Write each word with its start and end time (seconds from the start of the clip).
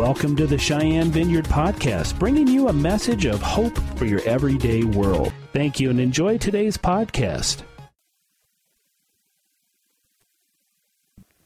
Welcome 0.00 0.34
to 0.36 0.46
the 0.46 0.56
Cheyenne 0.56 1.10
Vineyard 1.10 1.44
Podcast, 1.44 2.18
bringing 2.18 2.48
you 2.48 2.68
a 2.68 2.72
message 2.72 3.26
of 3.26 3.42
hope 3.42 3.78
for 3.98 4.06
your 4.06 4.22
everyday 4.22 4.82
world. 4.82 5.30
Thank 5.52 5.78
you 5.78 5.90
and 5.90 6.00
enjoy 6.00 6.38
today's 6.38 6.78
podcast. 6.78 7.64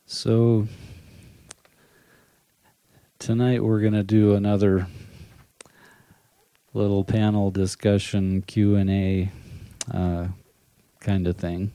So, 0.07 0.69
tonight 3.19 3.65
we're 3.65 3.81
going 3.81 3.95
to 3.95 4.05
do 4.05 4.37
another 4.37 4.87
little 6.75 7.03
panel 7.03 7.51
discussion 7.51 8.43
Q&A 8.43 9.33
uh, 9.93 10.29
kind 11.01 11.27
of 11.27 11.37
thing. 11.37 11.73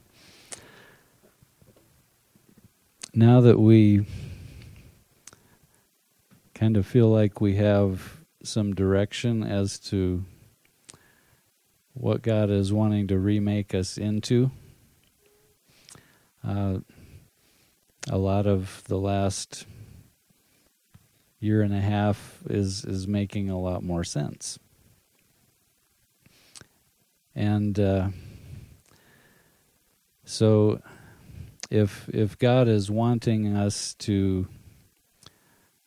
Now 3.14 3.42
that 3.42 3.60
we 3.60 4.06
kind 6.60 6.76
of 6.76 6.86
feel 6.86 7.10
like 7.10 7.40
we 7.40 7.56
have 7.56 8.18
some 8.44 8.76
direction 8.76 9.44
as 9.44 9.80
to 9.80 10.26
what 11.94 12.22
God 12.22 12.50
is 12.50 12.74
wanting 12.74 13.08
to 13.08 13.18
remake 13.18 13.74
us 13.74 13.98
into. 13.98 14.52
Uh, 16.46 16.80
a 18.10 18.18
lot 18.18 18.46
of 18.46 18.84
the 18.88 18.98
last 18.98 19.66
year 21.40 21.62
and 21.62 21.74
a 21.74 21.80
half 21.80 22.40
is 22.50 22.84
is 22.84 23.08
making 23.08 23.50
a 23.50 23.58
lot 23.60 23.82
more 23.82 24.04
sense. 24.04 24.60
And 27.34 27.80
uh, 27.80 28.10
so, 30.26 30.82
if 31.72 32.10
if 32.10 32.38
God 32.38 32.68
is 32.68 32.92
wanting 32.92 33.56
us 33.56 33.94
to 34.00 34.48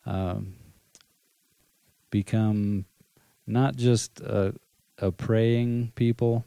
um, 0.05 0.55
become 2.13 2.85
not 3.47 3.75
just 3.75 4.19
a, 4.19 4.53
a 4.99 5.11
praying 5.11 5.91
people, 5.95 6.45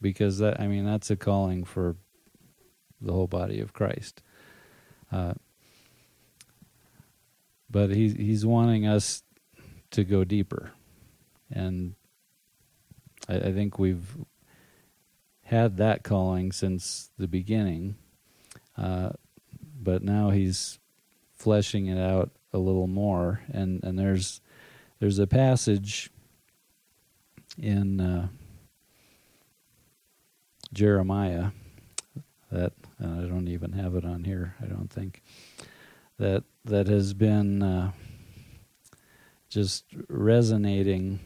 because 0.00 0.38
that 0.38 0.60
I 0.60 0.66
mean 0.66 0.84
that's 0.84 1.08
a 1.08 1.16
calling 1.16 1.62
for 1.62 1.94
the 3.00 3.12
whole 3.12 3.28
body 3.28 3.60
of 3.60 3.72
Christ. 3.72 4.22
Uh, 5.12 5.34
but 7.70 7.90
he's 7.90 8.14
he's 8.14 8.44
wanting 8.44 8.88
us 8.88 9.22
to 9.92 10.02
go 10.02 10.24
deeper, 10.24 10.72
and 11.48 11.94
I, 13.28 13.36
I 13.36 13.52
think 13.52 13.78
we've 13.78 14.16
had 15.44 15.76
that 15.76 16.02
calling 16.02 16.50
since 16.50 17.12
the 17.18 17.28
beginning, 17.28 17.94
uh, 18.76 19.10
but 19.80 20.02
now 20.02 20.30
he's 20.30 20.80
fleshing 21.36 21.86
it 21.86 22.00
out 22.00 22.32
a 22.52 22.58
little 22.58 22.88
more, 22.88 23.42
and 23.52 23.84
and 23.84 23.96
there's 23.96 24.40
there's 25.04 25.18
a 25.18 25.26
passage 25.26 26.08
in 27.58 28.00
uh, 28.00 28.26
Jeremiah 30.72 31.50
that 32.50 32.72
I 32.98 33.26
don't 33.26 33.48
even 33.48 33.72
have 33.72 33.96
it 33.96 34.06
on 34.06 34.24
here. 34.24 34.54
I 34.62 34.64
don't 34.64 34.90
think 34.90 35.20
that 36.18 36.44
that 36.64 36.86
has 36.86 37.12
been 37.12 37.62
uh, 37.62 37.92
just 39.50 39.84
resonating 40.08 41.20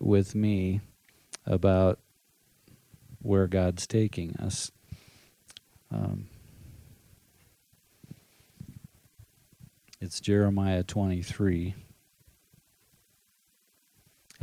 with 0.00 0.34
me 0.34 0.80
about 1.46 2.00
where 3.22 3.46
God's 3.46 3.86
taking 3.86 4.34
us. 4.38 4.72
Um, 5.92 6.26
it's 10.00 10.18
Jeremiah 10.18 10.82
23. 10.82 11.76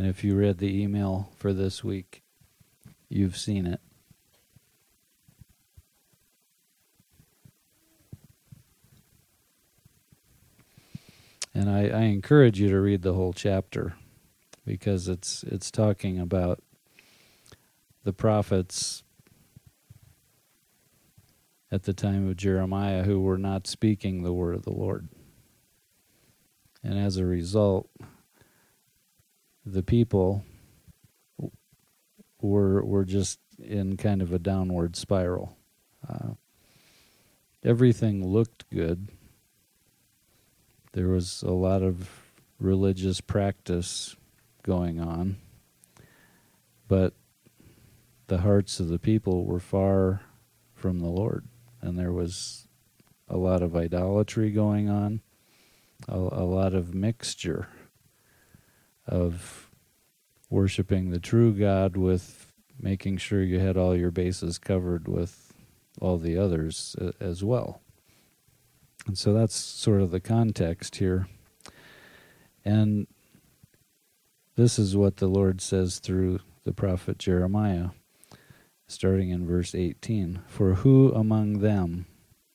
And 0.02 0.10
if 0.10 0.24
you 0.24 0.34
read 0.34 0.58
the 0.58 0.82
email 0.82 1.30
for 1.38 1.54
this 1.54 1.84
week, 1.84 2.24
you've 3.08 3.38
seen 3.38 3.68
it. 3.68 3.80
And 11.54 11.70
I, 11.70 11.90
I, 11.90 12.02
encourage 12.06 12.60
you 12.60 12.68
to 12.70 12.82
read 12.82 13.04
the 13.04 13.14
whole 13.14 13.32
chapter 13.32 13.94
because 14.66 15.08
it's 15.08 15.44
it's 15.44 15.70
talking 15.70 16.20
about 16.20 16.64
the 18.04 18.12
prophets 18.12 19.04
at 21.72 21.84
the 21.84 21.94
time 21.94 22.28
of 22.28 22.38
Jeremiah 22.38 23.04
who 23.04 23.22
were 23.22 23.38
not 23.38 23.68
speaking 23.68 24.24
the 24.24 24.34
word 24.34 24.56
of 24.56 24.64
the 24.64 24.74
Lord. 24.74 25.10
And 26.84 26.98
as 26.98 27.18
a 27.18 27.26
result, 27.28 27.88
the 29.66 29.84
people 29.84 30.44
were 32.42 32.84
were 32.84 33.06
just 33.06 33.40
in 33.60 33.98
kind 33.98 34.22
of 34.22 34.34
a 34.34 34.40
downward 34.40 34.96
spiral. 34.96 35.56
Uh, 36.08 36.32
everything 37.64 38.26
looked 38.26 38.70
good. 38.70 39.10
There 40.94 41.08
was 41.08 41.44
a 41.44 41.52
lot 41.52 41.84
of 41.84 42.10
religious 42.60 43.22
practice 43.22 44.16
going 44.64 45.00
on, 45.00 45.38
but 46.88 47.14
the 48.28 48.40
hearts 48.40 48.80
of 48.80 48.88
the 48.88 49.00
people 49.00 49.46
were 49.46 49.60
far 49.60 50.22
from 50.74 51.00
the 51.00 51.10
Lord, 51.10 51.46
and 51.82 51.98
there 51.98 52.12
was 52.12 52.68
a 53.28 53.38
lot 53.38 53.62
of 53.62 53.76
idolatry 53.76 54.52
going 54.52 54.90
on, 54.90 55.22
a, 56.08 56.18
a 56.18 56.46
lot 56.46 56.74
of 56.74 56.94
mixture 56.94 57.68
of 59.12 59.70
worshiping 60.50 61.12
the 61.12 61.20
true 61.20 61.54
God 61.54 61.96
with 61.96 62.52
making 62.80 63.18
sure 63.18 63.44
you 63.44 63.60
had 63.60 63.78
all 63.78 63.96
your 63.96 64.12
bases 64.12 64.58
covered 64.58 65.08
with 65.08 65.54
all 66.00 66.18
the 66.18 66.38
others 66.38 66.96
uh, 67.00 67.12
as 67.20 67.44
well. 67.44 67.82
And 69.06 69.18
so 69.18 69.34
that's 69.34 69.56
sort 69.56 70.02
of 70.02 70.12
the 70.12 70.20
context 70.20 70.96
here. 70.96 71.28
And 72.64 73.08
this 74.56 74.78
is 74.78 74.96
what 74.96 75.18
the 75.18 75.28
Lord 75.28 75.62
says 75.62 76.00
through 76.00 76.40
the 76.64 76.74
prophet 76.74 77.18
Jeremiah, 77.18 77.90
starting 78.88 79.30
in 79.30 79.48
verse 79.48 79.74
18 79.74 80.42
For 80.48 80.76
who 80.76 81.12
among 81.14 81.60
them, 81.60 82.06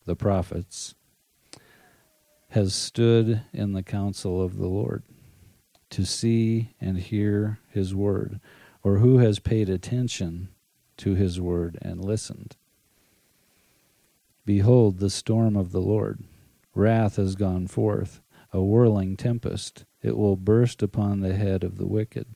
the 0.04 0.16
prophets, 0.16 0.94
has 2.50 2.74
stood 2.74 3.42
in 3.52 3.72
the 3.72 3.82
counsel 3.82 4.40
of 4.40 4.56
the 4.56 4.68
Lord? 4.68 5.02
To 5.90 6.04
see 6.04 6.74
and 6.80 6.98
hear 6.98 7.58
his 7.68 7.94
word, 7.94 8.40
or 8.82 8.98
who 8.98 9.18
has 9.18 9.38
paid 9.38 9.68
attention 9.68 10.48
to 10.96 11.14
his 11.14 11.40
word 11.40 11.78
and 11.82 12.04
listened. 12.04 12.56
Behold, 14.44 14.98
the 14.98 15.10
storm 15.10 15.56
of 15.56 15.72
the 15.72 15.80
Lord. 15.80 16.22
Wrath 16.74 17.16
has 17.16 17.34
gone 17.34 17.66
forth, 17.66 18.20
a 18.52 18.62
whirling 18.62 19.16
tempest. 19.16 19.84
It 20.02 20.16
will 20.16 20.36
burst 20.36 20.82
upon 20.82 21.20
the 21.20 21.34
head 21.34 21.64
of 21.64 21.78
the 21.78 21.86
wicked. 21.86 22.26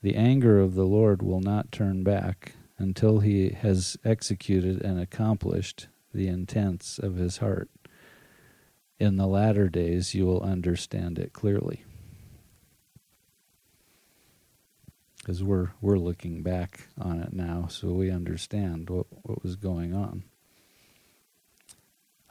The 0.00 0.14
anger 0.14 0.60
of 0.60 0.74
the 0.74 0.86
Lord 0.86 1.22
will 1.22 1.40
not 1.40 1.72
turn 1.72 2.02
back 2.02 2.52
until 2.78 3.20
he 3.20 3.50
has 3.50 3.96
executed 4.04 4.82
and 4.82 5.00
accomplished 5.00 5.88
the 6.14 6.28
intents 6.28 6.98
of 6.98 7.16
his 7.16 7.38
heart. 7.38 7.68
In 8.98 9.16
the 9.16 9.26
latter 9.26 9.68
days 9.68 10.14
you 10.14 10.24
will 10.24 10.42
understand 10.42 11.18
it 11.18 11.32
clearly. 11.32 11.84
Because 15.26 15.42
we're 15.42 15.70
we're 15.80 15.98
looking 15.98 16.40
back 16.40 16.86
on 17.00 17.20
it 17.20 17.32
now, 17.32 17.66
so 17.68 17.88
we 17.88 18.12
understand 18.12 18.88
what 18.88 19.06
what 19.22 19.42
was 19.42 19.56
going 19.56 19.92
on. 19.92 20.22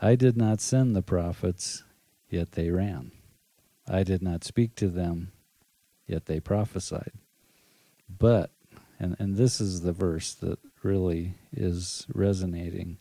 I 0.01 0.16
did 0.16 0.38
not 0.38 0.61
send 0.61 0.95
the 0.95 1.01
prophets, 1.01 1.84
yet 2.29 2.53
they 2.53 2.69
ran. 2.69 3.11
I 3.85 4.03
did 4.03 4.22
not 4.22 4.45
speak 4.45 4.75
to 4.75 4.87
them, 4.87 5.34
yet 6.08 6.25
they 6.25 6.40
prophesied. 6.40 7.11
But, 8.09 8.52
and, 8.97 9.17
and 9.20 9.35
this 9.35 9.59
is 9.59 9.81
the 9.81 9.91
verse 9.91 10.34
that 10.35 10.59
really 10.81 11.35
is 11.52 12.08
resonating. 12.14 12.97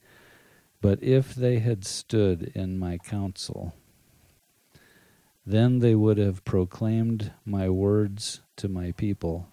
But 0.81 1.03
if 1.03 1.35
they 1.35 1.61
had 1.61 1.85
stood 1.85 2.51
in 2.55 2.79
my 2.79 2.99
counsel, 2.99 3.75
then 5.47 5.79
they 5.79 5.95
would 5.95 6.19
have 6.19 6.45
proclaimed 6.45 7.33
my 7.45 7.69
words 7.69 8.41
to 8.57 8.69
my 8.69 8.93
people 8.93 9.49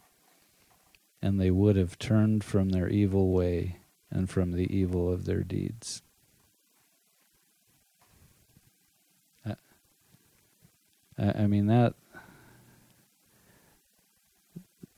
and 1.22 1.40
they 1.40 1.52
would 1.52 1.76
have 1.76 1.98
turned 2.00 2.44
from 2.44 2.70
their 2.70 2.90
evil 2.90 3.32
way 3.32 3.78
and 4.10 4.30
from 4.30 4.52
the 4.52 4.76
evil 4.76 5.12
of 5.12 5.26
their 5.26 5.44
deeds. 5.44 6.02
I, 11.18 11.44
I 11.44 11.48
mean 11.48 11.68
that 11.68 11.94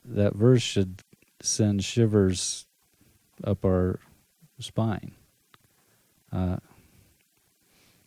that 0.04 0.34
verse 0.34 0.62
should 0.62 1.02
send 1.42 1.84
shivers 1.84 2.66
up 3.42 3.64
our 3.64 4.00
spine. 4.58 5.12
Uh, 6.32 6.56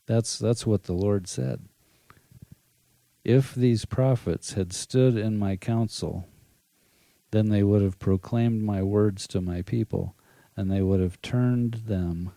that's 0.06 0.40
that's 0.40 0.66
what 0.66 0.84
the 0.84 0.94
Lord 0.94 1.28
said. 1.28 1.62
if 3.28 3.54
these 3.54 3.84
prophets 3.84 4.54
had 4.54 4.72
stood 4.72 5.18
in 5.18 5.38
my 5.38 5.58
counsel, 5.58 6.28
then 7.32 7.50
they 7.50 7.64
would 7.64 7.82
have 7.82 8.00
proclaimed 8.00 8.62
my 8.64 8.82
words 8.82 9.28
to 9.28 9.42
my 9.42 9.62
people, 9.62 10.16
and 10.56 10.72
they 10.72 10.82
would 10.82 11.00
have 11.00 11.22
turned 11.22 11.74
them 11.86 12.32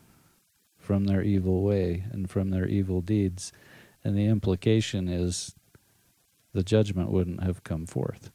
from 0.78 1.04
their 1.04 1.22
evil 1.22 1.62
way 1.62 2.04
and 2.10 2.28
from 2.28 2.50
their 2.50 2.66
evil 2.66 3.00
deeds. 3.00 3.52
And 4.02 4.16
the 4.16 4.26
implication 4.26 5.08
is 5.08 5.54
the 6.52 6.62
judgment 6.62 7.10
wouldn't 7.10 7.42
have 7.42 7.62
come 7.62 7.86
forth. 7.86 8.30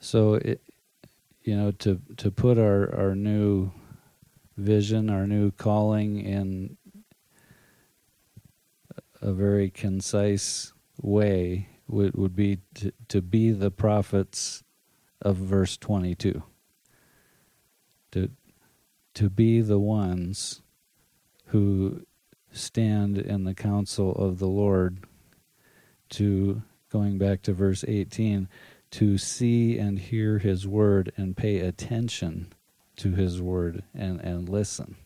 So 0.00 0.34
it, 0.34 0.60
you 1.42 1.56
know, 1.56 1.70
to 1.72 2.00
to 2.16 2.30
put 2.30 2.58
our 2.58 2.92
our 2.94 3.14
new 3.14 3.70
vision, 4.56 5.08
our 5.08 5.26
new 5.26 5.50
calling 5.52 6.20
in 6.20 6.76
a 9.20 9.32
very 9.32 9.70
concise 9.70 10.72
way 11.00 11.68
would 11.88 12.14
would 12.14 12.36
be 12.36 12.58
to, 12.74 12.92
to 13.08 13.20
be 13.20 13.50
the 13.50 13.70
prophets 13.70 14.62
of 15.20 15.36
verse 15.36 15.76
22 15.76 16.42
to 18.12 18.30
to 19.14 19.30
be 19.30 19.60
the 19.60 19.78
ones 19.78 20.62
who 21.46 22.04
stand 22.52 23.18
in 23.18 23.44
the 23.44 23.54
counsel 23.54 24.12
of 24.12 24.38
the 24.38 24.48
Lord 24.48 25.04
to 26.10 26.62
going 26.90 27.18
back 27.18 27.42
to 27.42 27.52
verse 27.52 27.84
18 27.86 28.48
to 28.92 29.18
see 29.18 29.78
and 29.78 29.98
hear 29.98 30.38
his 30.38 30.66
word 30.66 31.12
and 31.16 31.36
pay 31.36 31.60
attention 31.60 32.52
to 32.96 33.12
his 33.12 33.40
word 33.40 33.84
and, 33.94 34.20
and 34.20 34.48
listen. 34.48 34.96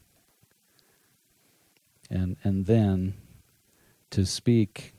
And 2.10 2.36
and 2.42 2.66
then 2.66 3.14
to 4.14 4.24
speak 4.24 4.94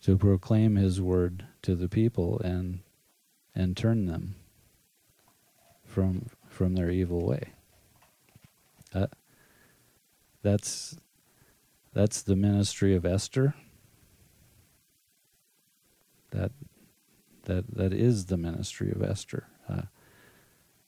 to 0.00 0.18
proclaim 0.18 0.74
his 0.74 1.00
word 1.00 1.46
to 1.62 1.76
the 1.76 1.88
people 1.88 2.40
and 2.40 2.80
and 3.54 3.76
turn 3.76 4.06
them 4.06 4.34
from 5.86 6.26
from 6.48 6.74
their 6.74 6.90
evil 6.90 7.24
way. 7.24 7.52
Uh, 8.92 9.06
that's 10.42 10.96
that's 11.92 12.22
the 12.22 12.34
ministry 12.34 12.96
of 12.96 13.06
Esther. 13.06 13.54
That 16.32 16.50
that 17.44 17.72
that 17.76 17.92
is 17.92 18.26
the 18.26 18.36
ministry 18.36 18.90
of 18.90 19.00
Esther. 19.00 19.46
Uh, 19.68 19.82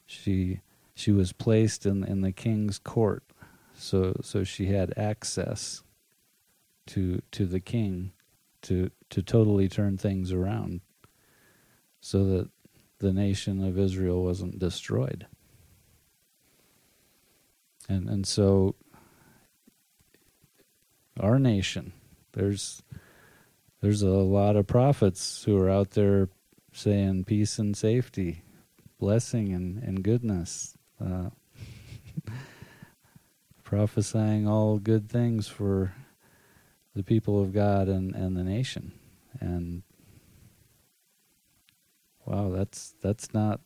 she 0.05 0.62
she 0.97 1.12
was 1.12 1.33
placed 1.33 1.87
in 1.87 2.03
in 2.03 2.23
the 2.23 2.33
king's 2.33 2.81
court, 2.81 3.23
so 3.76 4.17
so 4.23 4.44
she 4.44 4.67
had 4.67 4.93
access 4.97 5.82
to 6.87 7.23
to 7.32 7.47
the 7.47 7.61
king 7.61 8.12
to 8.62 8.91
to 9.11 9.23
totally 9.23 9.69
turn 9.69 9.97
things 9.97 10.32
around, 10.32 10.81
so 12.00 12.25
that 12.25 12.50
the 12.99 13.12
nation 13.12 13.62
of 13.62 13.79
Israel 13.79 14.25
wasn't 14.25 14.59
destroyed. 14.59 15.26
And 17.88 18.09
and 18.09 18.26
so 18.26 18.75
our 21.21 21.38
nation, 21.38 21.93
there's 22.32 22.82
there's 23.81 24.03
a 24.03 24.09
lot 24.09 24.56
of 24.56 24.67
prophets 24.67 25.44
who 25.44 25.59
are 25.59 25.69
out 25.69 25.91
there 25.91 26.29
saying 26.73 27.25
peace 27.25 27.59
and 27.59 27.76
safety, 27.76 28.43
blessing 28.99 29.53
and, 29.53 29.82
and 29.82 30.03
goodness, 30.03 30.76
uh, 31.05 31.29
prophesying 33.64 34.46
all 34.46 34.78
good 34.78 35.08
things 35.11 35.49
for 35.49 35.94
the 36.94 37.02
people 37.02 37.43
of 37.43 37.52
God 37.52 37.88
and, 37.88 38.14
and 38.14 38.37
the 38.37 38.44
nation. 38.44 38.93
And 39.40 39.82
wow, 42.25 42.50
that's 42.50 42.94
that's 43.02 43.34
not 43.34 43.61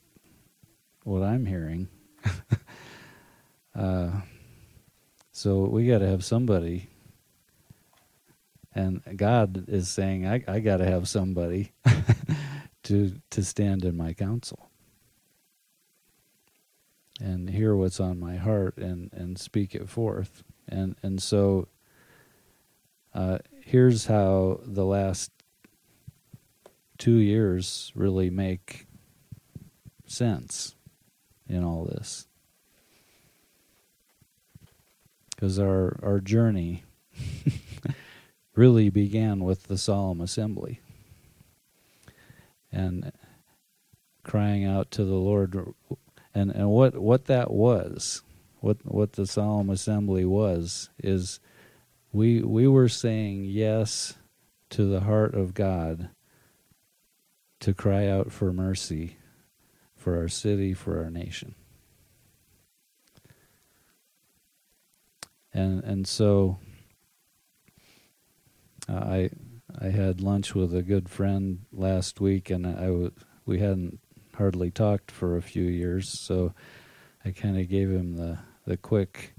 what 1.05 1.23
I'm 1.23 1.45
hearing. 1.47 1.89
uh, 3.75 4.11
so 5.33 5.65
we 5.65 5.87
got 5.87 5.99
to 5.99 6.09
have 6.09 6.25
somebody 6.25 6.89
and 8.75 9.03
God 9.17 9.69
is 9.69 9.89
saying, 9.89 10.27
I, 10.27 10.45
I 10.47 10.61
got 10.61 10.79
to 10.79 10.85
have 10.87 11.09
somebody 11.09 11.73
to 12.85 13.13
to 13.31 13.45
stand 13.45 13.85
in 13.85 13.97
my 13.97 14.13
counsel 14.13 14.68
and 17.19 17.51
hear 17.51 17.75
what's 17.75 18.01
on 18.01 18.19
my 18.19 18.37
heart 18.37 18.77
and 18.77 19.13
and 19.13 19.39
speak 19.39 19.75
it 19.75 19.89
forth. 19.89 20.43
And 20.69 20.97
and 21.03 21.23
so 21.23 21.69
uh, 23.15 23.39
here's 23.63 24.07
how 24.07 24.61
the 24.65 24.85
last 24.85 25.31
two 26.99 27.17
years 27.17 27.93
really 27.95 28.29
make 28.31 28.87
sense 30.07 30.75
in 31.49 31.65
all 31.65 31.85
this. 31.85 32.27
Because 35.31 35.59
our, 35.59 35.99
our 36.03 36.21
journey 36.21 36.83
really 38.55 38.91
began 38.91 39.45
with 39.45 39.65
the 39.65 39.79
solemn 39.79 40.21
assembly 40.21 40.81
and 42.73 43.13
crying 44.25 44.65
out 44.65 44.91
to 44.91 45.05
the 45.05 45.15
Lord 45.15 45.75
and 46.39 46.53
and 46.53 46.71
what 46.71 46.97
what 46.97 47.25
that 47.25 47.51
was 47.51 48.23
what 48.61 48.79
what 48.85 49.13
the 49.15 49.27
solemn 49.27 49.71
assembly 49.71 50.25
was 50.25 50.89
is 51.03 51.41
we 52.13 52.43
we 52.43 52.69
were 52.69 52.89
saying 52.89 53.45
yes 53.45 54.15
to 54.71 54.85
the 54.85 55.01
heart 55.01 55.35
of 55.35 55.55
God 55.55 56.11
to 57.61 57.75
cry 57.75 58.07
out 58.07 58.31
for 58.31 58.53
mercy 58.53 59.17
for 59.97 60.17
our 60.17 60.29
city 60.29 60.75
for 60.75 61.03
our 61.03 61.11
nation. 61.11 61.55
And 65.53 65.83
and 65.83 66.07
so 66.07 66.59
uh, 68.89 68.93
I 68.93 69.31
I 69.81 69.89
had 69.89 70.21
lunch 70.21 70.55
with 70.55 70.75
a 70.75 70.83
good 70.83 71.09
friend 71.09 71.61
last 71.73 72.21
week, 72.21 72.49
and 72.49 72.67
I 72.67 72.87
w- 72.87 73.13
we 73.45 73.59
hadn't 73.59 74.01
hardly 74.39 74.71
talked 74.71 75.11
for 75.11 75.37
a 75.37 75.43
few 75.43 75.65
years, 75.65 76.09
so 76.09 76.55
I 77.25 77.33
kind 77.33 77.59
of 77.59 77.69
gave 77.69 77.91
him 77.91 78.17
the 78.17 78.39
the 78.65 78.77
quick 78.77 79.35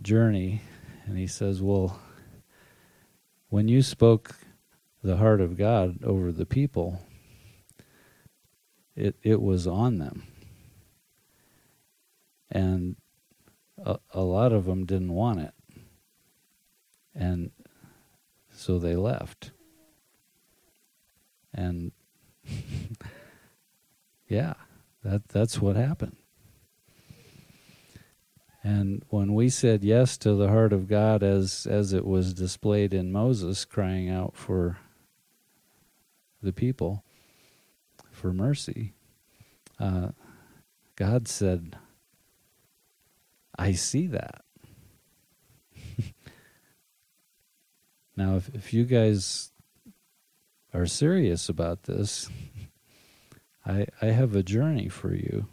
journey, 0.00 0.62
and 1.04 1.18
he 1.18 1.26
says, 1.26 1.60
"Well, 1.60 2.00
when 3.50 3.68
you 3.68 3.82
spoke 3.82 4.34
the 5.04 5.18
heart 5.18 5.42
of 5.42 5.58
God 5.58 6.02
over 6.02 6.32
the 6.32 6.46
people, 6.46 7.06
it 8.96 9.16
it 9.22 9.40
was 9.40 9.66
on 9.66 9.98
them, 9.98 10.26
and 12.50 12.96
a, 13.84 13.98
a 14.12 14.22
lot 14.22 14.52
of 14.52 14.64
them 14.64 14.86
didn't 14.86 15.12
want 15.12 15.40
it, 15.40 15.54
and 17.14 17.50
so 18.50 18.78
they 18.78 18.96
left. 18.96 19.50
And 21.54 21.92
yeah, 24.32 24.54
that 25.04 25.28
that's 25.28 25.60
what 25.60 25.76
happened. 25.76 26.16
And 28.64 29.04
when 29.10 29.34
we 29.34 29.50
said 29.50 29.84
yes 29.84 30.16
to 30.18 30.34
the 30.34 30.48
heart 30.48 30.72
of 30.72 30.88
God 30.88 31.22
as 31.22 31.66
as 31.68 31.92
it 31.92 32.06
was 32.06 32.32
displayed 32.32 32.94
in 32.94 33.12
Moses 33.12 33.66
crying 33.66 34.08
out 34.08 34.34
for 34.34 34.78
the 36.42 36.52
people 36.52 37.04
for 38.10 38.32
mercy, 38.32 38.94
uh, 39.78 40.12
God 40.96 41.28
said, 41.28 41.76
I 43.58 43.72
see 43.72 44.06
that. 44.06 44.44
Now, 48.14 48.36
if, 48.36 48.50
if 48.54 48.74
you 48.74 48.84
guys 48.84 49.52
are 50.74 50.84
serious 50.84 51.48
about 51.48 51.84
this, 51.84 52.28
I, 53.64 53.86
I 54.00 54.06
have 54.06 54.34
a 54.34 54.42
journey 54.42 54.88
for 54.88 55.14
you. 55.14 55.46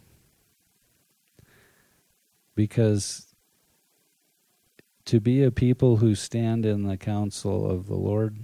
Because 2.54 3.26
to 5.06 5.20
be 5.20 5.42
a 5.42 5.50
people 5.50 5.96
who 5.96 6.14
stand 6.14 6.64
in 6.66 6.84
the 6.84 6.96
counsel 6.96 7.70
of 7.70 7.86
the 7.86 7.96
Lord, 7.96 8.36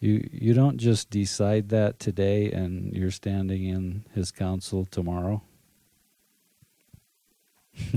you 0.00 0.28
you 0.32 0.52
don't 0.54 0.78
just 0.78 1.10
decide 1.10 1.68
that 1.68 1.98
today 2.00 2.50
and 2.50 2.92
you're 2.92 3.10
standing 3.10 3.64
in 3.64 4.04
his 4.14 4.32
counsel 4.32 4.84
tomorrow. 4.84 5.42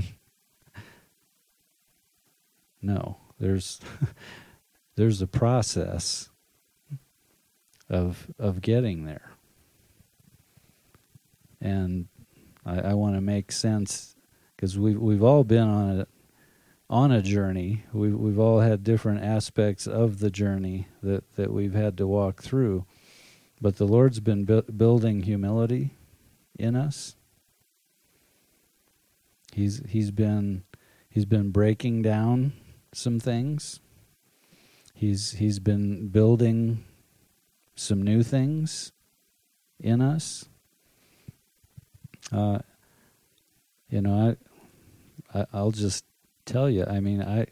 no. 2.80 3.18
There's 3.38 3.80
there's 4.96 5.20
a 5.20 5.26
process 5.26 6.30
of 7.88 8.28
of 8.38 8.60
getting 8.60 9.04
there. 9.04 9.35
And 11.60 12.08
I, 12.64 12.80
I 12.80 12.94
want 12.94 13.14
to 13.14 13.20
make 13.20 13.52
sense 13.52 14.16
because 14.54 14.78
we've 14.78 14.98
we've 14.98 15.22
all 15.22 15.44
been 15.44 15.68
on 15.68 16.00
a 16.00 16.06
on 16.88 17.12
a 17.12 17.22
journey. 17.22 17.84
We've 17.92 18.16
we've 18.16 18.38
all 18.38 18.60
had 18.60 18.84
different 18.84 19.22
aspects 19.22 19.86
of 19.86 20.18
the 20.18 20.30
journey 20.30 20.88
that 21.02 21.34
that 21.36 21.52
we've 21.52 21.74
had 21.74 21.96
to 21.98 22.06
walk 22.06 22.42
through, 22.42 22.86
but 23.60 23.76
the 23.76 23.86
Lord's 23.86 24.20
been 24.20 24.44
bu- 24.44 24.62
building 24.62 25.22
humility 25.22 25.90
in 26.58 26.76
us. 26.76 27.16
He's 29.52 29.82
he's 29.88 30.10
been 30.10 30.64
he's 31.08 31.24
been 31.24 31.50
breaking 31.50 32.02
down 32.02 32.52
some 32.92 33.20
things. 33.20 33.80
He's 34.94 35.32
he's 35.32 35.58
been 35.58 36.08
building 36.08 36.84
some 37.74 38.02
new 38.02 38.22
things 38.22 38.92
in 39.78 40.00
us. 40.00 40.46
Uh, 42.32 42.58
you 43.88 44.00
know, 44.00 44.36
I, 45.32 45.38
I 45.38 45.46
I'll 45.52 45.70
just 45.70 46.04
tell 46.44 46.68
you. 46.68 46.84
I 46.84 47.00
mean, 47.00 47.22
I 47.22 47.46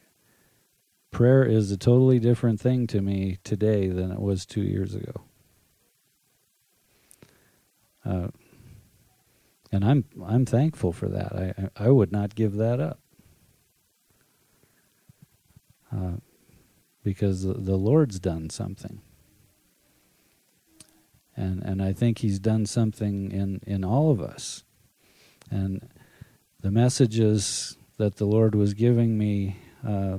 prayer 1.11 1.45
is 1.45 1.71
a 1.71 1.77
totally 1.77 2.19
different 2.19 2.61
thing 2.61 2.87
to 2.89 3.01
me 3.01 3.39
today 3.45 3.89
than 3.89 4.11
it 4.11 4.21
was 4.21 4.45
two 4.45 4.63
years 4.63 4.95
ago. 4.95 5.23
Uh, 8.05 8.29
and 9.71 9.85
I'm 9.85 10.05
I'm 10.25 10.45
thankful 10.45 10.93
for 10.93 11.09
that. 11.09 11.33
I 11.33 11.85
I 11.85 11.91
would 11.91 12.13
not 12.13 12.35
give 12.35 12.55
that 12.55 12.81
up. 12.81 13.01
Uh, 15.93 16.17
because 17.05 17.43
the, 17.43 17.55
the 17.55 17.77
Lord's 17.77 18.19
done 18.19 18.51
something. 18.51 19.01
And 21.37 21.63
and 21.63 21.83
I 21.83 21.93
think 21.93 22.19
he's 22.19 22.39
done 22.39 22.67
something 22.67 23.33
in, 23.33 23.61
in 23.67 23.85
all 23.85 24.11
of 24.11 24.21
us. 24.21 24.65
And 25.51 25.89
the 26.61 26.71
messages 26.71 27.77
that 27.99 28.17
the 28.17 28.25
Lord 28.25 28.55
was 28.55 28.75
giving 28.75 29.19
me 29.19 29.57
uh, 29.87 30.19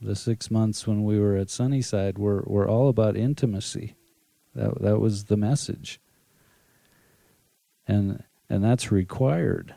the 0.00 0.16
six 0.16 0.50
months 0.50 0.86
when 0.86 1.04
we 1.04 1.18
were 1.18 1.36
at 1.36 1.50
Sunnyside 1.50 2.18
were, 2.18 2.42
were 2.46 2.68
all 2.68 2.88
about 2.88 3.16
intimacy. 3.16 3.96
That 4.54 4.80
that 4.80 4.98
was 4.98 5.24
the 5.24 5.36
message. 5.36 6.00
And 7.86 8.24
and 8.48 8.64
that's 8.64 8.90
required 8.92 9.74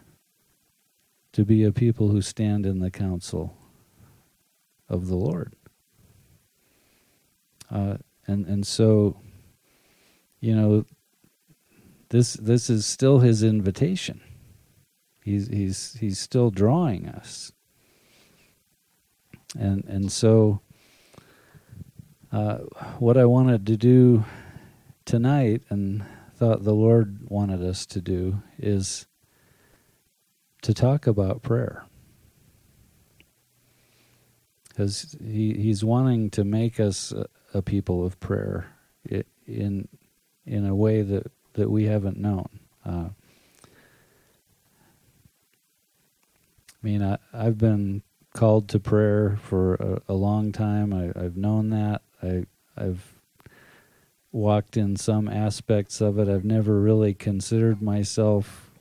to 1.34 1.44
be 1.44 1.64
a 1.64 1.72
people 1.72 2.10
who 2.10 2.22
stand 2.22 2.66
in 2.66 2.80
the 2.80 2.92
counsel 2.92 3.58
of 4.88 5.08
the 5.08 5.16
Lord. 5.16 5.54
Uh, 7.70 7.98
and 8.28 8.46
and 8.46 8.66
so, 8.66 9.18
you 10.44 10.54
know, 10.54 10.84
this 12.10 12.34
this 12.34 12.70
is 12.70 12.86
still 12.86 13.20
his 13.20 13.44
invitation. 13.44 14.20
He's 15.24 15.48
he's 15.48 15.96
he's 16.02 16.20
still 16.20 16.52
drawing 16.52 17.08
us. 17.08 17.54
And 19.58 19.86
and 19.86 20.12
so, 20.12 20.60
uh, 22.30 22.58
what 23.00 23.16
I 23.16 23.24
wanted 23.24 23.66
to 23.68 23.78
do 23.78 24.26
tonight, 25.06 25.62
and 25.70 26.04
thought 26.36 26.66
the 26.66 26.76
Lord 26.76 27.20
wanted 27.30 27.64
us 27.64 27.86
to 27.86 28.02
do, 28.02 28.44
is 28.60 29.08
to 30.62 30.74
talk 30.74 31.08
about 31.08 31.42
prayer 31.42 31.86
because 34.68 35.16
he, 35.24 35.54
he's 35.54 35.86
wanting 35.86 36.30
to 36.32 36.44
make 36.44 36.82
us 36.82 37.14
a, 37.14 37.28
a, 37.54 37.62
people 37.62 38.06
of 38.06 38.20
prayer 38.20 38.68
in 39.46 39.88
in 40.46 40.66
a 40.66 40.76
way 40.76 41.02
that, 41.02 41.32
that 41.54 41.70
we 41.70 41.86
haven't 41.86 42.18
known. 42.18 42.48
Uh, 42.86 43.10
I 46.74 46.82
mean, 46.82 47.02
I, 47.02 47.18
I've 47.34 47.58
been 47.58 48.04
called 48.34 48.68
to 48.70 48.80
prayer 48.80 49.38
for 49.42 49.76
a, 49.76 50.02
a 50.10 50.14
long 50.14 50.52
time. 50.52 50.94
I, 50.94 51.22
have 51.22 51.38
known 51.38 51.70
that. 51.70 52.02
I, 52.22 52.46
I've 52.76 53.14
walked 54.32 54.76
in 54.76 54.96
some 54.98 55.30
aspects 55.30 56.02
of 56.02 56.18
it. 56.18 56.28
I've 56.28 56.44
never 56.44 56.80
really 56.80 57.14
considered 57.14 57.82
myself 57.82 58.72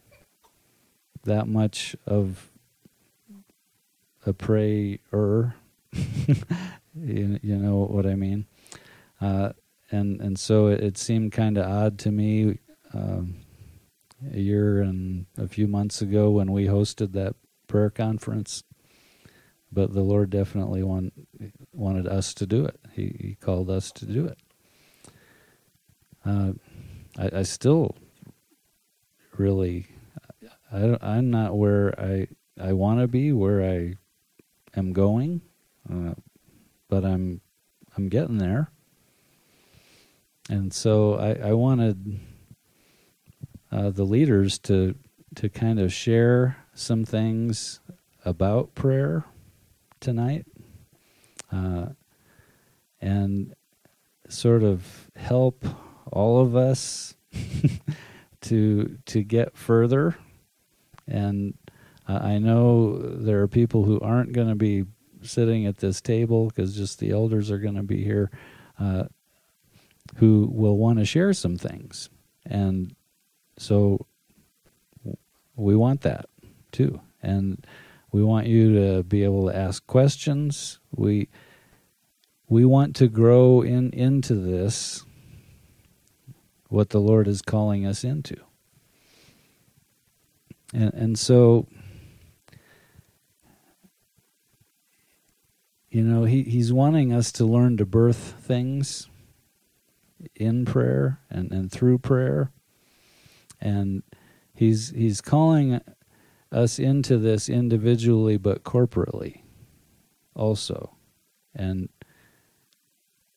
that 1.25 1.47
much 1.47 1.95
of 2.07 2.50
a 4.26 4.33
prayer 4.33 4.99
you, 6.95 7.38
you 7.42 7.57
know 7.57 7.87
what 7.88 8.07
I 8.07 8.14
mean? 8.14 8.47
Uh, 9.21 9.52
and 9.92 10.20
and 10.20 10.38
so 10.38 10.66
it, 10.66 10.80
it 10.80 10.99
seemed 10.99 11.32
kind 11.32 11.58
of 11.58 11.66
odd 11.66 11.99
to 12.00 12.11
me 12.11 12.58
um, 12.94 13.37
a 14.32 14.38
year 14.38 14.80
and 14.80 15.26
a 15.37 15.46
few 15.46 15.66
months 15.66 16.02
ago 16.02 16.30
when 16.30 16.50
we 16.52 16.66
hosted 16.66 17.12
that 17.12 17.34
prayer 17.66 17.90
conference. 17.90 18.64
But 19.75 19.94
the 19.94 20.02
Lord 20.02 20.28
definitely 20.28 20.82
want, 20.82 21.14
wanted 21.72 22.06
us 22.06 22.34
to 22.34 22.46
do 22.46 22.66
it. 22.66 22.78
He, 22.92 23.16
he 23.18 23.37
called 23.40 23.70
us 23.70 23.90
to 23.92 24.04
do 24.04 24.26
it. 24.26 24.38
Uh, 26.26 26.52
I, 27.18 27.38
I 27.38 27.42
still 27.42 27.96
really, 29.38 29.87
I, 30.70 30.99
I'm 31.00 31.30
not 31.30 31.56
where 31.56 31.99
I 31.99 32.28
I 32.61 32.75
want 32.75 33.00
to 33.00 33.08
be, 33.08 33.32
where 33.32 33.62
I 33.62 33.94
am 34.76 34.92
going 34.92 35.40
uh, 35.90 36.14
but 36.88 37.04
I'm 37.04 37.40
I'm 37.96 38.08
getting 38.08 38.38
there. 38.38 38.70
And 40.49 40.72
so 40.72 41.14
I, 41.14 41.50
I 41.50 41.52
wanted 41.52 42.20
uh, 43.70 43.90
the 43.90 44.04
leaders 44.04 44.58
to 44.61 44.94
to 45.34 45.49
kind 45.49 45.80
of 45.80 45.92
share 45.92 46.58
some 46.75 47.04
things 47.04 47.80
about 48.25 48.75
prayer 48.75 49.25
tonight, 50.00 50.46
uh, 51.50 51.87
and 53.00 53.54
sort 54.28 54.62
of 54.62 55.11
help 55.16 55.64
all 56.12 56.40
of 56.40 56.54
us 56.54 57.14
to 58.42 58.99
to 59.06 59.22
get 59.22 59.56
further. 59.56 60.16
And 61.06 61.54
uh, 62.08 62.18
I 62.22 62.38
know 62.38 62.99
there 62.99 63.40
are 63.42 63.49
people 63.49 63.84
who 63.84 64.00
aren't 64.00 64.32
going 64.32 64.49
to 64.49 64.54
be 64.54 64.84
sitting 65.22 65.66
at 65.66 65.78
this 65.78 66.00
table 66.00 66.46
because 66.49 66.76
just 66.76 66.99
the 66.99 67.11
elders 67.11 67.50
are 67.50 67.58
going 67.58 67.76
to 67.76 67.82
be 67.82 68.02
here 68.02 68.30
uh, 68.78 69.04
who 70.16 70.49
will 70.52 70.76
want 70.76 70.99
to 70.99 71.04
share 71.04 71.33
some 71.33 71.57
things. 71.57 72.11
And 72.45 72.95
so 73.59 74.07
we 75.57 75.76
want 75.76 76.02
that 76.02 76.26
too. 76.71 77.00
And 77.23 77.64
we 78.11 78.23
want 78.23 78.47
you 78.47 78.75
to 78.75 79.02
be 79.02 79.25
able 79.25 79.49
to 79.49 79.57
ask 79.57 79.87
questions. 79.87 80.78
We 80.95 81.28
we 82.49 82.64
want 82.66 82.97
to 82.97 83.09
grow 83.09 83.62
in 83.62 83.90
into 83.90 84.35
this 84.35 85.04
what 86.69 86.90
the 86.90 87.00
Lord 87.00 87.26
is 87.28 87.40
calling 87.40 87.87
us 87.87 88.04
into. 88.04 88.37
And 90.75 90.92
and 90.95 91.19
so 91.19 91.69
you 95.92 96.02
know, 96.02 96.25
he, 96.25 96.42
he's 96.42 96.73
wanting 96.73 97.12
us 97.12 97.31
to 97.33 97.45
learn 97.45 97.76
to 97.76 97.85
birth 97.85 98.35
things 98.40 99.11
in 100.35 100.64
prayer 100.64 101.21
and, 101.31 101.52
and 101.52 101.71
through 101.71 101.99
prayer. 101.99 102.50
And 103.61 104.02
he's 104.55 104.91
he's 104.91 105.21
calling 105.21 105.81
us 106.50 106.79
into 106.79 107.17
this 107.19 107.49
individually 107.49 108.37
but 108.37 108.64
corporately 108.64 109.43
also. 110.35 110.97
And 111.55 111.88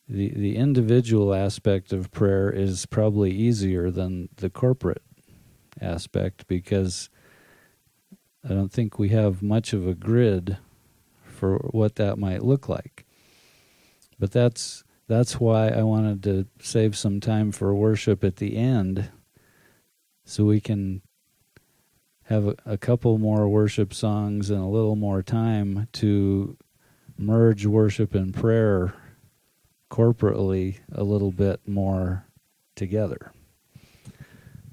the 0.08 0.30
the 0.36 0.56
individual 0.56 1.34
aspect 1.34 1.94
of 1.94 2.12
prayer 2.12 2.50
is 2.50 2.86
probably 2.86 3.32
easier 3.32 3.92
than 3.92 4.30
the 4.38 4.50
corporate 4.50 5.04
aspect 5.82 6.48
because 6.48 7.10
I 8.44 8.50
don't 8.50 8.72
think 8.72 9.00
we 9.00 9.10
have 9.10 9.42
much 9.42 9.74
of 9.74 9.88
a 9.88 9.96
grid 9.96 10.58
for 11.24 11.58
what 11.72 11.96
that 11.96 12.18
might 12.18 12.44
look 12.44 12.70
like. 12.70 13.06
But 14.18 14.32
that's 14.32 14.85
that's 15.08 15.40
why 15.40 15.70
I 15.70 15.84
wanted 15.84 16.24
to 16.24 16.48
save 16.60 16.98
some 16.98 17.20
time 17.20 17.52
for 17.52 17.74
worship 17.76 18.24
at 18.24 18.38
the 18.38 18.58
end 18.58 19.10
so 20.24 20.46
we 20.46 20.60
can 20.60 21.02
have 22.24 22.48
a, 22.48 22.56
a, 22.66 22.78
couple 22.78 23.20
more 23.20 23.48
worship 23.48 23.94
songs 23.94 24.50
and 24.50 24.60
a 24.60 24.66
little 24.66 24.96
more 24.96 25.22
time 25.22 25.88
to 25.94 26.58
merge 27.18 27.68
worship 27.68 28.16
and 28.16 28.34
prayer 28.34 28.96
corporately 29.92 30.78
a 30.92 31.04
little 31.04 31.32
bit 31.32 31.60
more 31.68 32.26
together. 32.76 33.32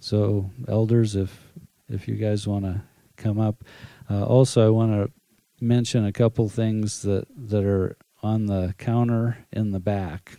So, 0.01 0.51
elders, 0.67 1.15
if 1.15 1.53
if 1.89 2.09
you 2.09 2.17
guys 2.17 2.49
want 2.49 2.65
to 2.65 2.83
come 3.17 3.39
up, 3.39 3.63
uh, 4.11 4.25
also 4.25 4.67
I 4.67 4.71
want 4.71 4.93
to 4.93 5.13
mention 5.63 6.05
a 6.05 6.13
couple 6.13 6.49
things 6.49 7.03
that, 7.03 7.27
that 7.37 7.65
are 7.65 7.97
on 8.23 8.47
the 8.47 8.75
counter 8.79 9.39
in 9.53 9.73
the 9.73 9.81
back. 9.81 10.39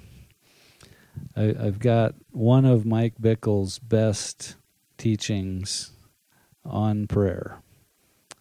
I, 1.35 1.53
have 1.59 1.79
got 1.79 2.15
one 2.31 2.65
of 2.65 2.85
Mike 2.85 3.15
Bickle's 3.19 3.79
best 3.79 4.55
teachings 4.97 5.91
on 6.65 7.07
prayer. 7.07 7.61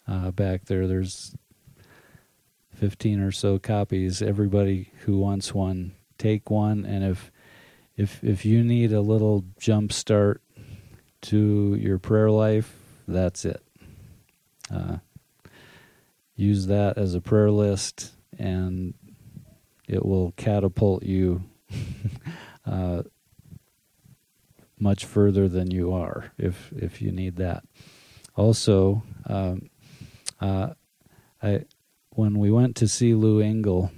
Uh, 0.07 0.31
back 0.31 0.67
there, 0.67 0.87
there's 0.87 1.35
15 2.75 3.21
or 3.21 3.33
so 3.33 3.59
copies. 3.59 4.23
Everybody 4.23 4.91
who 5.01 5.19
wants 5.19 5.55
one, 5.55 5.93
take 6.19 6.51
one. 6.51 6.85
And 6.85 7.05
if 7.05 7.31
if 7.97 8.23
if 8.25 8.45
you 8.45 8.65
need 8.65 8.93
a 8.93 9.01
little 9.01 9.45
jump 9.59 9.93
start 9.93 10.43
to 11.23 11.77
your 11.79 11.99
prayer 11.99 12.31
life, 12.31 12.75
that's 13.07 13.45
it. 13.45 13.63
Uh, 14.73 14.99
use 16.35 16.67
that 16.67 16.97
as 16.97 17.15
a 17.15 17.21
prayer 17.21 17.51
list, 17.51 18.13
and 18.39 18.95
it 19.93 20.07
will 20.07 20.33
catapult 20.37 21.03
you 21.03 21.45
uh, 22.67 23.03
much 24.79 25.05
further 25.05 25.49
than 25.49 25.71
you 25.71 25.93
are 25.93 26.33
if 26.39 26.73
if 26.75 27.03
you 27.03 27.13
need 27.13 27.37
that. 27.37 27.63
Also, 28.35 29.03
um, 29.27 29.69
uh, 30.41 30.71
I 31.43 31.65
when 32.11 32.39
we 32.39 32.51
went 32.51 32.75
to 32.77 32.89
see 32.89 33.15
Lou 33.15 33.41
Engle, 33.41 33.91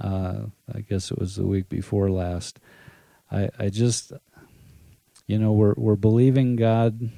uh, 0.00 0.46
I 0.74 0.80
guess 0.80 1.10
it 1.10 1.18
was 1.18 1.36
the 1.36 1.46
week 1.46 1.68
before 1.68 2.10
last. 2.10 2.58
I 3.30 3.50
I 3.58 3.68
just 3.68 4.12
you 5.26 5.38
know 5.38 5.52
we're 5.52 5.74
we're 5.76 5.96
believing 5.96 6.56
God 6.56 7.10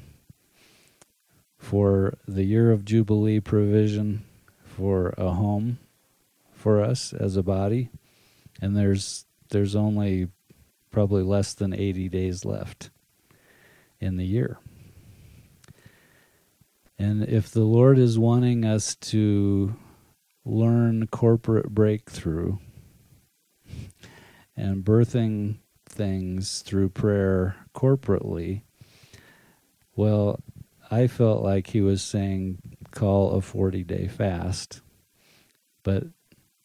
for 1.57 2.19
the 2.27 2.45
year 2.45 2.73
of 2.73 2.85
jubilee 2.85 3.41
provision 3.41 4.25
for 4.65 5.15
a 5.17 5.31
home 5.31 5.79
for 6.53 6.83
us 6.83 7.13
as 7.13 7.37
a 7.37 7.43
body 7.43 7.91
and 8.61 8.77
there's 8.77 9.27
there's 9.51 9.75
only 9.75 10.29
probably 10.91 11.23
less 11.23 11.55
than 11.55 11.73
80 11.73 12.09
days 12.09 12.45
left 12.45 12.91
in 14.01 14.17
the 14.17 14.25
year. 14.25 14.59
And 16.99 17.23
if 17.25 17.51
the 17.51 17.65
Lord 17.65 17.99
is 17.99 18.19
wanting 18.19 18.65
us 18.65 18.97
to 18.97 19.77
learn 20.45 21.07
corporate 21.07 21.71
breakthrough 21.71 22.59
and 24.57 24.85
birthing 24.85 25.59
things 25.87 26.63
through 26.63 26.89
prayer 26.89 27.57
corporately, 27.75 28.63
well, 29.95 30.41
I 30.91 31.07
felt 31.07 31.43
like 31.43 31.69
he 31.69 31.81
was 31.81 32.03
saying 32.03 32.59
call 32.91 33.33
a 33.33 33.41
40 33.41 33.85
day 33.85 34.09
fast, 34.09 34.81
but 35.85 36.05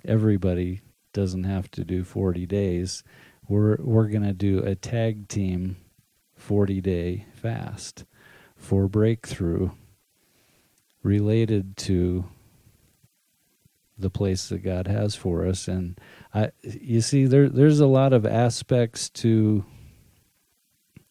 everybody 0.06 0.82
doesn't 1.14 1.46
have 1.46 1.70
to 1.72 1.84
do 1.84 2.04
40 2.04 2.46
days. 2.46 3.04
We're 3.48 3.78
we're 3.80 4.08
going 4.08 4.24
to 4.24 4.34
do 4.34 4.60
a 4.60 4.76
tag 4.76 5.28
team 5.28 5.78
40 6.36 6.82
day 6.82 7.26
fast 7.34 8.06
for 8.56 8.88
breakthrough 8.88 9.72
related 11.02 11.78
to 11.78 12.26
the 13.98 14.10
place 14.10 14.50
that 14.50 14.64
God 14.64 14.88
has 14.88 15.16
for 15.16 15.46
us 15.46 15.68
and 15.68 16.00
I 16.34 16.52
you 16.64 17.02
see 17.02 17.26
there 17.26 17.48
there's 17.48 17.80
a 17.80 17.88
lot 17.88 18.12
of 18.12 18.26
aspects 18.26 19.10
to 19.10 19.66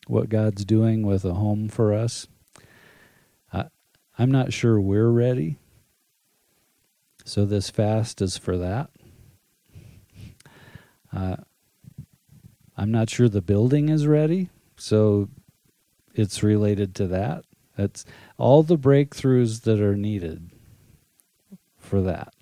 what 0.07 0.29
God's 0.29 0.65
doing 0.65 1.07
with 1.07 1.25
a 1.25 1.35
home 1.35 1.69
for 1.69 1.93
us. 1.93 2.27
I 3.53 3.67
I'm 4.19 4.31
not 4.31 4.53
sure 4.53 4.81
we're 4.81 5.11
ready. 5.11 5.59
So 7.25 7.45
this 7.45 7.71
fast 7.71 8.21
is 8.21 8.37
for 8.37 8.59
that. 8.59 8.91
Uh, 11.15 11.37
I'm 12.77 12.91
not 12.91 13.11
sure 13.11 13.29
the 13.29 13.43
building 13.43 13.89
is 13.89 14.07
ready, 14.07 14.49
so 14.77 15.29
it's 16.15 16.43
related 16.43 16.95
to 16.97 17.07
that. 17.09 17.45
It's 17.77 18.05
all 18.39 18.63
the 18.63 18.79
breakthroughs 18.79 19.63
that 19.63 19.81
are 19.81 19.97
needed 19.97 20.51
for 21.79 22.03
that. 22.03 22.33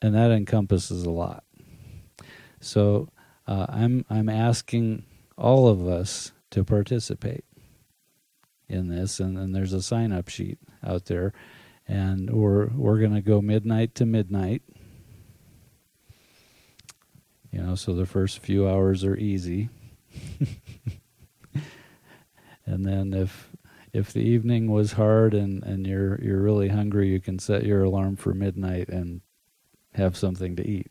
And 0.00 0.14
that 0.14 0.30
encompasses 0.30 1.04
a 1.04 1.10
lot. 1.10 1.44
So 2.60 3.08
uh, 3.46 3.66
I'm 3.68 4.04
I'm 4.10 4.28
asking 4.28 5.04
all 5.36 5.68
of 5.68 5.86
us 5.86 6.32
to 6.50 6.64
participate 6.64 7.44
in 8.68 8.88
this, 8.88 9.20
and, 9.20 9.38
and 9.38 9.54
there's 9.54 9.72
a 9.72 9.82
sign 9.82 10.12
up 10.12 10.28
sheet 10.28 10.58
out 10.84 11.06
there, 11.06 11.32
and 11.86 12.30
we're 12.30 12.68
we're 12.68 12.98
going 12.98 13.14
to 13.14 13.20
go 13.20 13.40
midnight 13.40 13.94
to 13.96 14.06
midnight 14.06 14.62
you 17.52 17.62
know, 17.62 17.74
so 17.74 17.94
the 17.94 18.06
first 18.06 18.38
few 18.38 18.68
hours 18.68 19.04
are 19.04 19.16
easy. 19.16 19.68
and 22.66 22.84
then 22.84 23.12
if 23.12 23.50
if 23.92 24.12
the 24.12 24.22
evening 24.22 24.70
was 24.70 24.92
hard 24.92 25.34
and, 25.34 25.62
and 25.62 25.86
you're 25.86 26.18
you're 26.22 26.40
really 26.40 26.68
hungry, 26.68 27.08
you 27.10 27.20
can 27.20 27.38
set 27.38 27.64
your 27.64 27.84
alarm 27.84 28.16
for 28.16 28.32
midnight 28.32 28.88
and 28.88 29.20
have 29.94 30.16
something 30.16 30.56
to 30.56 30.66
eat. 30.66 30.90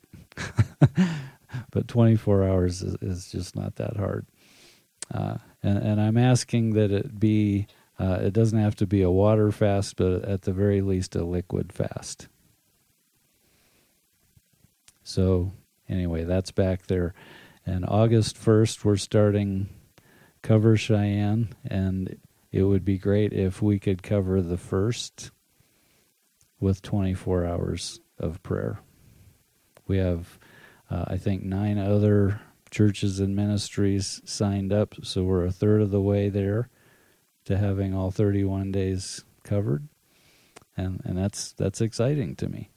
but 1.72 1.88
24 1.88 2.48
hours 2.48 2.84
is, 2.84 2.96
is, 3.02 3.32
just 3.32 3.56
not 3.56 3.76
that 3.78 3.98
hard. 3.98 4.28
Uh, 5.12 5.38
and, 5.64 5.80
and 5.80 6.00
I'm 6.00 6.18
asking 6.18 6.74
that 6.74 6.92
it 6.92 7.20
be, 7.20 7.66
uh, 8.00 8.20
it 8.22 8.34
doesn't 8.34 8.60
have 8.60 8.76
to 8.78 8.86
be 8.86 9.02
a 9.02 9.10
water 9.10 9.52
fast, 9.52 9.96
but 9.96 10.24
at 10.24 10.44
the 10.44 10.54
very 10.54 10.82
least 10.82 11.16
a 11.16 11.26
liquid 11.26 11.74
fast. 11.74 12.28
So 15.04 15.52
anyway, 15.92 16.24
that's 16.24 16.52
back 16.52 16.88
there. 16.88 17.14
And 17.66 17.86
August 17.88 18.38
1st, 18.38 18.84
we're 18.84 18.96
starting 18.96 19.70
Cover 20.42 20.76
Cheyenne, 20.76 21.50
and 21.64 22.18
it 22.52 22.64
would 22.64 22.84
be 22.84 22.98
great 22.98 23.34
if 23.34 23.62
we 23.62 23.78
could 23.78 24.02
cover 24.02 24.42
the 24.42 24.58
first 24.58 25.32
with 26.60 26.82
24 26.82 27.46
hours 27.46 28.00
of 28.18 28.42
prayer. 28.42 28.80
We 29.88 29.98
have, 29.98 30.40
uh, 30.90 31.06
I 31.08 31.18
think, 31.18 31.44
nine 31.44 31.78
other 31.78 32.42
churches 32.72 33.20
and 33.20 33.36
ministries 33.36 34.22
signed 34.26 34.72
up, 34.72 34.96
so 35.04 35.24
we're 35.24 35.46
a 35.46 35.52
third 35.52 35.82
of 35.82 35.92
the 35.92 36.02
way 36.02 36.30
there 36.30 36.70
to 37.46 37.58
having 37.58 37.94
all 37.94 38.12
31 38.12 38.72
days 38.72 39.24
covered, 39.44 39.88
and 40.78 41.02
and 41.04 41.18
that's 41.18 41.52
that's 41.54 41.82
exciting 41.82 42.36
to 42.38 42.48
me. 42.48 42.70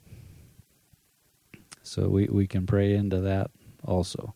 So 1.85 2.09
we, 2.09 2.25
we 2.25 2.47
can 2.47 2.65
pray 2.65 2.95
into 2.95 3.21
that 3.21 3.51
also. 3.83 4.33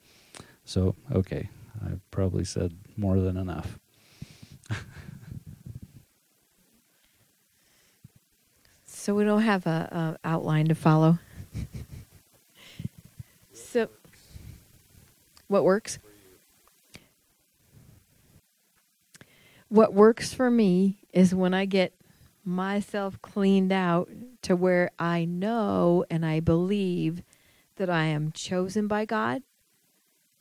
So, 0.66 0.96
okay, 1.12 1.50
I 1.84 1.94
probably 2.12 2.46
said 2.46 2.78
more 2.96 3.20
than 3.20 3.38
enough. 3.38 3.80
so 8.86 9.16
we 9.16 9.24
don't 9.24 9.42
have 9.42 9.66
a, 9.66 10.18
a 10.24 10.28
outline 10.28 10.68
to 10.68 10.76
follow. 10.76 11.18
so, 13.52 13.90
what 15.48 15.64
works? 15.64 15.98
What 19.70 19.96
works 19.96 20.36
for 20.36 20.52
me 20.52 21.00
is 21.12 21.34
when 21.34 21.56
I 21.56 21.66
get 21.66 21.94
myself 22.46 23.20
cleaned 23.24 23.72
out 23.72 24.10
to 24.44 24.56
where 24.56 24.92
I 25.00 25.26
know 25.26 26.06
and 26.12 26.24
I 26.24 26.42
believe 26.42 27.24
that 27.80 27.90
I 27.90 28.06
am 28.06 28.32
chosen 28.32 28.88
by 28.88 29.06
God, 29.06 29.42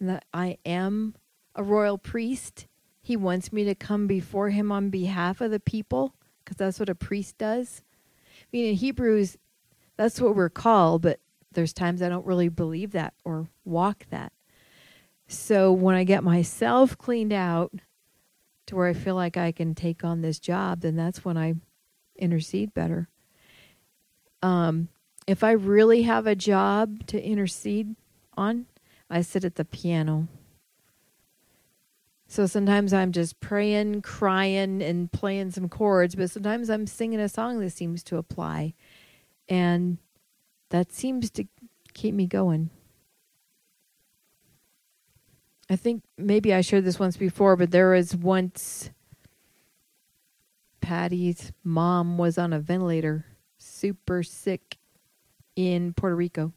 that 0.00 0.24
I 0.34 0.58
am 0.66 1.14
a 1.54 1.62
royal 1.62 1.96
priest. 1.96 2.66
He 3.00 3.16
wants 3.16 3.52
me 3.52 3.64
to 3.64 3.74
come 3.74 4.06
before 4.06 4.50
him 4.50 4.70
on 4.70 4.90
behalf 4.90 5.40
of 5.40 5.50
the 5.50 5.60
people 5.60 6.14
because 6.44 6.56
that's 6.56 6.78
what 6.78 6.88
a 6.88 6.94
priest 6.94 7.38
does. 7.38 7.82
I 8.40 8.46
mean, 8.52 8.66
in 8.66 8.74
Hebrews, 8.74 9.38
that's 9.96 10.20
what 10.20 10.34
we're 10.36 10.50
called, 10.50 11.02
but 11.02 11.20
there's 11.52 11.72
times 11.72 12.02
I 12.02 12.08
don't 12.08 12.26
really 12.26 12.48
believe 12.48 12.90
that 12.92 13.14
or 13.24 13.48
walk 13.64 14.06
that. 14.10 14.32
So 15.28 15.72
when 15.72 15.94
I 15.94 16.04
get 16.04 16.24
myself 16.24 16.98
cleaned 16.98 17.32
out 17.32 17.72
to 18.66 18.76
where 18.76 18.88
I 18.88 18.94
feel 18.94 19.14
like 19.14 19.36
I 19.36 19.52
can 19.52 19.74
take 19.74 20.04
on 20.04 20.22
this 20.22 20.38
job, 20.38 20.80
then 20.80 20.96
that's 20.96 21.24
when 21.24 21.36
I 21.36 21.54
intercede 22.16 22.74
better. 22.74 23.08
Um, 24.42 24.88
if 25.28 25.44
I 25.44 25.50
really 25.50 26.02
have 26.02 26.26
a 26.26 26.34
job 26.34 27.06
to 27.08 27.22
intercede 27.22 27.94
on, 28.34 28.64
I 29.10 29.20
sit 29.20 29.44
at 29.44 29.56
the 29.56 29.64
piano. 29.64 30.26
So 32.26 32.46
sometimes 32.46 32.94
I'm 32.94 33.12
just 33.12 33.38
praying, 33.38 34.00
crying, 34.00 34.82
and 34.82 35.12
playing 35.12 35.50
some 35.50 35.68
chords, 35.68 36.14
but 36.14 36.30
sometimes 36.30 36.70
I'm 36.70 36.86
singing 36.86 37.20
a 37.20 37.28
song 37.28 37.60
that 37.60 37.70
seems 37.70 38.02
to 38.04 38.16
apply. 38.16 38.72
And 39.50 39.98
that 40.70 40.92
seems 40.92 41.30
to 41.32 41.44
keep 41.92 42.14
me 42.14 42.26
going. 42.26 42.70
I 45.68 45.76
think 45.76 46.04
maybe 46.16 46.54
I 46.54 46.62
shared 46.62 46.86
this 46.86 46.98
once 46.98 47.18
before, 47.18 47.54
but 47.54 47.70
there 47.70 47.90
was 47.90 48.16
once 48.16 48.88
Patty's 50.80 51.52
mom 51.62 52.16
was 52.16 52.38
on 52.38 52.54
a 52.54 52.60
ventilator, 52.60 53.26
super 53.58 54.22
sick, 54.22 54.77
in 55.58 55.92
Puerto 55.92 56.14
Rico. 56.14 56.52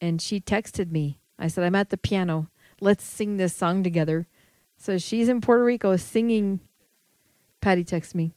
And 0.00 0.22
she 0.22 0.40
texted 0.40 0.92
me. 0.92 1.18
I 1.36 1.48
said, 1.48 1.64
I'm 1.64 1.74
at 1.74 1.90
the 1.90 1.98
piano. 1.98 2.48
Let's 2.80 3.02
sing 3.02 3.38
this 3.38 3.56
song 3.56 3.82
together. 3.82 4.28
So 4.76 4.98
she's 4.98 5.28
in 5.28 5.40
Puerto 5.40 5.64
Rico 5.64 5.96
singing 5.96 6.60
Patty 7.60 7.82
texts 7.82 8.14
me. 8.14 8.34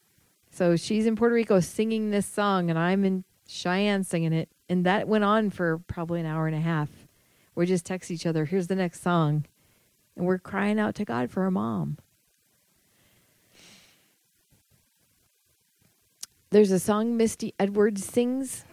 So 0.49 0.75
she's 0.75 1.05
in 1.05 1.15
Puerto 1.15 1.35
Rico 1.35 1.59
singing 1.59 2.09
this 2.09 2.25
song, 2.25 2.71
and 2.71 2.79
I'm 2.79 3.05
in 3.05 3.23
Cheyenne 3.47 4.03
singing 4.03 4.33
it. 4.33 4.49
And 4.67 4.83
that 4.87 5.07
went 5.07 5.23
on 5.23 5.51
for 5.51 5.77
probably 5.77 6.19
an 6.19 6.25
hour 6.25 6.47
and 6.47 6.55
a 6.55 6.59
half. 6.59 6.89
We 7.53 7.67
just 7.67 7.85
text 7.85 8.09
each 8.09 8.25
other, 8.25 8.45
here's 8.45 8.65
the 8.65 8.75
next 8.75 9.03
song. 9.03 9.45
And 10.15 10.25
we're 10.25 10.39
crying 10.39 10.79
out 10.79 10.95
to 10.95 11.05
God 11.05 11.29
for 11.29 11.43
our 11.43 11.51
mom. 11.51 11.99
There's 16.49 16.71
a 16.71 16.79
song 16.79 17.15
Misty 17.15 17.53
Edwards 17.59 18.03
sings 18.03 18.65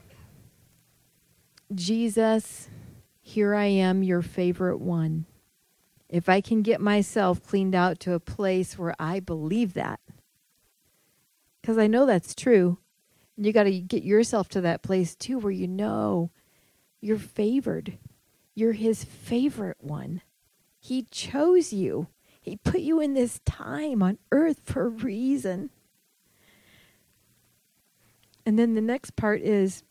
Jesus, 1.74 2.68
here 3.20 3.54
I 3.54 3.66
am, 3.66 4.02
your 4.02 4.22
favorite 4.22 4.78
one. 4.78 5.26
If 6.08 6.28
I 6.28 6.40
can 6.40 6.62
get 6.62 6.80
myself 6.80 7.42
cleaned 7.42 7.74
out 7.74 7.98
to 8.00 8.14
a 8.14 8.20
place 8.20 8.78
where 8.78 8.94
I 8.98 9.18
believe 9.18 9.74
that, 9.74 9.98
because 11.60 11.78
I 11.78 11.88
know 11.88 12.06
that's 12.06 12.34
true, 12.34 12.78
and 13.36 13.44
you 13.44 13.52
got 13.52 13.64
to 13.64 13.80
get 13.80 14.04
yourself 14.04 14.48
to 14.50 14.60
that 14.60 14.82
place 14.82 15.16
too 15.16 15.38
where 15.38 15.52
you 15.52 15.66
know 15.66 16.30
you're 17.00 17.18
favored. 17.18 17.98
You're 18.54 18.72
his 18.72 19.04
favorite 19.04 19.78
one. 19.80 20.22
He 20.78 21.02
chose 21.10 21.72
you. 21.72 22.06
He 22.40 22.56
put 22.56 22.80
you 22.80 23.00
in 23.00 23.14
this 23.14 23.40
time 23.44 24.02
on 24.02 24.18
earth 24.30 24.60
for 24.64 24.86
a 24.86 24.90
reason. 24.90 25.70
And 28.46 28.56
then 28.56 28.74
the 28.74 28.80
next 28.80 29.16
part 29.16 29.42
is 29.42 29.82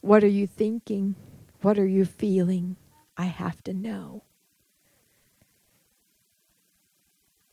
what 0.00 0.24
are 0.24 0.28
you 0.28 0.46
thinking? 0.46 1.14
What 1.62 1.78
are 1.78 1.86
you 1.86 2.04
feeling? 2.04 2.76
I 3.16 3.24
have 3.24 3.62
to 3.64 3.74
know. 3.74 4.24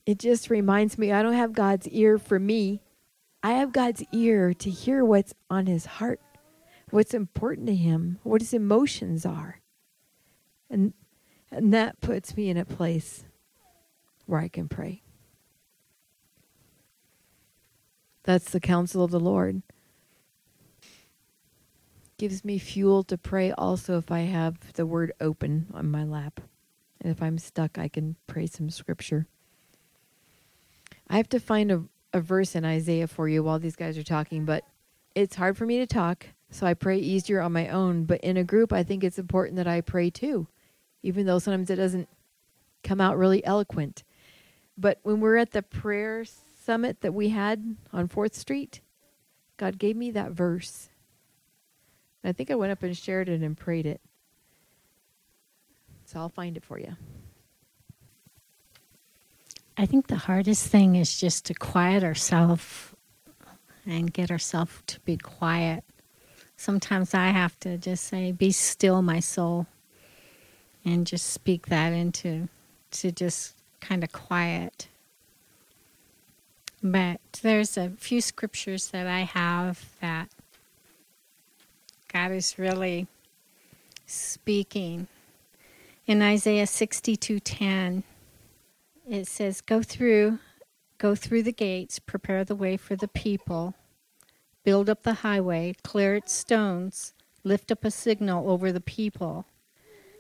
It 0.06 0.20
just 0.20 0.50
reminds 0.50 0.98
me 0.98 1.12
I 1.12 1.22
don't 1.22 1.34
have 1.34 1.52
God's 1.52 1.88
ear 1.90 2.18
for 2.18 2.40
me. 2.40 2.82
I 3.44 3.54
have 3.54 3.74
God's 3.74 4.04
ear 4.14 4.54
to 4.54 4.70
hear 4.70 5.04
what's 5.04 5.34
on 5.50 5.66
his 5.66 5.86
heart, 5.86 6.22
what's 6.90 7.14
important 7.14 7.68
to 7.68 7.76
him, 7.76 8.20
what 8.24 8.42
his 8.42 8.54
emotions 8.54 9.26
are. 9.26 9.62
And 10.70 10.94
and 11.52 11.74
that 11.74 12.02
puts 12.02 12.36
me 12.36 12.50
in 12.50 12.58
a 12.58 12.66
place 12.66 13.26
where 14.26 14.40
I 14.40 14.48
can 14.48 14.68
pray. 14.68 15.02
That's 18.24 18.50
the 18.50 18.60
counsel 18.60 19.04
of 19.04 19.12
the 19.12 19.20
Lord 19.20 19.62
gives 22.18 22.44
me 22.44 22.58
fuel 22.58 23.04
to 23.04 23.18
pray 23.18 23.52
also 23.52 23.98
if 23.98 24.12
I 24.12 24.22
have 24.22 24.74
the 24.74 24.86
word 24.86 25.14
open 25.22 25.68
on 25.74 25.92
my 25.92 26.04
lap. 26.04 26.42
And 27.00 27.12
if 27.12 27.22
I'm 27.22 27.38
stuck, 27.38 27.78
I 27.78 27.88
can 27.88 28.16
pray 28.26 28.48
some 28.48 28.70
scripture. 28.70 29.28
I 31.08 31.18
have 31.18 31.30
to 31.30 31.40
find 31.40 31.72
a, 31.72 31.84
a 32.14 32.20
verse 32.20 32.56
in 32.56 32.66
Isaiah 32.66 33.08
for 33.08 33.30
you 33.30 33.44
while 33.44 33.60
these 33.60 33.76
guys 33.76 33.98
are 33.98 34.04
talking, 34.04 34.46
but 34.46 34.64
it's 35.16 35.36
hard 35.36 35.58
for 35.58 35.66
me 35.66 35.78
to 35.78 35.88
talk, 35.88 36.28
so 36.50 36.66
I 36.66 36.74
pray 36.74 36.98
easier 36.98 37.40
on 37.42 37.54
my 37.54 37.70
own. 37.70 38.06
But 38.06 38.22
in 38.22 38.36
a 38.38 38.44
group, 38.44 38.74
I 38.74 38.84
think 38.84 39.04
it's 39.04 39.20
important 39.20 39.58
that 39.58 39.68
I 39.68 39.82
pray 39.82 40.10
too, 40.10 40.48
even 41.04 41.26
though 41.26 41.40
sometimes 41.40 41.70
it 41.70 41.76
doesn't 41.76 42.10
come 42.84 43.00
out 43.00 43.18
really 43.18 43.46
eloquent. 43.46 44.04
But 44.78 45.00
when 45.04 45.20
we're 45.20 45.38
at 45.38 45.52
the 45.52 45.62
prayer 45.62 46.26
summit 46.64 47.02
that 47.02 47.14
we 47.14 47.30
had 47.30 47.76
on 47.94 48.08
4th 48.08 48.34
Street, 48.34 48.82
God 49.58 49.80
gave 49.80 49.96
me 49.96 50.12
that 50.12 50.32
verse 50.32 50.90
I 52.24 52.32
think 52.32 52.52
I 52.52 52.56
went 52.56 52.72
up 52.72 52.84
and 52.84 52.98
shared 52.98 53.30
it 53.30 53.42
and 53.42 53.58
prayed 53.58 53.86
it. 53.86 54.02
So 56.06 56.20
I'll 56.20 56.30
find 56.30 56.58
it 56.58 56.64
for 56.64 56.80
you. 56.80 56.96
I 59.78 59.86
think 59.86 60.08
the 60.08 60.16
hardest 60.16 60.68
thing 60.68 60.96
is 60.96 61.20
just 61.20 61.46
to 61.46 61.54
quiet 61.54 62.04
ourselves 62.04 62.94
and 63.86 64.12
get 64.12 64.32
ourselves 64.32 64.82
to 64.88 65.00
be 65.02 65.18
quiet. 65.18 65.84
Sometimes 66.56 67.14
I 67.14 67.28
have 67.28 67.60
to 67.60 67.78
just 67.78 68.06
say, 68.06 68.32
Be 68.32 68.52
still, 68.52 69.02
my 69.02 69.20
soul, 69.20 69.68
and 70.84 71.06
just 71.06 71.28
speak 71.28 71.68
that 71.68 71.94
into 71.94 72.50
to 72.92 73.12
just 73.12 73.54
kind 73.80 74.04
of 74.04 74.12
quiet. 74.12 74.88
But 76.82 77.20
there's 77.42 77.78
a 77.78 77.92
few 77.98 78.22
scriptures 78.22 78.88
that 78.88 79.08
I 79.08 79.22
have 79.22 79.86
that 80.02 80.30
God 82.18 82.32
is 82.32 82.58
really 82.58 83.06
speaking. 84.08 85.08
In 86.08 86.24
Isaiah 86.24 86.66
62:10, 86.66 88.02
it 89.08 89.28
says, 89.28 89.62
"Go 89.62 89.84
through, 89.84 90.40
go 90.98 91.14
through 91.14 91.44
the 91.44 91.52
gates, 91.52 92.00
prepare 92.00 92.44
the 92.44 92.56
way 92.56 92.76
for 92.76 92.96
the 92.96 93.08
people, 93.08 93.76
build 94.64 94.90
up 94.90 95.04
the 95.04 95.22
highway, 95.22 95.76
clear 95.84 96.16
its 96.16 96.34
stones, 96.34 97.14
lift 97.44 97.72
up 97.72 97.86
a 97.86 97.92
signal 97.92 98.50
over 98.50 98.72
the 98.72 98.82
people." 98.82 99.46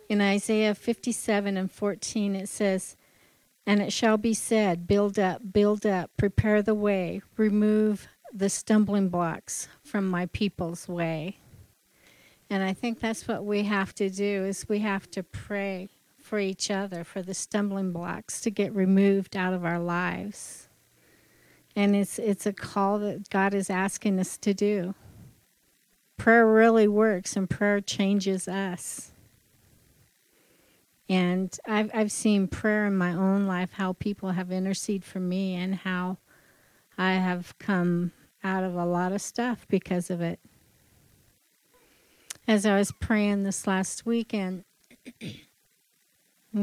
In 0.08 0.22
Isaiah 0.22 0.76
57 0.76 1.58
and 1.58 1.72
14, 1.72 2.36
it 2.36 2.48
says, 2.48 2.96
And 3.66 3.82
it 3.82 3.92
shall 3.92 4.18
be 4.18 4.36
said, 4.36 4.86
Build 4.86 5.18
up, 5.18 5.52
build 5.52 5.84
up, 5.84 6.12
prepare 6.16 6.62
the 6.62 6.76
way, 6.76 7.24
remove 7.38 8.08
the 8.32 8.52
stumbling 8.52 9.10
blocks 9.10 9.68
from 9.84 10.08
my 10.08 10.28
people's 10.28 10.88
way. 10.88 11.40
And 12.50 12.64
I 12.64 12.74
think 12.74 13.00
that's 13.00 13.28
what 13.28 13.46
we 13.46 13.64
have 13.64 13.94
to 13.96 14.10
do 14.10 14.46
is 14.46 14.70
we 14.70 14.80
have 14.80 15.10
to 15.12 15.24
pray 15.24 15.90
for 16.22 16.40
each 16.40 16.72
other 16.72 17.04
for 17.04 17.22
the 17.22 17.34
stumbling 17.34 17.92
blocks 17.92 18.42
to 18.42 18.52
get 18.52 18.76
removed 18.76 19.36
out 19.36 19.54
of 19.54 19.66
our 19.66 19.80
lives. 19.80 20.68
And 21.76 21.96
it's 21.96 22.18
it's 22.20 22.46
a 22.46 22.54
call 22.54 23.00
that 23.00 23.30
God 23.30 23.54
is 23.54 23.70
asking 23.70 24.20
us 24.20 24.38
to 24.40 24.54
do. 24.54 24.96
Prayer 26.18 26.48
really 26.48 26.88
works 26.88 27.36
and 27.36 27.50
prayer 27.50 27.80
changes 27.80 28.48
us. 28.48 29.12
And 31.10 31.58
I've 31.68 31.92
I've 31.94 32.12
seen 32.12 32.48
prayer 32.48 32.86
in 32.88 32.98
my 32.98 33.14
own 33.14 33.46
life 33.46 33.74
how 33.74 33.94
people 33.94 34.32
have 34.32 34.52
interceded 34.52 35.06
for 35.06 35.20
me 35.20 35.54
and 35.56 35.76
how 35.76 36.18
I 36.98 37.14
have 37.14 37.58
come 37.60 38.12
out 38.44 38.64
of 38.64 38.76
a 38.76 38.86
lot 38.86 39.12
of 39.12 39.22
stuff 39.22 39.66
because 39.70 40.10
of 40.10 40.22
it 40.22 40.40
as 42.48 42.66
I 42.66 42.78
was 42.78 42.92
praying 42.92 43.44
this 43.44 43.68
last 43.68 44.06
weekend, 44.06 44.64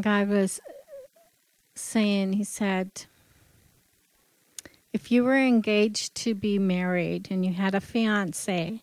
God 0.00 0.28
was 0.28 0.60
saying, 1.74 2.34
He 2.34 2.44
said, 2.44 3.06
if 4.92 5.10
you 5.10 5.24
were 5.24 5.36
engaged 5.36 6.14
to 6.14 6.34
be 6.34 6.58
married 6.58 7.28
and 7.30 7.44
you 7.44 7.52
had 7.52 7.74
a 7.74 7.80
fiance 7.80 8.80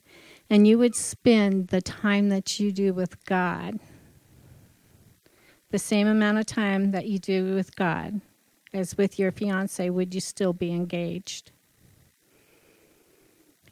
and 0.49 0.67
you 0.67 0.77
would 0.77 0.93
spend 0.93 1.69
the 1.69 1.81
time 1.81 2.27
that 2.29 2.59
you 2.59 2.71
do 2.73 2.93
with 2.93 3.23
God, 3.25 3.79
the 5.69 5.79
same 5.79 6.07
amount 6.07 6.37
of 6.37 6.45
time 6.45 6.91
that 6.91 7.07
you 7.07 7.17
do 7.17 7.55
with 7.55 7.77
God 7.77 8.19
as 8.73 8.97
with 8.97 9.17
your 9.17 9.31
fiance, 9.31 9.89
would 9.89 10.13
you 10.13 10.21
still 10.21 10.53
be 10.53 10.71
engaged? 10.71 11.51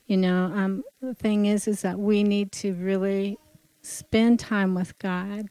You 0.10 0.18
know, 0.18 0.46
um, 0.46 0.84
the 1.02 1.14
thing 1.14 1.46
is, 1.46 1.68
is 1.68 1.84
that 1.84 2.00
we 2.00 2.24
need 2.24 2.52
to 2.54 2.74
really 2.74 3.38
spend 3.84 4.40
time 4.40 4.74
with 4.74 4.98
God 4.98 5.50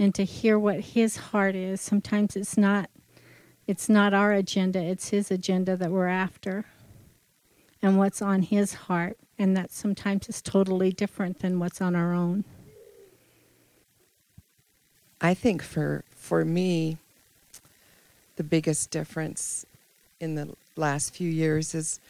and 0.00 0.12
to 0.16 0.24
hear 0.24 0.58
what 0.58 0.80
His 0.80 1.16
heart 1.16 1.54
is. 1.54 1.80
Sometimes 1.80 2.34
it's 2.34 2.58
not, 2.58 2.90
it's 3.68 3.88
not 3.88 4.12
our 4.12 4.32
agenda; 4.32 4.80
it's 4.80 5.10
His 5.10 5.30
agenda 5.30 5.76
that 5.76 5.92
we're 5.92 6.08
after, 6.08 6.64
and 7.80 7.98
what's 7.98 8.20
on 8.20 8.42
His 8.42 8.74
heart, 8.74 9.16
and 9.38 9.56
that 9.56 9.70
sometimes 9.70 10.28
is 10.28 10.42
totally 10.42 10.90
different 10.90 11.38
than 11.38 11.60
what's 11.60 11.80
on 11.80 11.94
our 11.94 12.12
own. 12.12 12.42
I 15.20 15.34
think 15.34 15.62
for 15.62 16.02
for 16.10 16.44
me, 16.44 16.98
the 18.34 18.42
biggest 18.42 18.90
difference 18.90 19.64
in 20.18 20.34
the 20.34 20.56
last 20.74 21.14
few 21.14 21.30
years 21.30 21.72
is 21.72 22.00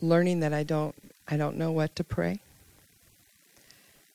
learning 0.00 0.40
that 0.40 0.52
I 0.52 0.62
don't 0.62 0.94
I 1.28 1.36
don't 1.36 1.56
know 1.56 1.70
what 1.70 1.94
to 1.96 2.04
pray. 2.04 2.40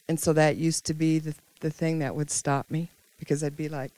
And 0.08 0.20
so 0.20 0.34
that 0.34 0.58
used 0.58 0.86
to 0.86 0.94
be 0.94 1.20
the 1.20 1.36
the 1.62 1.70
thing 1.70 2.00
that 2.00 2.16
would 2.16 2.30
stop 2.30 2.70
me 2.70 2.90
because 3.20 3.44
I'd 3.44 3.58
be 3.58 3.70
like 3.70 3.92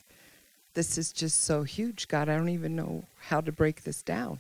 this 0.73 0.97
is 0.97 1.11
just 1.11 1.43
so 1.43 1.63
huge, 1.63 2.07
God, 2.07 2.29
I 2.29 2.37
don't 2.37 2.49
even 2.49 2.75
know 2.75 3.03
how 3.19 3.41
to 3.41 3.51
break 3.51 3.83
this 3.83 4.03
down 4.03 4.39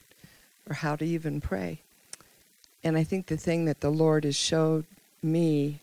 or 0.69 0.75
how 0.75 0.95
to 0.95 1.03
even 1.03 1.41
pray. 1.41 1.79
And 2.83 2.95
I 2.95 3.03
think 3.03 3.25
the 3.25 3.37
thing 3.37 3.65
that 3.65 3.81
the 3.81 3.89
Lord 3.89 4.23
has 4.23 4.35
showed 4.35 4.85
me, 5.23 5.79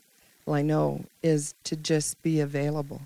well 0.47 0.55
I 0.55 0.63
know, 0.63 1.07
is 1.25 1.55
to 1.65 1.75
just 1.75 2.23
be 2.23 2.41
available. 2.41 3.03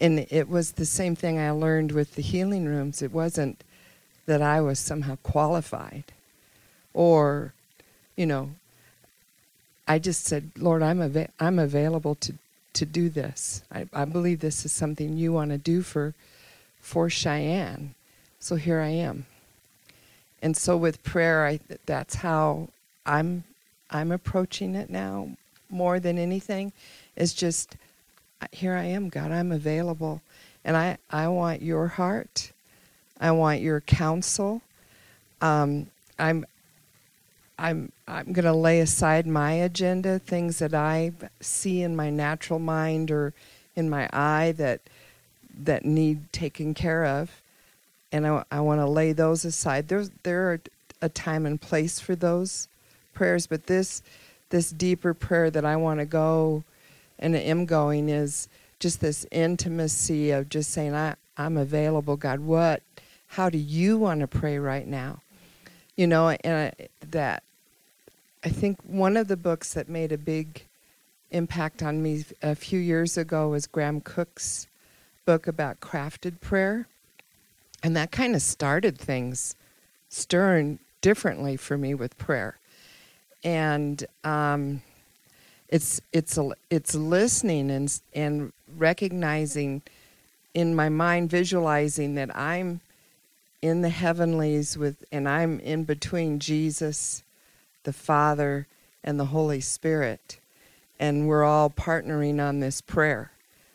And 0.00 0.20
it 0.30 0.48
was 0.48 0.72
the 0.72 0.86
same 0.86 1.14
thing 1.14 1.38
I 1.38 1.50
learned 1.50 1.92
with 1.92 2.14
the 2.14 2.22
healing 2.22 2.64
rooms. 2.64 3.02
It 3.02 3.12
wasn't 3.12 3.62
that 4.24 4.40
I 4.40 4.62
was 4.62 4.78
somehow 4.78 5.16
qualified 5.22 6.04
or, 6.94 7.52
you 8.16 8.26
know, 8.26 8.50
I 9.88 9.98
just 9.98 10.24
said, 10.24 10.50
Lord, 10.56 10.82
I'm, 10.82 11.00
av- 11.02 11.30
I'm 11.38 11.58
available 11.58 12.14
to, 12.16 12.34
to 12.74 12.86
do 12.86 13.08
this. 13.08 13.62
I, 13.72 13.88
I 13.92 14.04
believe 14.04 14.40
this 14.40 14.64
is 14.64 14.72
something 14.72 15.16
you 15.16 15.32
want 15.32 15.50
to 15.50 15.58
do 15.58 15.82
for, 15.82 16.14
for 16.80 17.10
Cheyenne. 17.10 17.94
So 18.38 18.56
here 18.56 18.80
I 18.80 18.88
am. 18.88 19.26
And 20.42 20.56
so 20.56 20.76
with 20.76 21.02
prayer, 21.02 21.46
I, 21.46 21.60
that's 21.86 22.16
how 22.16 22.68
I'm 23.04 23.44
I'm 23.90 24.12
approaching 24.12 24.74
it 24.74 24.88
now 24.88 25.30
more 25.68 26.00
than 26.00 26.16
anything. 26.18 26.72
Is 27.16 27.34
just 27.34 27.76
here 28.52 28.74
I 28.74 28.84
am, 28.84 29.08
God. 29.08 29.32
I'm 29.32 29.52
available, 29.52 30.22
and 30.64 30.76
I 30.76 30.98
I 31.10 31.28
want 31.28 31.62
your 31.62 31.88
heart. 31.88 32.52
I 33.20 33.32
want 33.32 33.60
your 33.60 33.80
counsel. 33.82 34.62
Um, 35.42 35.88
I'm 36.18 36.46
I'm 37.60 37.92
I'm 38.08 38.32
going 38.32 38.46
to 38.46 38.54
lay 38.54 38.80
aside 38.80 39.26
my 39.26 39.52
agenda, 39.52 40.18
things 40.18 40.58
that 40.60 40.72
I 40.72 41.12
see 41.40 41.82
in 41.82 41.94
my 41.94 42.08
natural 42.08 42.58
mind 42.58 43.10
or 43.10 43.34
in 43.76 43.90
my 43.90 44.08
eye 44.12 44.54
that 44.56 44.80
that 45.62 45.84
need 45.84 46.32
taken 46.32 46.72
care 46.72 47.04
of, 47.04 47.42
and 48.10 48.26
I, 48.26 48.44
I 48.50 48.60
want 48.60 48.80
to 48.80 48.86
lay 48.86 49.12
those 49.12 49.44
aside. 49.44 49.88
There's 49.88 50.10
there 50.22 50.50
are 50.50 50.60
a 51.02 51.10
time 51.10 51.44
and 51.44 51.60
place 51.60 52.00
for 52.00 52.16
those 52.16 52.66
prayers, 53.12 53.46
but 53.46 53.66
this 53.66 54.02
this 54.48 54.70
deeper 54.70 55.12
prayer 55.12 55.50
that 55.50 55.64
I 55.64 55.76
want 55.76 56.00
to 56.00 56.06
go 56.06 56.64
and 57.18 57.36
am 57.36 57.66
going 57.66 58.08
is 58.08 58.48
just 58.78 59.02
this 59.02 59.26
intimacy 59.30 60.30
of 60.30 60.48
just 60.48 60.70
saying 60.70 60.94
I 60.94 61.14
I'm 61.36 61.58
available, 61.58 62.16
God. 62.16 62.40
What? 62.40 62.82
How 63.28 63.50
do 63.50 63.58
you 63.58 63.98
want 63.98 64.20
to 64.20 64.26
pray 64.26 64.58
right 64.58 64.86
now? 64.86 65.20
You 65.94 66.06
know, 66.06 66.30
and 66.30 66.72
I, 66.78 66.88
that 67.10 67.42
I 68.42 68.48
think 68.48 68.78
one 68.82 69.16
of 69.16 69.28
the 69.28 69.36
books 69.36 69.74
that 69.74 69.88
made 69.88 70.12
a 70.12 70.18
big 70.18 70.64
impact 71.30 71.82
on 71.82 72.02
me 72.02 72.24
a 72.42 72.54
few 72.54 72.78
years 72.78 73.18
ago 73.18 73.48
was 73.48 73.66
Graham 73.66 74.00
Cooke's 74.00 74.66
book 75.26 75.46
about 75.46 75.80
crafted 75.80 76.40
prayer. 76.40 76.86
And 77.82 77.94
that 77.96 78.10
kind 78.10 78.34
of 78.34 78.42
started 78.42 78.98
things 78.98 79.56
stirring 80.08 80.78
differently 81.02 81.56
for 81.56 81.76
me 81.76 81.94
with 81.94 82.16
prayer. 82.16 82.58
And 83.44 84.04
um, 84.24 84.82
it's 85.68 86.00
it's 86.12 86.38
it's 86.68 86.94
listening 86.94 87.70
and 87.70 88.00
and 88.12 88.52
recognizing 88.76 89.82
in 90.52 90.74
my 90.74 90.88
mind, 90.88 91.30
visualizing 91.30 92.16
that 92.16 92.36
I'm 92.36 92.80
in 93.62 93.82
the 93.82 93.88
heavenlies 93.88 94.76
with, 94.76 95.04
and 95.12 95.28
I'm 95.28 95.60
in 95.60 95.84
between 95.84 96.38
Jesus 96.38 97.22
the 97.84 97.92
Father, 97.92 98.66
and 99.02 99.18
the 99.18 99.26
Holy 99.26 99.60
Spirit. 99.60 100.38
And 100.98 101.26
we're 101.26 101.44
all 101.44 101.70
partnering 101.70 102.46
on 102.46 102.60
this 102.60 102.80
prayer. 102.80 103.32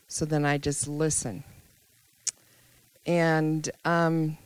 So 0.08 0.26
then 0.26 0.46
I 0.46 0.58
just 0.58 0.88
listen. 0.88 1.44
And 3.06 3.70
um, 3.84 4.38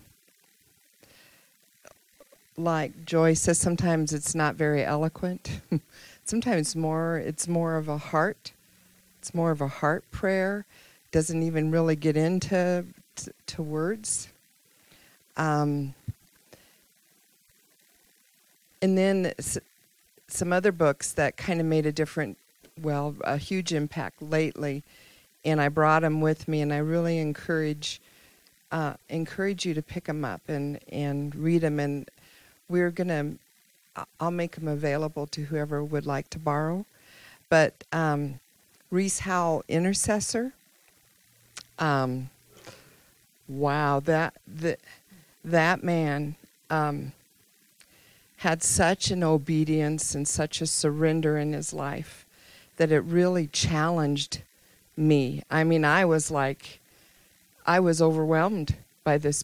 like 2.58 3.06
Joy 3.06 3.34
says, 3.34 3.58
sometimes 3.58 4.14
it's 4.14 4.36
not 4.36 4.56
very 4.56 4.84
eloquent. 4.84 5.62
sometimes 6.26 6.76
more, 6.76 7.18
it's 7.18 7.48
more 7.48 7.76
of 7.76 7.88
a 7.88 7.98
heart. 7.98 8.54
It's 9.20 9.34
more 9.34 9.52
of 9.52 9.62
a 9.62 9.68
heart 9.68 10.10
prayer. 10.12 10.66
Doesn't 11.12 11.44
even 11.44 11.72
really 11.72 11.96
get 11.96 12.16
into 12.16 12.86
t- 13.16 13.32
to 13.48 13.62
words. 13.64 14.30
Um, 15.38 15.94
and 18.82 18.98
then 18.98 19.34
some 20.28 20.54
other 20.54 20.72
books 20.72 21.12
that 21.14 21.38
kind 21.38 21.60
of 21.60 21.66
made 21.66 21.86
a 21.86 21.92
different, 21.92 22.38
well, 22.82 23.16
a 23.24 23.38
huge 23.38 23.74
impact 23.74 24.22
lately, 24.22 24.84
and 25.44 25.60
I 25.62 25.70
brought 25.70 26.02
them 26.02 26.22
with 26.22 26.48
me, 26.48 26.62
and 26.62 26.74
I 26.74 26.78
really 26.78 27.20
encourage 27.20 28.00
uh, 28.72 28.94
encourage 29.10 29.66
you 29.66 29.74
to 29.74 29.82
pick 29.82 30.06
them 30.06 30.24
up 30.24 30.42
and 30.48 30.80
and 30.90 31.36
read 31.36 31.62
them, 31.62 31.80
and 31.80 32.10
we're 32.68 32.92
gonna. 32.92 33.34
I'll 34.20 34.32
make 34.32 34.56
them 34.56 34.68
available 34.68 35.28
to 35.28 35.42
whoever 35.46 35.84
would 35.84 36.06
like 36.06 36.30
to 36.30 36.40
borrow, 36.40 36.86
but 37.50 37.84
um, 37.92 38.40
Rees 38.92 39.20
Howell, 39.20 39.66
Intercessor. 39.68 40.54
Um, 41.80 42.30
wow, 43.48 44.00
that 44.02 44.36
that 44.48 44.80
that 45.44 45.84
man. 45.84 46.36
Um, 46.70 47.14
had 48.40 48.64
such 48.64 49.12
an 49.12 49.22
obedience 49.22 50.16
and 50.16 50.26
such 50.26 50.62
a 50.62 50.66
surrender 50.66 51.38
in 51.38 51.52
his 51.52 51.74
life 51.74 52.26
that 52.78 52.90
it 52.90 53.02
really 53.02 53.48
challenged 53.48 54.42
me. 54.96 55.44
I 55.52 55.66
mean, 55.66 55.84
I 55.84 56.06
was 56.06 56.32
like, 56.32 56.80
I 57.66 57.82
was 57.82 58.02
overwhelmed 58.02 58.78
by 59.04 59.18
this, 59.18 59.44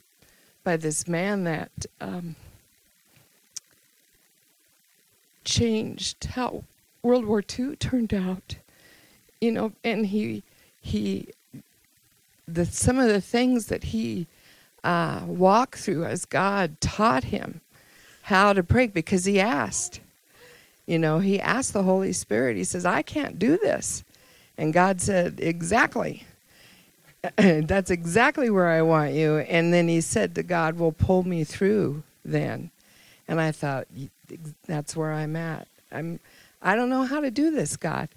by 0.63 0.77
this 0.77 1.09
man 1.09 1.43
that 1.43 1.71
um, 1.99 2.37
changed 5.43 6.23
how 6.23 6.63
World 7.03 7.25
War 7.25 7.43
II 7.59 7.75
turned 7.75 8.13
out. 8.13 8.55
You 9.41 9.51
know, 9.51 9.73
and 9.83 10.05
he, 10.05 10.41
he, 10.79 11.27
the 12.47 12.65
some 12.65 12.97
of 12.97 13.09
the 13.09 13.19
things 13.19 13.65
that 13.65 13.83
he 13.83 14.27
uh, 14.85 15.23
walked 15.27 15.79
through 15.79 16.05
as 16.05 16.23
God 16.23 16.79
taught 16.79 17.25
him 17.25 17.59
how 18.25 18.53
to 18.53 18.63
pray 18.63 18.87
because 18.87 19.25
he 19.25 19.39
asked. 19.39 19.99
You 20.87 20.97
know, 20.97 21.19
he 21.19 21.39
asked 21.39 21.73
the 21.73 21.83
Holy 21.83 22.11
Spirit, 22.11 22.57
he 22.57 22.63
says, 22.63 22.83
I 22.83 23.03
can't 23.03 23.37
do 23.37 23.57
this. 23.57 24.03
And 24.57 24.73
God 24.73 24.99
said, 24.99 25.39
Exactly. 25.39 26.25
That's 27.37 27.91
exactly 27.91 28.49
where 28.49 28.69
I 28.69 28.81
want 28.81 29.13
you. 29.13 29.37
And 29.37 29.71
then 29.71 29.87
he 29.87 30.01
said 30.01 30.33
to 30.35 30.43
God, 30.43 30.79
Well, 30.79 30.91
pull 30.91 31.23
me 31.23 31.43
through 31.43 32.01
then. 32.23 32.71
And 33.27 33.39
I 33.39 33.51
thought, 33.51 33.87
That's 34.65 34.95
where 34.95 35.13
I'm 35.13 35.35
at. 35.35 35.67
I'm, 35.91 36.19
I 36.63 36.75
don't 36.75 36.89
know 36.89 37.03
how 37.03 37.19
to 37.19 37.29
do 37.29 37.51
this, 37.51 37.77
God. 37.77 38.09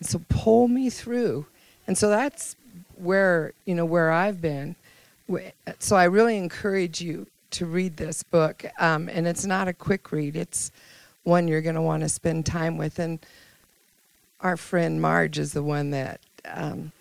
And 0.00 0.08
so 0.08 0.20
pull 0.28 0.66
me 0.66 0.90
through. 0.90 1.46
And 1.86 1.96
so 1.96 2.08
that's 2.08 2.56
where, 2.96 3.52
you 3.64 3.76
know, 3.76 3.84
where 3.84 4.10
I've 4.10 4.40
been. 4.40 4.74
So 5.78 5.94
I 5.94 6.04
really 6.04 6.36
encourage 6.36 7.00
you 7.00 7.26
to 7.52 7.66
read 7.66 7.96
this 7.96 8.22
book, 8.22 8.64
um, 8.78 9.08
and 9.08 9.26
it's 9.26 9.46
not 9.46 9.68
a 9.68 9.72
quick 9.72 10.12
read. 10.12 10.36
It's 10.36 10.72
one 11.24 11.48
you're 11.48 11.62
going 11.62 11.76
to 11.76 11.82
want 11.82 12.02
to 12.02 12.08
spend 12.08 12.46
time 12.46 12.76
with. 12.76 12.98
And 12.98 13.18
our 14.40 14.56
friend 14.56 15.00
Marge 15.00 15.38
is 15.38 15.52
the 15.52 15.62
one 15.62 15.90
that 15.90 16.20
um, 16.44 16.92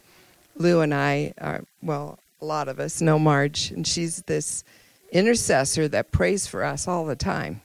Lou 0.55 0.81
and 0.81 0.93
I 0.93 1.33
are. 1.39 1.63
Well, 1.81 2.19
a 2.41 2.45
lot 2.45 2.67
of 2.67 2.79
us 2.79 3.01
know 3.01 3.19
Marge, 3.19 3.71
and 3.71 3.85
she's 3.85 4.21
this 4.23 4.63
intercessor 5.11 5.87
that 5.89 6.11
prays 6.11 6.47
for 6.47 6.63
us 6.63 6.87
all 6.87 7.05
the 7.05 7.15
time. 7.15 7.61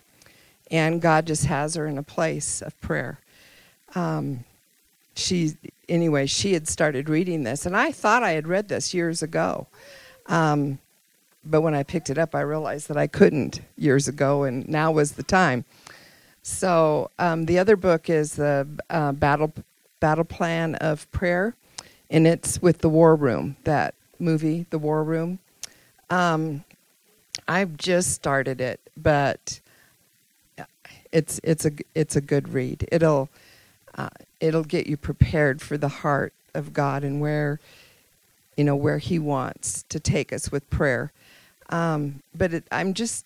And 0.70 1.00
God 1.00 1.26
just 1.26 1.46
has 1.46 1.74
her 1.74 1.86
in 1.86 1.98
a 1.98 2.02
place 2.02 2.60
of 2.60 2.78
prayer. 2.80 3.18
Um, 3.94 4.44
she, 5.14 5.54
anyway, 5.88 6.26
she 6.26 6.52
had 6.52 6.68
started 6.68 7.08
reading 7.08 7.44
this, 7.44 7.66
and 7.66 7.76
I 7.76 7.92
thought 7.92 8.22
I 8.22 8.32
had 8.32 8.46
read 8.46 8.68
this 8.68 8.92
years 8.92 9.22
ago. 9.22 9.66
Um, 10.26 10.78
but 11.50 11.60
when 11.62 11.74
I 11.74 11.82
picked 11.82 12.10
it 12.10 12.18
up, 12.18 12.34
I 12.34 12.40
realized 12.40 12.88
that 12.88 12.96
I 12.96 13.06
couldn't 13.06 13.60
years 13.76 14.08
ago, 14.08 14.44
and 14.44 14.68
now 14.68 14.92
was 14.92 15.12
the 15.12 15.22
time. 15.22 15.64
So 16.42 17.10
um, 17.18 17.46
the 17.46 17.58
other 17.58 17.76
book 17.76 18.08
is 18.08 18.34
the 18.36 18.66
uh, 18.90 19.12
battle 19.12 19.52
battle 20.00 20.24
plan 20.24 20.74
of 20.76 21.10
prayer, 21.10 21.54
and 22.10 22.26
it's 22.26 22.60
with 22.62 22.78
the 22.78 22.88
War 22.88 23.16
Room. 23.16 23.56
That 23.64 23.94
movie, 24.18 24.66
The 24.70 24.78
War 24.78 25.02
Room. 25.02 25.38
Um, 26.10 26.64
I've 27.48 27.76
just 27.76 28.12
started 28.12 28.60
it, 28.60 28.80
but 28.96 29.60
it's 31.12 31.40
it's 31.42 31.64
a 31.64 31.72
it's 31.94 32.16
a 32.16 32.20
good 32.20 32.50
read. 32.50 32.88
It'll 32.92 33.28
uh, 33.96 34.08
it'll 34.40 34.64
get 34.64 34.86
you 34.86 34.96
prepared 34.96 35.62
for 35.62 35.76
the 35.76 35.88
heart 35.88 36.32
of 36.54 36.72
God 36.72 37.04
and 37.04 37.20
where 37.20 37.60
you 38.56 38.64
know 38.64 38.76
where 38.76 38.98
He 38.98 39.18
wants 39.18 39.84
to 39.88 40.00
take 40.00 40.32
us 40.32 40.50
with 40.50 40.68
prayer. 40.70 41.12
Um, 41.70 42.22
but 42.34 42.54
it, 42.54 42.64
I'm 42.70 42.94
just, 42.94 43.24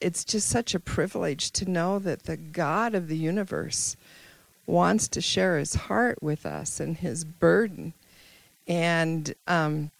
it's 0.00 0.24
just 0.24 0.48
such 0.48 0.74
a 0.74 0.80
privilege 0.80 1.50
to 1.52 1.70
know 1.70 1.98
that 2.00 2.24
the 2.24 2.36
God 2.36 2.94
of 2.94 3.08
the 3.08 3.16
universe 3.16 3.96
wants 4.66 5.08
to 5.08 5.20
share 5.20 5.58
his 5.58 5.74
heart 5.74 6.22
with 6.22 6.44
us 6.44 6.80
and 6.80 6.96
his 6.96 7.24
burden. 7.24 7.92
And 8.68 9.34
um, 9.46 9.90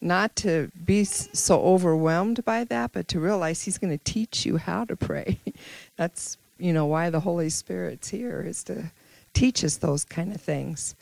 not 0.00 0.36
to 0.36 0.70
be 0.84 1.04
so 1.04 1.60
overwhelmed 1.60 2.44
by 2.44 2.64
that, 2.64 2.92
but 2.92 3.08
to 3.08 3.20
realize 3.20 3.62
he's 3.62 3.78
going 3.78 3.96
to 3.96 4.04
teach 4.04 4.46
you 4.46 4.56
how 4.56 4.84
to 4.84 4.96
pray. 4.96 5.38
That's, 5.96 6.36
you 6.58 6.72
know, 6.72 6.86
why 6.86 7.10
the 7.10 7.20
Holy 7.20 7.50
Spirit's 7.50 8.08
here, 8.08 8.42
is 8.46 8.62
to 8.64 8.90
teach 9.32 9.64
us 9.64 9.76
those 9.76 10.04
kind 10.04 10.34
of 10.34 10.40
things. 10.40 10.94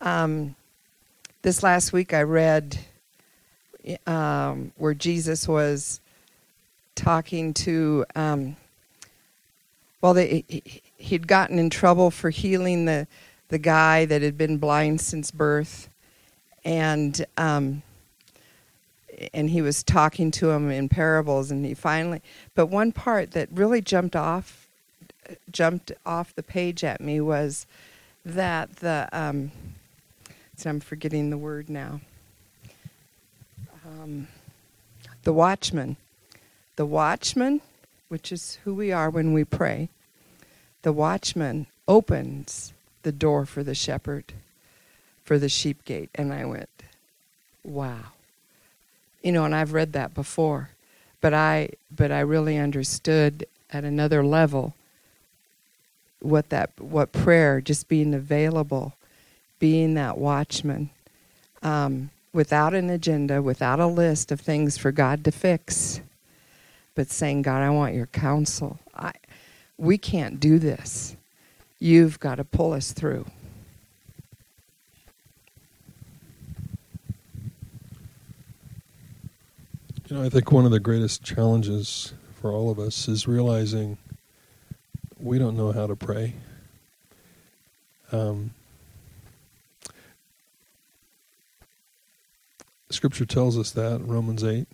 Um, 0.00 0.54
this 1.42 1.62
last 1.62 1.92
week 1.92 2.12
I 2.12 2.22
read 2.22 2.78
um, 4.06 4.72
where 4.76 4.94
Jesus 4.94 5.48
was 5.48 6.00
talking 6.94 7.54
to, 7.54 8.04
um, 8.14 8.56
well, 10.00 10.14
they, 10.14 10.44
he'd 10.96 11.26
gotten 11.26 11.58
in 11.58 11.70
trouble 11.70 12.10
for 12.10 12.30
healing 12.30 12.84
the, 12.84 13.06
the 13.48 13.58
guy 13.58 14.04
that 14.04 14.22
had 14.22 14.38
been 14.38 14.58
blind 14.58 15.00
since 15.00 15.30
birth. 15.30 15.88
And 16.64 17.24
um, 17.36 17.82
and 19.32 19.50
he 19.50 19.62
was 19.62 19.82
talking 19.82 20.30
to 20.32 20.50
him 20.50 20.70
in 20.70 20.88
parables 20.88 21.50
and 21.50 21.64
he 21.64 21.74
finally 21.74 22.20
but 22.54 22.66
one 22.66 22.90
part 22.90 23.30
that 23.32 23.48
really 23.52 23.80
jumped 23.80 24.16
off 24.16 24.66
jumped 25.52 25.92
off 26.04 26.34
the 26.34 26.42
page 26.42 26.82
at 26.82 27.00
me 27.00 27.20
was 27.20 27.66
that 28.24 28.76
the 28.76 29.08
um, 29.12 29.52
so 30.56 30.70
I'm 30.70 30.80
forgetting 30.80 31.30
the 31.30 31.38
word 31.38 31.68
now. 31.68 32.00
Um, 34.02 34.28
the 35.22 35.32
watchman, 35.32 35.96
the 36.76 36.86
watchman, 36.86 37.60
which 38.08 38.32
is 38.32 38.58
who 38.64 38.74
we 38.74 38.92
are 38.92 39.08
when 39.08 39.32
we 39.32 39.44
pray. 39.44 39.88
The 40.82 40.92
watchman 40.92 41.66
opens 41.86 42.72
the 43.02 43.12
door 43.12 43.46
for 43.46 43.62
the 43.62 43.74
shepherd, 43.74 44.32
for 45.24 45.38
the 45.38 45.48
sheep 45.48 45.84
gate, 45.84 46.10
and 46.14 46.32
I 46.32 46.44
went, 46.44 46.68
wow. 47.62 48.12
You 49.22 49.32
know, 49.32 49.44
and 49.44 49.54
I've 49.54 49.72
read 49.72 49.92
that 49.92 50.14
before, 50.14 50.70
but 51.20 51.32
I 51.32 51.70
but 51.94 52.10
I 52.10 52.20
really 52.20 52.58
understood 52.58 53.46
at 53.70 53.84
another 53.84 54.24
level 54.24 54.74
what 56.20 56.50
that 56.50 56.70
what 56.78 57.12
prayer 57.12 57.60
just 57.60 57.88
being 57.88 58.12
available 58.12 58.94
being 59.58 59.94
that 59.94 60.18
watchman 60.18 60.90
um, 61.62 62.10
without 62.34 62.74
an 62.74 62.90
agenda 62.90 63.40
without 63.40 63.80
a 63.80 63.86
list 63.86 64.30
of 64.30 64.40
things 64.40 64.76
for 64.76 64.92
god 64.92 65.24
to 65.24 65.30
fix 65.30 66.00
but 66.94 67.08
saying 67.08 67.40
god 67.40 67.62
i 67.62 67.70
want 67.70 67.94
your 67.94 68.06
counsel. 68.06 68.78
I, 68.94 69.12
we 69.78 69.98
can't 69.98 70.38
do 70.40 70.58
this. 70.58 71.16
You've 71.78 72.20
got 72.20 72.36
to 72.36 72.44
pull 72.44 72.72
us 72.72 72.92
through. 72.92 73.26
You 80.08 80.16
know, 80.16 80.22
I 80.22 80.28
think 80.28 80.52
one 80.52 80.64
of 80.64 80.70
the 80.70 80.80
greatest 80.80 81.22
challenges 81.24 82.12
for 82.40 82.52
all 82.52 82.70
of 82.70 82.78
us 82.78 83.08
is 83.08 83.26
realizing 83.26 83.96
we 85.18 85.38
don't 85.38 85.56
know 85.56 85.72
how 85.72 85.86
to 85.86 85.96
pray. 85.96 86.34
Um, 88.12 88.52
scripture 92.94 93.26
tells 93.26 93.58
us 93.58 93.70
that 93.72 94.00
Romans 94.04 94.44
8, 94.44 94.66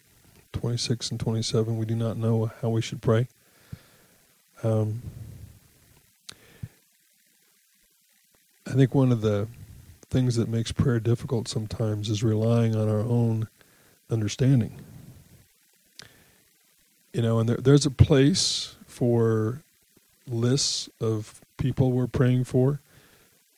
26 0.53 1.11
and 1.11 1.21
27. 1.21 1.77
We 1.77 1.87
do 1.87 1.97
not 1.97 2.17
know 2.17 2.51
how 2.61 2.69
we 2.69 2.83
should 2.83 3.03
pray. 3.03 3.29
Um, 4.63 5.03
I 8.67 8.73
think 8.73 8.95
one 8.95 9.11
of 9.11 9.23
the 9.23 9.49
things 10.11 10.37
that 10.37 10.49
makes 10.49 10.71
prayer 10.71 11.01
difficult 11.01 11.49
sometimes 11.49 12.09
is 12.11 12.23
relying 12.23 12.77
on 12.77 12.89
our 12.89 13.01
own 13.01 13.49
understanding. 14.11 14.79
You 17.13 17.23
know, 17.23 17.39
and 17.39 17.49
there, 17.49 17.57
there's 17.57 17.87
a 17.87 17.91
place 17.91 18.77
for 18.87 19.63
lists 20.29 20.89
of 21.01 21.41
people 21.57 21.91
we're 21.91 22.07
praying 22.07 22.45
for. 22.45 22.81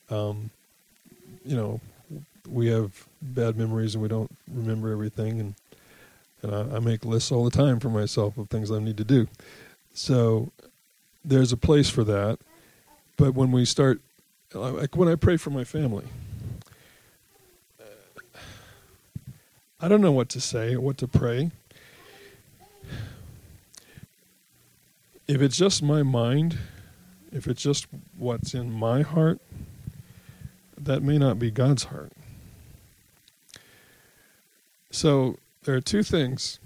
Um, 0.09 0.51
you 1.45 1.57
know, 1.57 1.81
we 2.49 2.69
have 2.69 3.07
bad 3.21 3.57
memories 3.57 3.95
and 3.95 4.03
we 4.03 4.09
don't 4.09 4.31
remember 4.53 4.93
everything, 4.93 5.41
and 5.41 5.55
and 6.43 6.55
I, 6.55 6.77
I 6.77 6.79
make 6.81 7.05
lists 7.05 7.31
all 7.31 7.45
the 7.45 7.51
time 7.51 7.79
for 7.79 7.89
myself 7.89 8.37
of 8.37 8.49
things 8.49 8.71
I 8.71 8.81
need 8.81 8.97
to 8.97 9.05
do. 9.05 9.29
So 9.95 10.51
there's 11.25 11.53
a 11.53 11.57
place 11.57 11.89
for 11.89 12.03
that, 12.05 12.39
but 13.17 13.35
when 13.35 13.53
we 13.53 13.65
start, 13.65 14.01
like 14.53 14.97
when 14.97 15.09
I 15.09 15.15
pray 15.15 15.37
for 15.37 15.51
my 15.51 15.65
family, 15.65 16.07
uh, 17.81 18.39
I 19.81 19.89
don't 19.89 20.01
know 20.01 20.13
what 20.13 20.29
to 20.31 20.41
say, 20.41 20.75
or 20.75 20.81
what 20.81 20.99
to 20.99 21.07
pray. 21.07 21.51
if 25.33 25.41
it's 25.41 25.57
just 25.57 25.83
my 25.83 26.03
mind, 26.03 26.59
if 27.33 27.47
it's 27.47 27.63
just 27.63 27.87
what's 28.19 28.55
in 28.55 28.71
my 28.71 29.03
heart, 29.03 29.41
that 30.77 31.03
may 31.03 31.17
not 31.17 31.39
be 31.39 31.51
God's 31.51 31.85
heart. 31.85 32.13
So 34.93 35.37
there 35.65 35.75
are 35.75 35.81
two 35.81 36.03
things. 36.03 36.61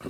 I, 0.00 0.08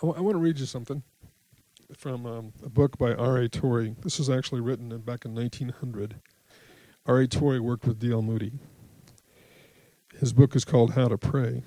w- 0.00 0.14
I 0.16 0.20
want 0.20 0.34
to 0.36 0.38
read 0.38 0.60
you 0.60 0.66
something 0.66 1.02
from 1.96 2.24
um, 2.24 2.52
a 2.64 2.68
book 2.68 2.96
by 2.96 3.12
R.A. 3.12 3.48
Torrey. 3.48 3.96
This 4.02 4.18
was 4.20 4.30
actually 4.30 4.60
written 4.60 4.92
in, 4.92 5.00
back 5.00 5.24
in 5.24 5.34
1900. 5.34 6.14
R.A. 7.04 7.26
Torrey 7.26 7.58
worked 7.58 7.86
with 7.86 7.98
D.L. 7.98 8.22
Moody. 8.22 8.52
His 10.20 10.32
book 10.32 10.54
is 10.54 10.64
called 10.64 10.92
How 10.92 11.08
to 11.08 11.18
Pray. 11.18 11.64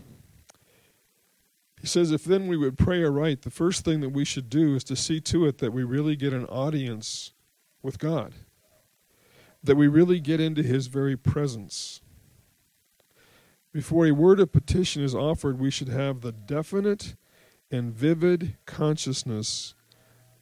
He 1.86 1.90
says, 1.90 2.10
if 2.10 2.24
then 2.24 2.48
we 2.48 2.58
would 2.58 2.80
pray 2.80 3.04
aright, 3.04 3.44
the 3.44 3.52
first 3.52 3.86
thing 3.86 4.00
that 4.00 4.10
we 4.10 4.26
should 4.26 4.50
do 4.50 4.74
is 4.74 4.84
to 4.86 4.96
see 4.96 5.22
to 5.22 5.46
it 5.46 5.60
that 5.60 5.72
we 5.72 5.84
really 5.84 6.16
get 6.16 6.34
an 6.34 6.46
audience 6.46 7.34
with 7.84 8.00
God, 8.00 8.34
that 9.64 9.76
we 9.76 9.88
really 9.88 10.20
get 10.20 10.40
into 10.40 10.64
His 10.64 10.88
very 10.88 11.16
presence. 11.16 12.02
Before 13.72 14.08
a 14.08 14.14
word 14.14 14.40
of 14.40 14.52
petition 14.52 15.04
is 15.04 15.14
offered, 15.14 15.60
we 15.60 15.70
should 15.70 15.90
have 15.90 16.22
the 16.22 16.32
definite 16.32 17.14
and 17.70 17.94
vivid 17.94 18.58
consciousness 18.66 19.76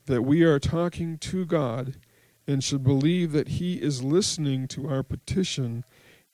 that 0.05 0.21
we 0.21 0.43
are 0.43 0.59
talking 0.59 1.17
to 1.17 1.45
God 1.45 1.97
and 2.47 2.63
should 2.63 2.85
believe 2.85 3.33
that 3.33 3.49
He 3.49 3.81
is 3.81 4.01
listening 4.01 4.65
to 4.69 4.87
our 4.87 5.03
petition 5.03 5.83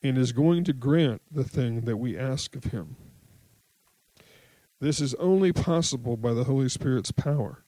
and 0.03 0.19
is 0.19 0.33
going 0.33 0.65
to 0.65 0.73
grant 0.73 1.23
the 1.31 1.43
thing 1.43 1.81
that 1.85 1.97
we 1.97 2.15
ask 2.15 2.55
of 2.55 2.65
Him. 2.65 2.95
This 4.81 5.01
is 5.01 5.13
only 5.15 5.51
possible 5.51 6.15
by 6.15 6.33
the 6.33 6.45
Holy 6.45 6.69
Spirit's 6.69 7.11
power. 7.11 7.63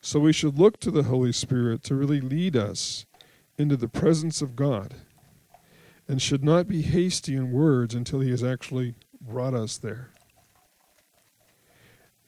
So 0.00 0.18
we 0.18 0.32
should 0.32 0.58
look 0.58 0.80
to 0.80 0.90
the 0.90 1.02
Holy 1.02 1.32
Spirit 1.32 1.82
to 1.84 1.94
really 1.94 2.20
lead 2.22 2.56
us 2.56 3.04
into 3.58 3.76
the 3.76 3.88
presence 3.88 4.40
of 4.40 4.56
God 4.56 4.94
and 6.08 6.22
should 6.22 6.42
not 6.42 6.66
be 6.66 6.80
hasty 6.82 7.36
in 7.36 7.52
words 7.52 7.94
until 7.94 8.20
He 8.20 8.30
has 8.30 8.42
actually 8.42 8.94
brought 9.20 9.52
us 9.52 9.76
there. 9.76 10.10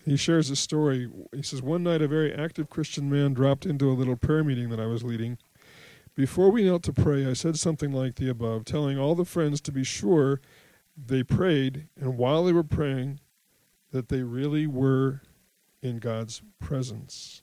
He 0.04 0.16
shares 0.16 0.50
a 0.50 0.56
story. 0.56 1.08
He 1.35 1.42
says, 1.42 1.62
One 1.62 1.82
night 1.82 2.02
a 2.02 2.08
very 2.08 2.35
active 2.35 2.68
Christian 2.68 3.08
man 3.08 3.32
dropped 3.32 3.64
into 3.64 3.90
a 3.90 3.94
little 3.94 4.16
prayer 4.16 4.44
meeting 4.44 4.68
that 4.68 4.80
I 4.80 4.87
was 4.87 5.02
leading. 5.02 5.38
Before 6.14 6.50
we 6.50 6.64
knelt 6.64 6.82
to 6.85 6.92
pray, 6.92 7.24
I 7.24 7.32
said 7.32 7.58
something 7.58 7.90
like 7.90 8.16
the 8.16 8.28
above, 8.28 8.66
telling 8.66 8.98
all 8.98 9.14
the 9.14 9.24
friends 9.24 9.62
to 9.62 9.72
be 9.72 9.85
sure 9.85 10.42
they 10.94 11.22
prayed, 11.22 11.88
and 11.98 12.18
while 12.18 12.44
they 12.44 12.52
were 12.52 12.62
praying, 12.62 13.20
that 13.92 14.09
they 14.09 14.22
really 14.22 14.66
were 14.66 15.22
in 15.81 15.98
God's 15.98 16.42
presence. 16.61 17.42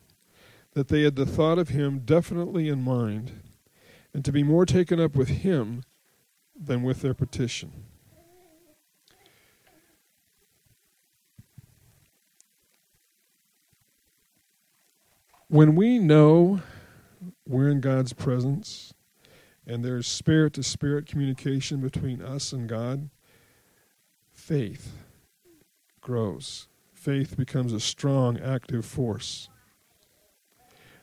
That 0.73 0.89
they 0.89 1.03
had 1.03 1.15
the 1.15 1.25
thought 1.25 1.57
of 1.57 1.69
Him 1.69 1.99
definitely 1.99 2.67
in 2.67 2.83
mind, 2.83 3.41
and 4.13 4.23
to 4.25 4.31
be 4.31 4.43
more 4.43 4.65
taken 4.65 4.99
up 4.99 5.15
with 5.15 5.29
Him 5.29 5.83
than 6.55 6.83
with 6.83 7.01
their 7.01 7.13
petition. 7.13 7.85
when 15.49 15.75
we 15.75 15.97
know 15.97 16.61
we're 17.47 17.69
in 17.69 17.81
God's 17.81 18.13
presence 18.13 18.93
and 19.65 19.83
there's 19.83 20.07
spirit 20.07 20.53
to 20.53 20.63
spirit 20.63 21.07
communication 21.07 21.81
between 21.81 22.21
us 22.21 22.53
and 22.53 22.69
God, 22.69 23.09
faith 24.31 25.08
grows. 26.01 26.67
Faith 26.93 27.37
becomes 27.37 27.73
a 27.73 27.79
strong, 27.79 28.39
active 28.39 28.85
force. 28.85 29.49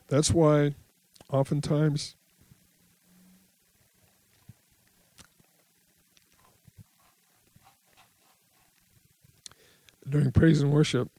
That's 0.07 0.31
why 0.31 0.75
oftentimes 1.29 2.15
during 10.09 10.31
praise 10.31 10.61
and 10.61 10.71
worship, 10.71 11.09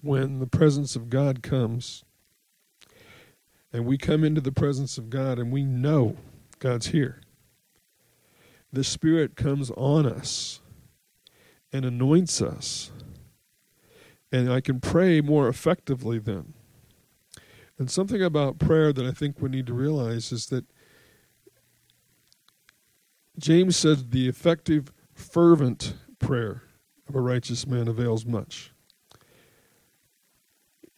when 0.00 0.38
the 0.38 0.46
presence 0.46 0.96
of 0.96 1.08
God 1.08 1.42
comes, 1.42 2.04
and 3.72 3.86
we 3.86 3.96
come 3.96 4.22
into 4.24 4.40
the 4.40 4.52
presence 4.52 4.98
of 4.98 5.10
God 5.10 5.38
and 5.38 5.52
we 5.52 5.64
know 5.64 6.16
God's 6.58 6.88
here. 6.88 7.20
The 8.72 8.84
Spirit 8.84 9.36
comes 9.36 9.70
on 9.72 10.06
us 10.06 10.60
and 11.72 11.84
anoints 11.84 12.42
us. 12.42 12.90
And 14.34 14.52
I 14.52 14.60
can 14.60 14.80
pray 14.80 15.20
more 15.20 15.46
effectively 15.46 16.18
then. 16.18 16.54
And 17.78 17.88
something 17.88 18.20
about 18.20 18.58
prayer 18.58 18.92
that 18.92 19.06
I 19.06 19.12
think 19.12 19.40
we 19.40 19.48
need 19.48 19.68
to 19.68 19.74
realize 19.74 20.32
is 20.32 20.46
that 20.46 20.64
James 23.38 23.76
said 23.76 24.10
the 24.10 24.28
effective, 24.28 24.92
fervent 25.12 25.94
prayer 26.18 26.62
of 27.08 27.14
a 27.14 27.20
righteous 27.20 27.64
man 27.64 27.86
avails 27.86 28.26
much. 28.26 28.72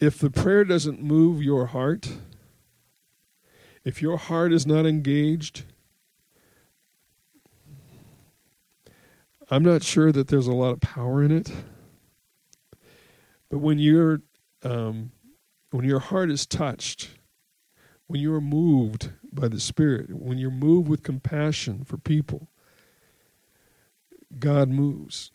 If 0.01 0.19
the 0.19 0.31
prayer 0.31 0.65
doesn't 0.65 1.03
move 1.03 1.43
your 1.43 1.67
heart, 1.67 2.09
if 3.85 4.01
your 4.01 4.17
heart 4.17 4.51
is 4.51 4.67
not 4.67 4.87
engaged, 4.87 5.65
I'm 9.51 9.63
not 9.63 9.83
sure 9.83 10.11
that 10.11 10.29
there's 10.29 10.47
a 10.47 10.55
lot 10.55 10.73
of 10.73 10.81
power 10.81 11.23
in 11.23 11.31
it. 11.31 11.53
But 13.57 13.63
when 13.63 13.79
you're 13.79 14.21
um, 14.65 15.13
when 15.71 15.87
your 15.87 15.99
heart 15.99 16.31
is 16.31 16.45
touched, 16.45 17.09
when 18.07 18.21
you 18.21 18.35
are 18.35 18.41
moved 18.43 19.13
by 19.33 19.49
the 19.49 19.61
Spirit, 19.61 20.11
when 20.11 20.37
you're 20.37 20.51
moved 20.51 20.89
with 20.89 21.03
compassion 21.03 21.83
for 21.83 21.97
people, 21.97 22.51
God 24.39 24.69
moves. 24.69 25.31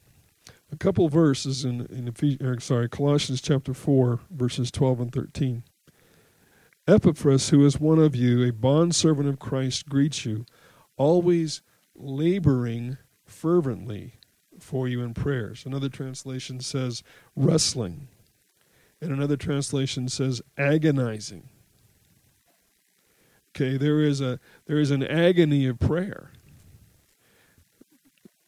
A 0.71 0.77
couple 0.77 1.09
verses 1.09 1.65
in 1.65 1.87
in 1.87 2.07
Ephesians, 2.07 2.63
sorry, 2.63 2.87
Colossians 2.87 3.41
chapter 3.41 3.73
four, 3.73 4.19
verses 4.29 4.69
twelve 4.69 4.99
and 4.99 5.11
thirteen. 5.11 5.63
Epaphras, 6.87 7.49
who 7.49 7.65
is 7.65 7.79
one 7.79 7.97
of 7.97 8.15
you, 8.15 8.43
a 8.43 8.51
bondservant 8.51 9.29
of 9.29 9.39
Christ, 9.39 9.89
greets 9.89 10.27
you, 10.27 10.45
always 10.95 11.63
laboring 11.95 12.99
fervently 13.25 14.19
for 14.61 14.87
you 14.87 15.01
in 15.01 15.13
prayers. 15.13 15.65
Another 15.65 15.89
translation 15.89 16.59
says 16.59 17.03
wrestling. 17.35 18.07
And 19.01 19.11
another 19.11 19.37
translation 19.37 20.07
says 20.09 20.41
agonizing. 20.57 21.49
Okay, 23.55 23.75
there 23.77 23.99
is 23.99 24.21
a 24.21 24.39
there 24.65 24.79
is 24.79 24.91
an 24.91 25.03
agony 25.03 25.65
of 25.67 25.79
prayer. 25.79 26.31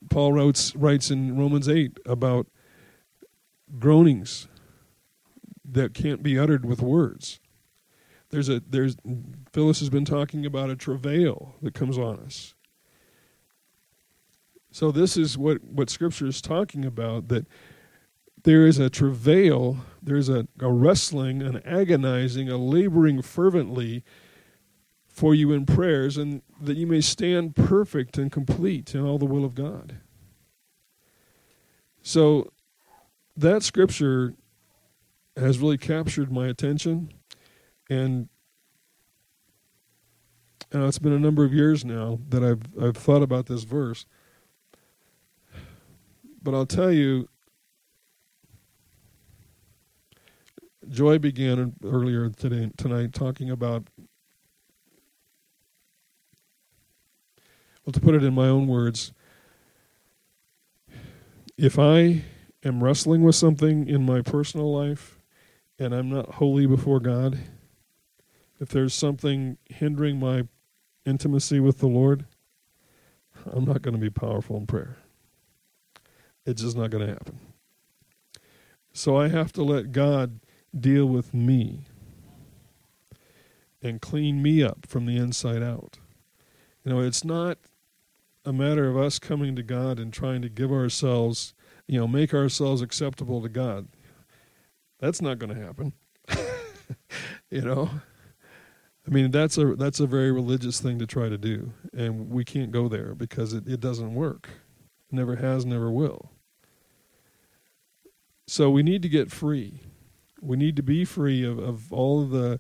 Paul 0.10 0.34
writes 0.34 0.76
writes 0.76 1.12
in 1.12 1.38
Romans 1.38 1.68
8 1.68 1.98
about 2.06 2.48
groanings 3.80 4.48
that 5.66 5.94
can't 5.94 6.22
be 6.22 6.38
uttered 6.38 6.66
with 6.66 6.82
words. 6.82 7.40
There's 8.30 8.50
a 8.50 8.62
there's 8.68 8.96
Phyllis 9.52 9.80
has 9.80 9.90
been 9.90 10.06
talking 10.06 10.46
about 10.46 10.70
a 10.70 10.76
travail 10.76 11.56
that 11.62 11.74
comes 11.74 11.98
on 11.98 12.20
us. 12.20 12.54
So 14.74 14.92
this 14.92 15.18
is 15.18 15.38
what 15.38 15.64
what 15.64 15.92
scripture 15.92 16.26
is 16.26 16.42
talking 16.42 16.84
about 16.84 17.28
that 17.28 17.46
there 18.42 18.66
is 18.66 18.80
a 18.80 18.90
travail, 18.90 19.78
there's 20.02 20.30
a, 20.30 20.48
a 20.60 20.70
wrestling, 20.72 21.44
an 21.44 21.62
agonizing, 21.64 22.50
a 22.50 22.58
laboring 22.58 23.22
fervently 23.22 24.04
for 25.08 25.36
you 25.36 25.52
in 25.52 25.68
prayers, 25.68 26.18
and 26.18 26.42
that 26.60 26.76
you 26.76 26.88
may 26.88 27.02
stand 27.02 27.56
perfect 27.56 28.18
and 28.18 28.32
complete 28.32 28.96
in 28.96 29.06
all 29.06 29.20
the 29.20 29.28
will 29.28 29.46
of 29.46 29.54
God. 29.54 29.98
So 32.02 32.52
that 33.38 33.62
scripture 33.62 34.34
has 35.38 35.60
really 35.60 35.78
captured 35.78 36.32
my 36.32 36.48
attention, 36.48 37.14
and 37.92 38.28
uh, 40.74 40.88
it's 40.88 40.98
been 40.98 41.14
a 41.14 41.20
number 41.20 41.46
of 41.46 41.54
years 41.54 41.86
now 41.86 42.18
that 42.30 42.44
I've 42.44 42.64
I've 42.84 42.98
thought 42.98 43.22
about 43.22 43.46
this 43.46 43.66
verse. 43.66 44.08
But 46.44 46.54
I'll 46.54 46.66
tell 46.66 46.92
you, 46.92 47.30
Joy 50.90 51.18
began 51.18 51.74
earlier 51.82 52.30
today 52.30 52.70
tonight 52.76 53.14
talking 53.14 53.50
about 53.50 53.88
well 57.86 57.94
to 57.94 58.02
put 58.02 58.16
it 58.16 58.24
in 58.24 58.34
my 58.34 58.48
own 58.48 58.68
words 58.68 59.14
if 61.58 61.80
I 61.80 62.26
am 62.64 62.84
wrestling 62.84 63.24
with 63.24 63.36
something 63.36 63.88
in 63.88 64.06
my 64.06 64.22
personal 64.22 64.74
life 64.74 65.20
and 65.80 65.94
I'm 65.94 66.10
not 66.10 66.36
holy 66.36 66.66
before 66.66 67.00
God 67.00 67.40
if 68.60 68.70
there's 68.70 68.94
something 68.94 69.58
hindering 69.70 70.20
my 70.20 70.48
intimacy 71.06 71.62
with 71.62 71.80
the 71.80 71.88
Lord 71.88 72.26
I'm 73.46 73.66
not 73.66 73.82
going 73.82 73.96
to 73.96 74.02
be 74.02 74.10
powerful 74.10 74.58
in 74.58 74.68
prayer 74.68 74.98
it's 76.46 76.62
just 76.62 76.78
not 76.78 76.90
going 76.90 77.06
to 77.06 77.14
happen 77.14 77.40
so 78.94 79.18
I 79.18 79.28
have 79.28 79.52
to 79.54 79.64
let 79.64 79.92
God 79.92 80.40
deal 80.78 81.08
with 81.08 81.34
me 81.34 81.82
and 83.82 84.00
clean 84.00 84.42
me 84.42 84.64
up 84.64 84.86
from 84.88 85.08
the 85.08 85.18
inside 85.18 85.64
out. 85.64 85.98
You 86.86 86.94
know, 86.94 87.00
it's 87.02 87.26
not 87.26 87.58
a 88.46 88.54
matter 88.54 88.88
of 88.88 88.96
us 88.96 89.18
coming 89.18 89.56
to 89.56 89.64
God 89.64 90.00
and 90.00 90.14
trying 90.14 90.42
to 90.44 90.50
give 90.50 90.72
ourselves, 90.72 91.54
you 91.88 92.00
know, 92.00 92.08
make 92.08 92.34
ourselves 92.34 92.82
acceptable 92.82 93.42
to 93.42 93.50
God. 93.50 93.88
That's 95.00 95.22
not 95.22 95.40
going 95.40 95.56
to 95.56 95.62
happen. 95.62 95.94
you 97.50 97.62
know, 97.62 97.90
I 99.06 99.10
mean 99.10 99.32
that's 99.32 99.58
a 99.58 99.76
that's 99.76 100.00
a 100.00 100.08
very 100.08 100.32
religious 100.32 100.80
thing 100.80 101.00
to 101.00 101.08
try 101.08 101.28
to 101.28 101.38
do, 101.38 101.74
and 101.94 102.30
we 102.30 102.46
can't 102.46 102.72
go 102.72 102.88
there 102.88 103.14
because 103.16 103.54
it, 103.54 103.68
it 103.68 103.82
doesn't 103.82 104.14
work. 104.14 104.50
never 105.12 105.36
has, 105.38 105.66
never 105.66 105.92
will. 105.92 106.33
So 108.54 108.70
we 108.70 108.84
need 108.84 109.02
to 109.02 109.10
get 109.10 109.32
free. 109.32 109.80
We 110.40 110.58
need 110.58 110.76
to 110.76 110.84
be 110.84 111.06
free 111.06 111.44
of, 111.44 111.58
of 111.58 111.92
all 111.92 112.22
of 112.22 112.30
the 112.30 112.60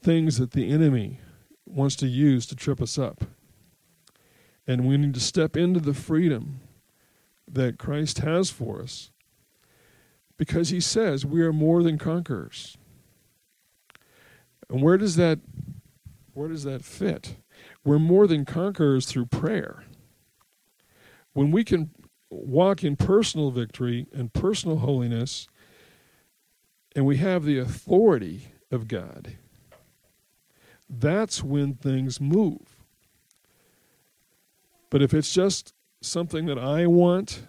things 0.00 0.38
that 0.38 0.52
the 0.52 0.70
enemy 0.70 1.18
wants 1.64 1.96
to 1.96 2.06
use 2.06 2.46
to 2.46 2.54
trip 2.54 2.80
us 2.80 2.96
up. 2.96 3.24
And 4.68 4.86
we 4.86 4.96
need 4.96 5.14
to 5.14 5.20
step 5.20 5.56
into 5.56 5.80
the 5.80 5.94
freedom 5.94 6.60
that 7.50 7.76
Christ 7.76 8.18
has 8.18 8.50
for 8.50 8.80
us 8.80 9.10
because 10.36 10.68
he 10.68 10.80
says 10.80 11.26
we 11.26 11.42
are 11.42 11.52
more 11.52 11.82
than 11.82 11.98
conquerors. 11.98 12.78
And 14.70 14.80
where 14.80 14.96
does 14.96 15.16
that 15.16 15.40
where 16.34 16.46
does 16.46 16.62
that 16.62 16.84
fit? 16.84 17.34
We're 17.84 17.98
more 17.98 18.28
than 18.28 18.44
conquerors 18.44 19.06
through 19.06 19.26
prayer. 19.26 19.82
When 21.32 21.50
we 21.50 21.64
can 21.64 21.90
walk 22.30 22.84
in 22.84 22.96
personal 22.96 23.50
victory 23.50 24.06
and 24.12 24.32
personal 24.32 24.78
holiness, 24.78 25.48
and 26.94 27.06
we 27.06 27.18
have 27.18 27.44
the 27.44 27.58
authority 27.58 28.48
of 28.70 28.88
God, 28.88 29.36
that's 30.88 31.42
when 31.42 31.74
things 31.74 32.20
move. 32.20 32.76
But 34.90 35.02
if 35.02 35.12
it's 35.12 35.32
just 35.32 35.74
something 36.00 36.46
that 36.46 36.58
I 36.58 36.86
want, 36.86 37.42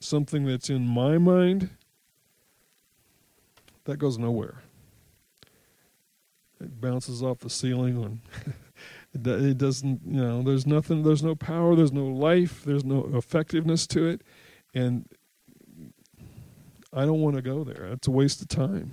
something 0.00 0.44
that's 0.44 0.70
in 0.70 0.86
my 0.86 1.18
mind, 1.18 1.70
that 3.84 3.98
goes 3.98 4.18
nowhere. 4.18 4.62
It 6.60 6.80
bounces 6.80 7.22
off 7.22 7.40
the 7.40 7.50
ceiling 7.50 8.00
when 8.00 8.20
It 9.24 9.58
doesn't, 9.58 10.00
you 10.04 10.20
know, 10.20 10.42
there's 10.42 10.66
nothing, 10.66 11.02
there's 11.02 11.22
no 11.22 11.34
power, 11.34 11.76
there's 11.76 11.92
no 11.92 12.06
life, 12.06 12.64
there's 12.64 12.84
no 12.84 13.08
effectiveness 13.14 13.86
to 13.88 14.06
it. 14.06 14.22
And 14.74 15.08
I 16.92 17.04
don't 17.04 17.20
want 17.20 17.36
to 17.36 17.42
go 17.42 17.64
there. 17.64 17.86
It's 17.86 18.08
a 18.08 18.10
waste 18.10 18.42
of 18.42 18.48
time. 18.48 18.92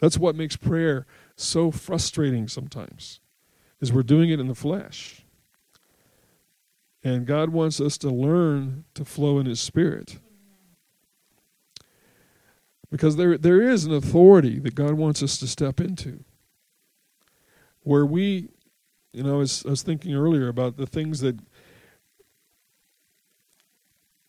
That's 0.00 0.16
what 0.16 0.34
makes 0.34 0.56
prayer 0.56 1.06
so 1.36 1.70
frustrating 1.70 2.48
sometimes, 2.48 3.20
is 3.80 3.92
we're 3.92 4.02
doing 4.02 4.30
it 4.30 4.40
in 4.40 4.48
the 4.48 4.54
flesh. 4.54 5.24
And 7.02 7.26
God 7.26 7.50
wants 7.50 7.80
us 7.80 7.96
to 7.98 8.10
learn 8.10 8.84
to 8.94 9.04
flow 9.04 9.38
in 9.38 9.46
His 9.46 9.60
Spirit. 9.60 10.18
Because 12.90 13.16
there, 13.16 13.38
there 13.38 13.62
is 13.62 13.84
an 13.84 13.94
authority 13.94 14.58
that 14.58 14.74
God 14.74 14.94
wants 14.94 15.22
us 15.22 15.38
to 15.38 15.46
step 15.46 15.80
into 15.80 16.24
where 17.82 18.04
we 18.04 18.48
you 19.12 19.22
know, 19.22 19.34
I 19.34 19.38
was, 19.38 19.64
I 19.66 19.70
was 19.70 19.82
thinking 19.82 20.14
earlier 20.14 20.48
about 20.48 20.76
the 20.76 20.86
things 20.86 21.20
that. 21.20 21.38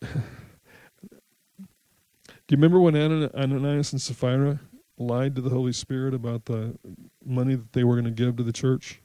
Do 0.00 2.56
you 2.56 2.56
remember 2.56 2.80
when 2.80 2.96
Ananias 2.96 3.92
and 3.92 4.02
Sapphira 4.02 4.60
lied 4.98 5.36
to 5.36 5.40
the 5.40 5.50
Holy 5.50 5.72
Spirit 5.72 6.12
about 6.12 6.46
the 6.46 6.76
money 7.24 7.54
that 7.54 7.72
they 7.72 7.84
were 7.84 7.94
going 7.94 8.04
to 8.04 8.10
give 8.10 8.36
to 8.36 8.42
the 8.42 8.52
church? 8.52 9.00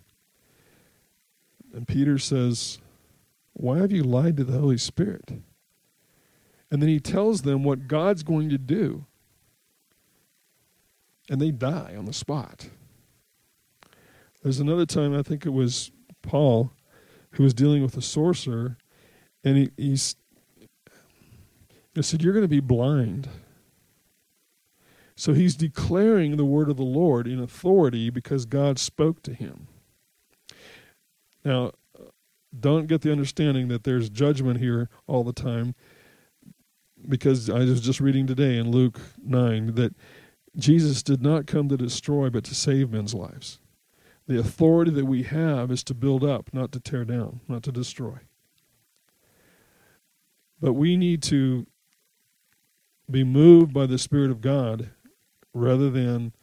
And 1.74 1.88
Peter 1.88 2.18
says, 2.18 2.80
Why 3.54 3.78
have 3.78 3.92
you 3.92 4.04
lied 4.04 4.38
to 4.38 4.44
the 4.44 4.58
Holy 4.58 4.78
Spirit? 4.78 5.32
And 6.70 6.82
then 6.82 6.90
he 6.90 7.00
tells 7.00 7.44
them 7.44 7.64
what 7.64 7.88
God's 7.88 8.24
going 8.24 8.50
to 8.50 8.58
do. 8.58 9.06
And 11.30 11.40
they 11.40 11.52
die 11.52 11.96
on 11.98 12.06
the 12.06 12.14
spot. 12.14 12.70
There's 14.48 14.62
another 14.62 14.86
time, 14.86 15.14
I 15.14 15.24
think 15.24 15.46
it 15.46 15.50
was 15.50 15.92
Paul, 16.22 16.72
who 17.32 17.44
was 17.44 17.54
dealing 17.54 17.82
with 17.82 17.98
a 17.98 18.02
sorcerer, 18.02 18.78
and 19.44 19.58
he, 19.58 19.72
he's 19.76 20.16
he 21.94 22.02
said, 22.02 22.24
You're 22.24 22.32
going 22.32 22.46
to 22.46 22.48
be 22.48 22.62
blind. 22.62 23.28
So 25.18 25.34
he's 25.34 25.58
declaring 25.58 26.38
the 26.38 26.46
word 26.46 26.70
of 26.70 26.78
the 26.78 26.84
Lord 26.84 27.28
in 27.28 27.42
authority 27.42 28.10
because 28.10 28.46
God 28.46 28.80
spoke 28.80 29.22
to 29.24 29.34
him. 29.34 29.68
Now, 31.44 31.74
don't 32.58 32.88
get 32.88 33.02
the 33.02 33.12
understanding 33.12 33.68
that 33.68 33.84
there's 33.84 34.10
judgment 34.10 34.62
here 34.62 34.88
all 35.08 35.26
the 35.26 35.34
time 35.34 35.76
because 37.06 37.50
I 37.50 37.66
was 37.66 37.82
just 37.82 38.00
reading 38.00 38.26
today 38.26 38.58
in 38.58 38.72
Luke 38.72 39.02
9 39.22 39.76
that 39.76 39.94
Jesus 40.56 41.04
did 41.04 41.22
not 41.22 41.48
come 41.48 41.68
to 41.68 41.76
destroy 41.76 42.30
but 42.30 42.46
to 42.46 42.56
save 42.56 42.92
men's 42.92 43.14
lives. 43.14 43.60
The 44.28 44.40
authority 44.40 44.92
that 44.92 45.06
we 45.06 45.24
have 45.24 45.72
is 45.72 45.84
to 45.86 45.94
build 45.94 46.24
up, 46.24 46.54
not 46.54 46.72
to 46.74 46.80
tear 46.80 47.06
down, 47.06 47.40
not 47.48 47.64
to 47.64 47.72
destroy. 47.72 48.20
But 50.60 50.74
we 50.74 50.98
need 50.98 51.24
to 51.24 51.66
be 53.10 53.24
moved 53.24 53.74
by 53.74 53.86
the 53.86 53.98
Spirit 53.98 54.32
of 54.32 54.42
God 54.42 54.90
rather 55.54 55.90
than 55.90 56.34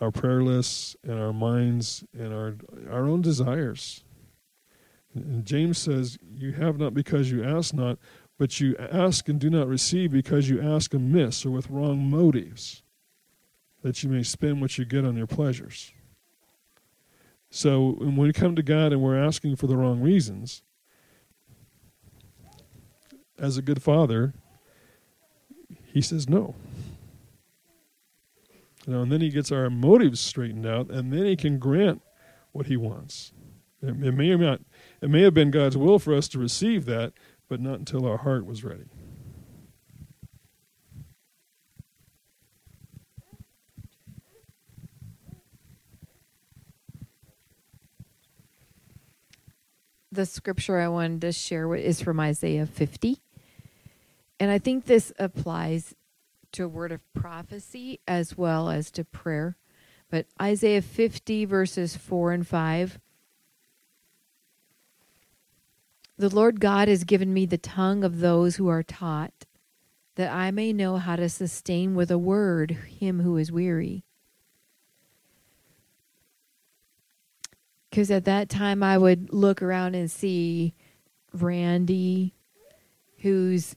our 0.00 0.10
prayer 0.10 0.42
lists 0.42 0.96
and 1.02 1.20
our 1.20 1.32
minds 1.32 2.04
and 2.12 2.32
our 2.32 2.56
our 2.90 3.06
own 3.06 3.20
desires. 3.20 4.04
And 5.14 5.44
James 5.44 5.78
says, 5.78 6.18
You 6.22 6.52
have 6.52 6.78
not 6.78 6.94
because 6.94 7.30
you 7.30 7.42
ask 7.42 7.72
not, 7.74 7.98
but 8.38 8.60
you 8.60 8.76
ask 8.78 9.28
and 9.28 9.40
do 9.40 9.48
not 9.48 9.68
receive 9.68 10.12
because 10.12 10.48
you 10.48 10.60
ask 10.60 10.92
amiss 10.92 11.46
or 11.46 11.50
with 11.50 11.70
wrong 11.70 12.10
motives, 12.10 12.82
that 13.82 14.02
you 14.02 14.10
may 14.10 14.22
spend 14.22 14.60
what 14.60 14.76
you 14.76 14.84
get 14.84 15.04
on 15.04 15.16
your 15.16 15.26
pleasures. 15.26 15.92
So 17.56 17.94
when 17.96 18.16
we 18.16 18.34
come 18.34 18.54
to 18.54 18.62
God 18.62 18.92
and 18.92 19.00
we're 19.00 19.18
asking 19.18 19.56
for 19.56 19.66
the 19.66 19.78
wrong 19.78 20.02
reasons, 20.02 20.60
as 23.38 23.56
a 23.56 23.62
good 23.62 23.82
father, 23.82 24.34
he 25.86 26.02
says 26.02 26.28
no. 26.28 26.54
You 28.86 28.92
know, 28.92 29.02
and 29.02 29.10
then 29.10 29.22
he 29.22 29.30
gets 29.30 29.50
our 29.50 29.70
motives 29.70 30.20
straightened 30.20 30.66
out, 30.66 30.90
and 30.90 31.10
then 31.10 31.24
he 31.24 31.34
can 31.34 31.58
grant 31.58 32.02
what 32.52 32.66
he 32.66 32.76
wants. 32.76 33.32
It, 33.82 34.04
it 34.04 34.12
may 34.12 34.28
or 34.32 34.38
not, 34.38 34.60
it 35.00 35.08
may 35.08 35.22
have 35.22 35.32
been 35.32 35.50
God's 35.50 35.78
will 35.78 35.98
for 35.98 36.14
us 36.14 36.28
to 36.28 36.38
receive 36.38 36.84
that, 36.84 37.14
but 37.48 37.58
not 37.58 37.78
until 37.78 38.06
our 38.06 38.18
heart 38.18 38.44
was 38.44 38.64
ready. 38.64 38.84
The 50.16 50.26
scripture 50.26 50.80
I 50.80 50.88
wanted 50.88 51.20
to 51.20 51.32
share 51.32 51.72
is 51.74 52.00
from 52.00 52.18
Isaiah 52.18 52.66
50. 52.66 53.18
And 54.40 54.50
I 54.50 54.58
think 54.58 54.86
this 54.86 55.12
applies 55.18 55.94
to 56.52 56.64
a 56.64 56.68
word 56.68 56.90
of 56.90 57.00
prophecy 57.12 58.00
as 58.08 58.36
well 58.36 58.70
as 58.70 58.90
to 58.92 59.04
prayer. 59.04 59.56
But 60.10 60.26
Isaiah 60.40 60.82
50, 60.82 61.44
verses 61.44 61.96
4 61.96 62.32
and 62.32 62.46
5. 62.46 62.98
The 66.16 66.34
Lord 66.34 66.60
God 66.60 66.88
has 66.88 67.04
given 67.04 67.34
me 67.34 67.44
the 67.44 67.58
tongue 67.58 68.02
of 68.02 68.20
those 68.20 68.56
who 68.56 68.68
are 68.68 68.82
taught, 68.82 69.44
that 70.14 70.32
I 70.32 70.50
may 70.50 70.72
know 70.72 70.96
how 70.96 71.16
to 71.16 71.28
sustain 71.28 71.94
with 71.94 72.10
a 72.10 72.16
word 72.16 72.70
him 72.70 73.20
who 73.20 73.36
is 73.36 73.52
weary. 73.52 74.05
Because 77.96 78.10
at 78.10 78.26
that 78.26 78.50
time 78.50 78.82
I 78.82 78.98
would 78.98 79.32
look 79.32 79.62
around 79.62 79.94
and 79.94 80.10
see 80.10 80.74
Randy, 81.32 82.34
who's 83.20 83.74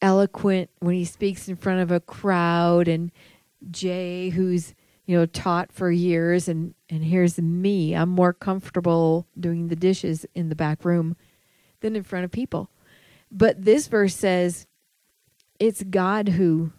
eloquent 0.00 0.70
when 0.78 0.94
he 0.94 1.04
speaks 1.04 1.48
in 1.48 1.56
front 1.56 1.80
of 1.80 1.90
a 1.90 1.98
crowd, 1.98 2.86
and 2.86 3.10
Jay, 3.72 4.28
who's 4.28 4.72
you 5.04 5.18
know 5.18 5.26
taught 5.26 5.72
for 5.72 5.90
years, 5.90 6.46
and 6.46 6.76
and 6.88 7.02
here's 7.02 7.40
me. 7.40 7.92
I'm 7.92 8.08
more 8.08 8.32
comfortable 8.32 9.26
doing 9.36 9.66
the 9.66 9.74
dishes 9.74 10.24
in 10.36 10.48
the 10.48 10.54
back 10.54 10.84
room 10.84 11.16
than 11.80 11.96
in 11.96 12.04
front 12.04 12.24
of 12.24 12.30
people. 12.30 12.70
But 13.32 13.64
this 13.64 13.88
verse 13.88 14.14
says 14.14 14.68
it's 15.58 15.82
God 15.82 16.28
who 16.28 16.70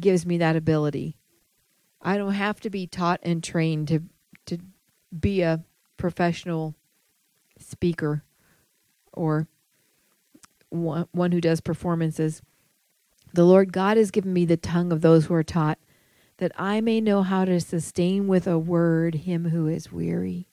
gives 0.00 0.24
me 0.24 0.38
that 0.38 0.56
ability. 0.56 1.18
I 2.00 2.16
don't 2.16 2.32
have 2.32 2.58
to 2.60 2.70
be 2.70 2.86
taught 2.86 3.20
and 3.22 3.44
trained 3.44 3.88
to 3.88 4.00
to 4.46 4.56
be 5.20 5.42
a 5.42 5.62
professional 5.96 6.74
speaker 7.58 8.22
or 9.12 9.46
one, 10.70 11.32
who 11.32 11.40
does 11.40 11.60
performances. 11.60 12.42
The 13.32 13.44
Lord 13.44 13.72
God 13.72 13.96
has 13.96 14.10
given 14.10 14.32
me 14.32 14.44
the 14.44 14.56
tongue 14.56 14.92
of 14.92 15.00
those 15.00 15.26
who 15.26 15.34
are 15.34 15.44
taught, 15.44 15.78
that 16.38 16.52
I 16.56 16.80
may 16.80 17.00
know 17.00 17.22
how 17.22 17.44
to 17.44 17.60
sustain 17.60 18.26
with 18.26 18.46
a 18.46 18.58
word 18.58 19.14
him 19.14 19.50
who 19.50 19.68
is 19.68 19.92
weary. 19.92 20.48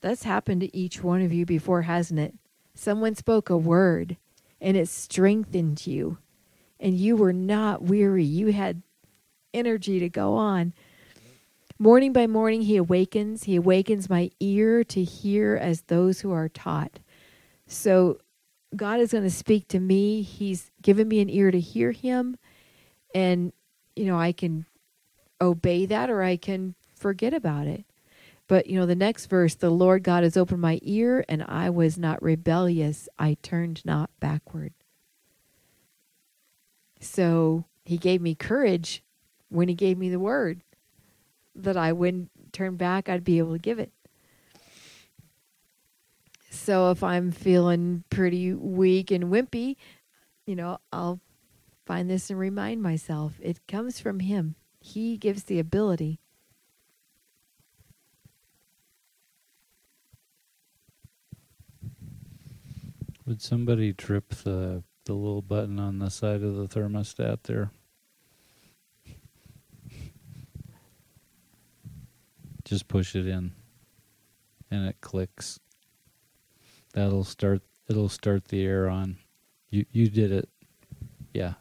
That's 0.00 0.22
happened 0.22 0.60
to 0.62 0.76
each 0.76 1.02
one 1.02 1.20
of 1.20 1.32
you 1.32 1.44
before, 1.44 1.82
hasn't 1.82 2.20
it? 2.20 2.34
Someone 2.74 3.14
spoke 3.14 3.50
a 3.50 3.56
word 3.56 4.16
and 4.60 4.76
it 4.76 4.88
strengthened 4.88 5.86
you, 5.86 6.18
and 6.78 6.94
you 6.94 7.16
were 7.16 7.32
not 7.32 7.82
weary. 7.82 8.24
You 8.24 8.52
had 8.52 8.82
energy 9.52 9.98
to 9.98 10.08
go 10.08 10.34
on. 10.34 10.74
Morning 11.82 12.12
by 12.12 12.26
morning, 12.26 12.60
he 12.60 12.76
awakens. 12.76 13.44
He 13.44 13.56
awakens 13.56 14.10
my 14.10 14.30
ear 14.38 14.84
to 14.84 15.02
hear 15.02 15.56
as 15.56 15.80
those 15.80 16.20
who 16.20 16.30
are 16.30 16.50
taught. 16.50 16.98
So, 17.66 18.18
God 18.76 19.00
is 19.00 19.12
going 19.12 19.24
to 19.24 19.30
speak 19.30 19.66
to 19.68 19.80
me. 19.80 20.20
He's 20.20 20.70
given 20.82 21.08
me 21.08 21.20
an 21.20 21.30
ear 21.30 21.50
to 21.50 21.58
hear 21.58 21.92
him. 21.92 22.36
And, 23.14 23.54
you 23.96 24.04
know, 24.04 24.18
I 24.18 24.32
can 24.32 24.66
obey 25.40 25.86
that 25.86 26.10
or 26.10 26.22
I 26.22 26.36
can 26.36 26.74
forget 26.94 27.32
about 27.32 27.66
it. 27.66 27.86
But, 28.46 28.66
you 28.66 28.78
know, 28.78 28.84
the 28.84 28.94
next 28.94 29.24
verse 29.24 29.54
the 29.54 29.70
Lord 29.70 30.02
God 30.02 30.22
has 30.22 30.36
opened 30.36 30.60
my 30.60 30.80
ear, 30.82 31.24
and 31.30 31.42
I 31.48 31.70
was 31.70 31.96
not 31.96 32.22
rebellious. 32.22 33.08
I 33.18 33.38
turned 33.40 33.82
not 33.86 34.10
backward. 34.20 34.74
So, 37.00 37.64
he 37.86 37.96
gave 37.96 38.20
me 38.20 38.34
courage 38.34 39.02
when 39.48 39.68
he 39.68 39.74
gave 39.74 39.96
me 39.96 40.10
the 40.10 40.20
word 40.20 40.60
that 41.54 41.76
I 41.76 41.92
wouldn't 41.92 42.30
turn 42.52 42.76
back, 42.76 43.08
I'd 43.08 43.24
be 43.24 43.38
able 43.38 43.52
to 43.52 43.58
give 43.58 43.78
it. 43.78 43.92
So 46.50 46.90
if 46.90 47.02
I'm 47.02 47.30
feeling 47.30 48.04
pretty 48.10 48.52
weak 48.52 49.10
and 49.10 49.24
wimpy, 49.24 49.76
you 50.46 50.56
know, 50.56 50.78
I'll 50.92 51.20
find 51.86 52.10
this 52.10 52.30
and 52.30 52.38
remind 52.38 52.82
myself 52.82 53.34
it 53.40 53.66
comes 53.66 54.00
from 54.00 54.20
Him. 54.20 54.56
He 54.80 55.16
gives 55.16 55.44
the 55.44 55.58
ability. 55.58 56.20
Would 63.26 63.40
somebody 63.40 63.92
trip 63.92 64.30
the 64.30 64.82
the 65.04 65.14
little 65.14 65.42
button 65.42 65.78
on 65.78 65.98
the 65.98 66.10
side 66.10 66.42
of 66.42 66.56
the 66.56 66.66
thermostat 66.68 67.44
there? 67.44 67.70
Just 72.70 72.86
push 72.86 73.16
it 73.16 73.26
in 73.26 73.50
and 74.70 74.86
it 74.86 75.00
clicks. 75.00 75.58
That'll 76.92 77.24
start 77.24 77.62
it'll 77.88 78.08
start 78.08 78.44
the 78.44 78.64
air 78.64 78.88
on. 78.88 79.16
You 79.70 79.86
you 79.90 80.08
did 80.08 80.30
it. 80.30 80.48
Yeah. 81.34 81.54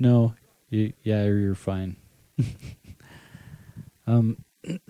No, 0.00 0.32
you 0.70 0.94
yeah, 1.02 1.24
you're 1.24 1.54
fine. 1.54 1.96
um 4.06 4.38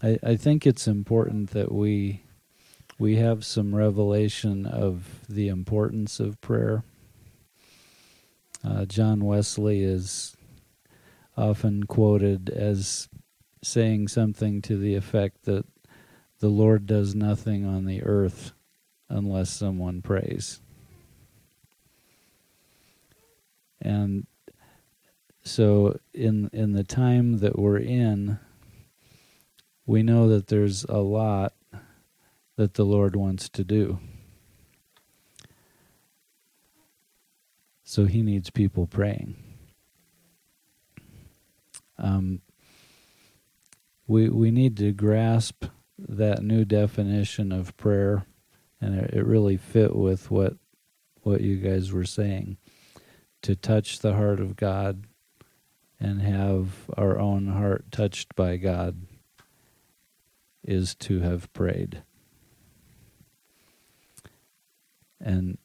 I 0.00 0.16
I 0.22 0.36
think 0.36 0.68
it's 0.68 0.86
important 0.86 1.50
that 1.50 1.72
we 1.72 2.22
we 2.96 3.16
have 3.16 3.44
some 3.44 3.74
revelation 3.74 4.66
of 4.66 5.24
the 5.28 5.48
importance 5.48 6.20
of 6.20 6.40
prayer. 6.40 6.84
Uh, 8.62 8.84
John 8.84 9.24
Wesley 9.24 9.82
is 9.82 10.36
often 11.40 11.84
quoted 11.84 12.50
as 12.50 13.08
saying 13.62 14.08
something 14.08 14.62
to 14.62 14.76
the 14.76 14.94
effect 14.94 15.44
that 15.44 15.64
the 16.38 16.48
Lord 16.48 16.86
does 16.86 17.14
nothing 17.14 17.64
on 17.66 17.84
the 17.84 18.02
earth 18.02 18.52
unless 19.08 19.50
someone 19.50 20.02
prays. 20.02 20.60
And 23.80 24.26
so 25.42 25.98
in 26.12 26.50
in 26.52 26.72
the 26.72 26.84
time 26.84 27.38
that 27.38 27.58
we're 27.58 27.78
in 27.78 28.38
we 29.86 30.02
know 30.02 30.28
that 30.28 30.48
there's 30.48 30.84
a 30.84 30.98
lot 30.98 31.54
that 32.56 32.74
the 32.74 32.84
Lord 32.84 33.16
wants 33.16 33.48
to 33.48 33.64
do. 33.64 33.98
So 37.82 38.04
he 38.04 38.22
needs 38.22 38.50
people 38.50 38.86
praying. 38.86 39.49
Um, 42.00 42.40
we 44.06 44.28
we 44.28 44.50
need 44.50 44.76
to 44.78 44.92
grasp 44.92 45.66
that 45.98 46.42
new 46.42 46.64
definition 46.64 47.52
of 47.52 47.76
prayer, 47.76 48.24
and 48.80 48.98
it, 48.98 49.14
it 49.14 49.26
really 49.26 49.56
fit 49.56 49.94
with 49.94 50.30
what 50.30 50.54
what 51.22 51.40
you 51.42 51.56
guys 51.56 51.92
were 51.92 52.04
saying. 52.04 52.56
To 53.42 53.56
touch 53.56 54.00
the 54.00 54.14
heart 54.14 54.38
of 54.38 54.56
God 54.56 55.04
and 55.98 56.20
have 56.20 56.90
our 56.96 57.18
own 57.18 57.48
heart 57.48 57.90
touched 57.90 58.34
by 58.34 58.56
God 58.56 59.06
is 60.62 60.94
to 60.96 61.20
have 61.20 61.52
prayed. 61.52 62.02
And 65.20 65.58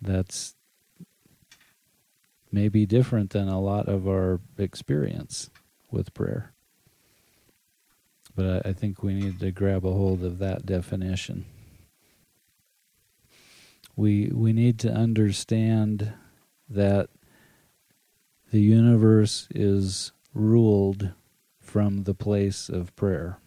that's 0.00 0.54
maybe 2.52 2.86
different 2.86 3.30
than 3.30 3.48
a 3.48 3.60
lot 3.60 3.88
of 3.88 4.06
our 4.06 4.40
experience 4.58 5.50
with 5.90 6.14
prayer. 6.14 6.52
But 8.36 8.66
I, 8.66 8.70
I 8.70 8.72
think 8.72 9.02
we 9.02 9.14
need 9.14 9.40
to 9.40 9.50
grab 9.50 9.84
a 9.84 9.92
hold 9.92 10.22
of 10.22 10.38
that 10.38 10.64
definition. 10.66 11.46
We 13.96 14.30
we 14.32 14.52
need 14.52 14.78
to 14.80 14.92
understand 14.92 16.12
that 16.68 17.10
the 18.50 18.60
universe 18.60 19.48
is 19.54 20.12
ruled 20.34 21.10
from 21.60 22.04
the 22.04 22.14
place 22.14 22.68
of 22.68 22.94
prayer. 22.96 23.38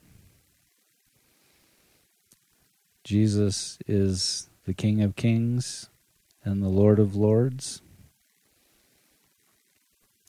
Jesus 3.03 3.77
is 3.87 4.49
the 4.65 4.73
King 4.73 5.01
of 5.01 5.15
Kings 5.15 5.89
and 6.43 6.61
the 6.61 6.69
Lord 6.69 6.97
of 6.97 7.15
Lords. 7.15 7.81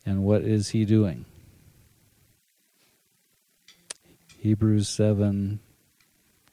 And 0.07 0.23
what 0.23 0.43
is 0.43 0.71
he 0.71 0.85
doing? 0.85 1.25
Hebrews 4.39 4.89
7 4.89 5.59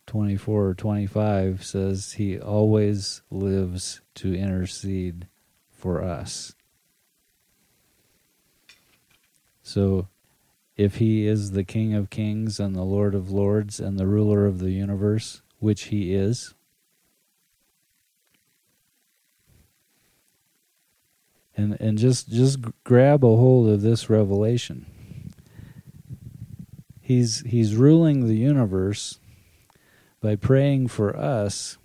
24 0.07 0.67
or 0.67 0.73
25 0.73 1.63
says 1.63 2.13
he 2.13 2.39
always 2.39 3.21
lives 3.31 4.01
to 4.15 4.33
intercede 4.33 5.27
for 5.71 6.03
us. 6.03 6.53
So 9.61 10.07
if 10.75 10.95
he 10.95 11.25
is 11.25 11.51
the 11.51 11.63
King 11.63 11.93
of 11.93 12.09
Kings 12.09 12.59
and 12.59 12.75
the 12.75 12.83
Lord 12.83 13.15
of 13.15 13.31
Lords 13.31 13.79
and 13.79 13.97
the 13.97 14.07
ruler 14.07 14.45
of 14.45 14.59
the 14.59 14.71
universe, 14.71 15.41
which 15.59 15.83
he 15.85 16.13
is, 16.13 16.53
and 21.55 21.79
and 21.79 21.97
just 21.97 22.29
just 22.29 22.59
grab 22.83 23.23
a 23.23 23.27
hold 23.27 23.69
of 23.69 23.81
this 23.81 24.09
revelation. 24.09 24.85
He's 27.01 27.41
he's 27.41 27.75
ruling 27.75 28.27
the 28.27 28.37
universe 28.37 29.19
by 30.21 30.35
praying 30.35 30.87
for 30.87 31.15
us 31.15 31.77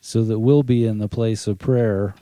so 0.00 0.22
that 0.24 0.38
we'll 0.38 0.62
be 0.62 0.86
in 0.86 0.98
the 0.98 1.08
place 1.08 1.46
of 1.46 1.58
prayer 1.58 2.14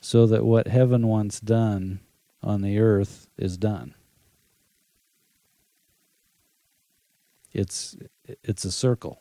so 0.00 0.24
that 0.24 0.44
what 0.44 0.68
heaven 0.68 1.08
wants 1.08 1.40
done 1.40 1.98
on 2.40 2.62
the 2.62 2.78
earth 2.78 3.26
is 3.36 3.58
done. 3.58 3.92
It's 7.52 7.96
it's 8.24 8.64
a 8.64 8.70
circle. 8.70 9.20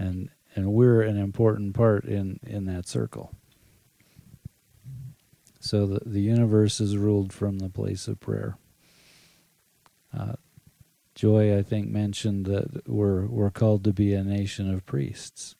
And 0.00 0.30
and 0.56 0.72
we're 0.72 1.02
an 1.02 1.16
important 1.16 1.74
part 1.74 2.04
in 2.04 2.40
in 2.42 2.64
that 2.64 2.88
circle. 2.88 3.34
So 5.60 5.86
the 5.86 6.00
the 6.04 6.22
universe 6.22 6.80
is 6.80 6.96
ruled 6.96 7.32
from 7.32 7.58
the 7.58 7.68
place 7.68 8.08
of 8.08 8.18
prayer. 8.18 8.56
Uh, 10.16 10.32
Joy, 11.14 11.56
I 11.56 11.62
think, 11.62 11.88
mentioned 11.88 12.46
that 12.46 12.88
we're 12.88 13.26
we're 13.26 13.50
called 13.50 13.84
to 13.84 13.92
be 13.92 14.14
a 14.14 14.24
nation 14.24 14.72
of 14.72 14.86
priests. 14.86 15.54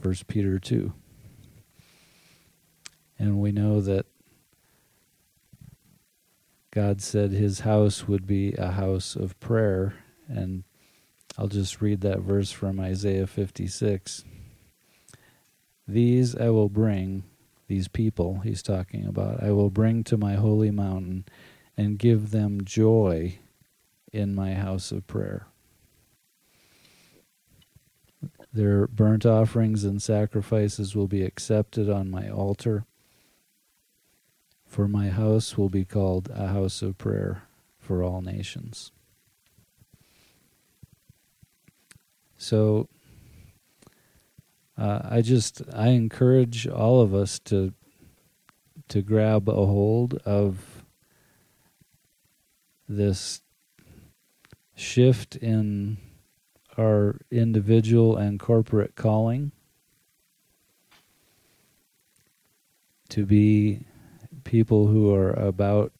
First 0.00 0.26
Peter 0.26 0.58
2. 0.58 0.92
And 3.18 3.38
we 3.38 3.50
know 3.50 3.80
that 3.80 4.06
God 6.70 7.00
said 7.00 7.32
his 7.32 7.60
house 7.60 8.06
would 8.06 8.26
be 8.26 8.52
a 8.52 8.72
house 8.72 9.16
of 9.16 9.40
prayer. 9.40 9.94
And 10.28 10.64
I'll 11.38 11.48
just 11.48 11.82
read 11.82 12.00
that 12.00 12.20
verse 12.20 12.50
from 12.50 12.80
Isaiah 12.80 13.26
56. 13.26 14.24
These 15.86 16.34
I 16.34 16.48
will 16.48 16.70
bring, 16.70 17.24
these 17.68 17.88
people 17.88 18.40
he's 18.40 18.62
talking 18.62 19.04
about, 19.06 19.42
I 19.42 19.52
will 19.52 19.70
bring 19.70 20.02
to 20.04 20.16
my 20.16 20.34
holy 20.34 20.70
mountain 20.70 21.26
and 21.76 21.98
give 21.98 22.30
them 22.30 22.64
joy 22.64 23.38
in 24.12 24.34
my 24.34 24.54
house 24.54 24.90
of 24.92 25.06
prayer. 25.06 25.46
Their 28.52 28.86
burnt 28.86 29.26
offerings 29.26 29.84
and 29.84 30.00
sacrifices 30.00 30.96
will 30.96 31.08
be 31.08 31.22
accepted 31.22 31.90
on 31.90 32.10
my 32.10 32.30
altar, 32.30 32.86
for 34.64 34.88
my 34.88 35.10
house 35.10 35.58
will 35.58 35.68
be 35.68 35.84
called 35.84 36.30
a 36.32 36.46
house 36.46 36.80
of 36.80 36.96
prayer 36.96 37.42
for 37.78 38.02
all 38.02 38.22
nations. 38.22 38.92
So 42.38 42.88
uh, 44.78 45.00
I 45.04 45.22
just 45.22 45.62
I 45.72 45.88
encourage 45.88 46.66
all 46.66 47.00
of 47.00 47.14
us 47.14 47.38
to 47.40 47.72
to 48.88 49.02
grab 49.02 49.48
a 49.48 49.52
hold 49.52 50.14
of 50.24 50.84
this 52.88 53.40
shift 54.74 55.36
in 55.36 55.96
our 56.78 57.18
individual 57.30 58.16
and 58.16 58.38
corporate 58.38 58.94
calling 58.94 59.50
to 63.08 63.24
be 63.24 63.80
people 64.44 64.86
who 64.86 65.12
are 65.12 65.32
about 65.32 65.92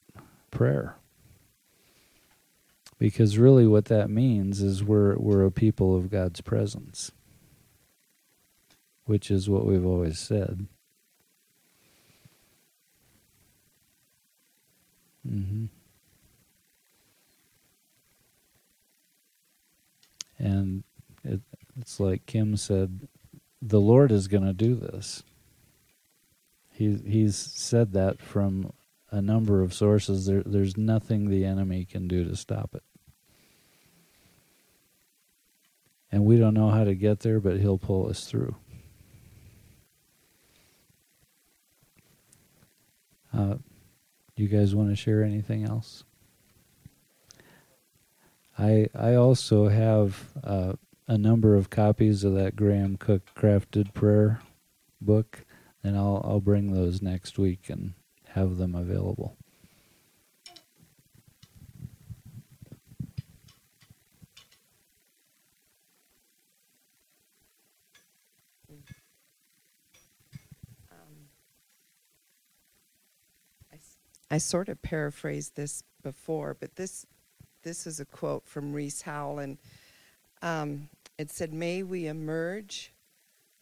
prayer. 0.50 0.96
Because 2.98 3.38
really 3.38 3.66
what 3.66 3.86
that 3.86 4.10
means 4.10 4.62
is 4.62 4.82
we're 4.84 5.16
we're 5.16 5.44
a 5.44 5.50
people 5.50 5.96
of 5.96 6.10
God's 6.10 6.40
presence. 6.40 7.12
Which 9.04 9.30
is 9.30 9.48
what 9.48 9.66
we've 9.66 9.86
always 9.86 10.18
said. 10.18 10.66
Mhm. 15.26 15.68
And 20.38 20.84
it, 21.24 21.40
it's 21.78 21.98
like 22.00 22.26
Kim 22.26 22.56
said, 22.56 23.08
the 23.62 23.80
Lord 23.80 24.12
is 24.12 24.28
going 24.28 24.44
to 24.44 24.52
do 24.52 24.74
this. 24.74 25.22
He, 26.72 26.94
he's 27.06 27.36
said 27.36 27.92
that 27.92 28.20
from 28.20 28.72
a 29.10 29.20
number 29.20 29.62
of 29.62 29.72
sources. 29.72 30.26
There, 30.26 30.42
there's 30.44 30.76
nothing 30.76 31.28
the 31.28 31.44
enemy 31.44 31.84
can 31.84 32.08
do 32.08 32.24
to 32.24 32.36
stop 32.36 32.74
it. 32.74 32.82
And 36.10 36.24
we 36.24 36.38
don't 36.38 36.54
know 36.54 36.70
how 36.70 36.84
to 36.84 36.94
get 36.94 37.20
there, 37.20 37.40
but 37.40 37.58
he'll 37.58 37.78
pull 37.78 38.08
us 38.08 38.24
through. 38.24 38.54
Uh, 43.36 43.56
you 44.36 44.48
guys 44.48 44.74
want 44.74 44.90
to 44.90 44.96
share 44.96 45.22
anything 45.22 45.64
else? 45.64 46.04
I 48.58 48.88
I 48.94 49.14
also 49.14 49.68
have 49.68 50.32
uh, 50.42 50.74
a 51.08 51.18
number 51.18 51.54
of 51.54 51.70
copies 51.70 52.24
of 52.24 52.34
that 52.34 52.56
Graham 52.56 52.96
Cooke 52.96 53.34
crafted 53.34 53.92
prayer 53.94 54.40
book, 55.00 55.44
and 55.82 55.96
I'll 55.96 56.22
I'll 56.24 56.40
bring 56.40 56.72
those 56.72 57.02
next 57.02 57.38
week 57.38 57.68
and 57.68 57.94
have 58.36 58.58
them 58.58 58.74
available. 58.74 59.34
Um, 70.92 70.98
I, 74.30 74.36
sort 74.36 74.68
of 74.68 74.82
paraphrased 74.82 75.56
this 75.56 75.82
before, 76.02 76.54
but 76.60 76.76
this 76.76 77.06
this 77.62 77.86
is 77.86 78.00
a 78.00 78.04
quote 78.04 78.46
from 78.46 78.74
Rees 78.74 79.00
Howells. 79.00 79.56
Um, 80.42 80.90
it 81.16 81.30
said, 81.30 81.54
May 81.54 81.82
we 81.82 82.06
emerge 82.06 82.92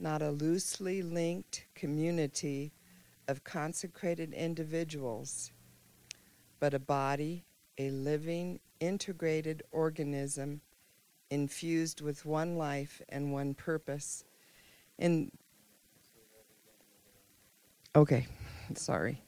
not 0.00 0.20
a 0.20 0.32
loosely 0.32 1.00
linked 1.00 1.64
community 1.76 2.72
of 3.28 3.44
consecrated 3.44 4.32
individuals, 4.32 5.52
but 6.60 6.74
a 6.74 6.78
body, 6.78 7.44
a 7.78 7.90
living, 7.90 8.60
integrated 8.80 9.62
organism 9.72 10.60
infused 11.30 12.00
with 12.00 12.24
one 12.24 12.56
life 12.56 13.00
and 13.08 13.32
one 13.32 13.54
purpose. 13.54 14.24
And 14.98 15.30
okay, 17.96 18.26
sorry. 18.74 19.22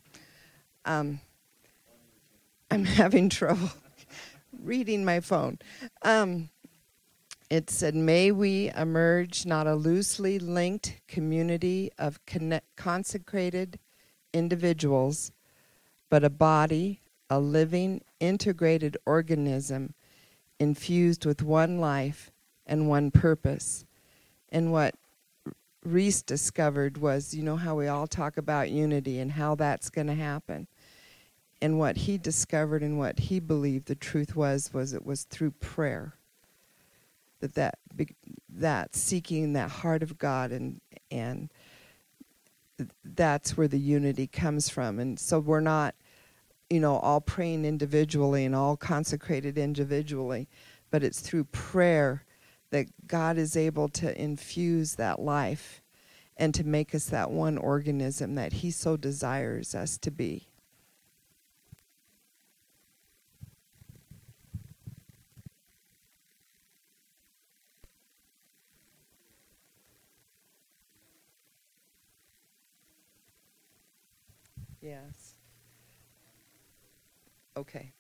Um, 0.85 1.21
I'm 2.71 2.85
having 3.03 3.29
trouble 3.29 3.71
reading 4.63 5.05
my 5.05 5.21
phone. 5.21 5.59
Um, 6.03 6.51
it 7.49 7.71
said, 7.71 7.95
May 7.95 8.33
we 8.33 8.71
emerge 8.77 9.47
not 9.47 9.67
a 9.67 9.75
loosely 9.75 10.39
linked 10.39 11.01
community 11.07 11.93
of 11.99 12.19
consecrated 12.77 13.79
individuals, 14.37 15.33
but 16.09 16.23
a 16.23 16.31
body, 16.31 17.01
a 17.29 17.41
living, 17.41 18.03
integrated 18.21 18.97
organism 19.07 19.95
infused 20.59 21.25
with 21.25 21.43
one 21.43 21.81
life 21.81 22.31
and 22.67 22.89
one 22.89 23.11
purpose. 23.11 23.85
And 24.51 24.73
what 24.73 24.95
Rees 25.85 26.23
discovered 26.23 26.99
was 26.99 27.35
you 27.35 27.43
know 27.43 27.57
how 27.57 27.75
we 27.77 27.87
all 27.87 28.07
talk 28.07 28.37
about 28.37 28.71
unity 28.71 29.21
and 29.21 29.33
how 29.33 29.55
that's 29.55 29.91
going 29.91 30.09
to 30.09 30.15
happen. 30.15 30.67
And 31.63 31.79
what 31.79 31.97
he 31.97 32.19
discovered 32.19 32.83
and 32.83 32.99
what 32.99 33.19
he 33.19 33.41
believed 33.41 33.87
the 33.87 33.95
truth 33.95 34.37
was 34.37 34.73
was 34.73 34.93
it 34.93 35.07
was 35.07 35.25
through 35.25 35.53
prayer. 35.53 36.15
That 37.41 37.55
that 37.55 37.79
that 38.49 38.95
seeking 38.95 39.53
that 39.53 39.71
heart 39.71 40.03
of 40.03 40.19
God 40.19 40.51
and 40.53 40.81
and 41.11 41.51
that's 43.05 43.57
where 43.57 43.69
the 43.69 43.79
unity 43.79 44.27
comes 44.27 44.69
from. 44.69 44.99
And 44.99 45.19
so 45.19 45.39
we're 45.39 45.61
not 45.61 45.95
you 46.71 46.81
know 46.81 46.97
all 46.99 47.21
praying 47.21 47.65
individually 47.65 48.45
and 48.45 48.55
all 48.55 48.77
consecrated 48.77 49.59
individually, 49.59 50.49
but 50.91 51.03
it's 51.03 51.21
through 51.21 51.45
prayer 51.45 52.25
that 52.71 52.87
God 53.07 53.39
is 53.39 53.57
able 53.57 53.89
to 53.91 54.21
infuse 54.21 54.97
that 54.97 55.21
life 55.21 55.83
and 56.37 56.53
to 56.55 56.65
make 56.65 56.95
us 56.95 57.07
that 57.07 57.31
one 57.31 57.57
organism 57.57 58.35
that 58.35 58.55
He 58.55 58.71
so 58.71 58.97
desires 58.97 59.75
us 59.75 59.97
to 59.99 60.11
be. 60.11 60.49
Yes. 74.87 75.35
Okay. 77.57 77.91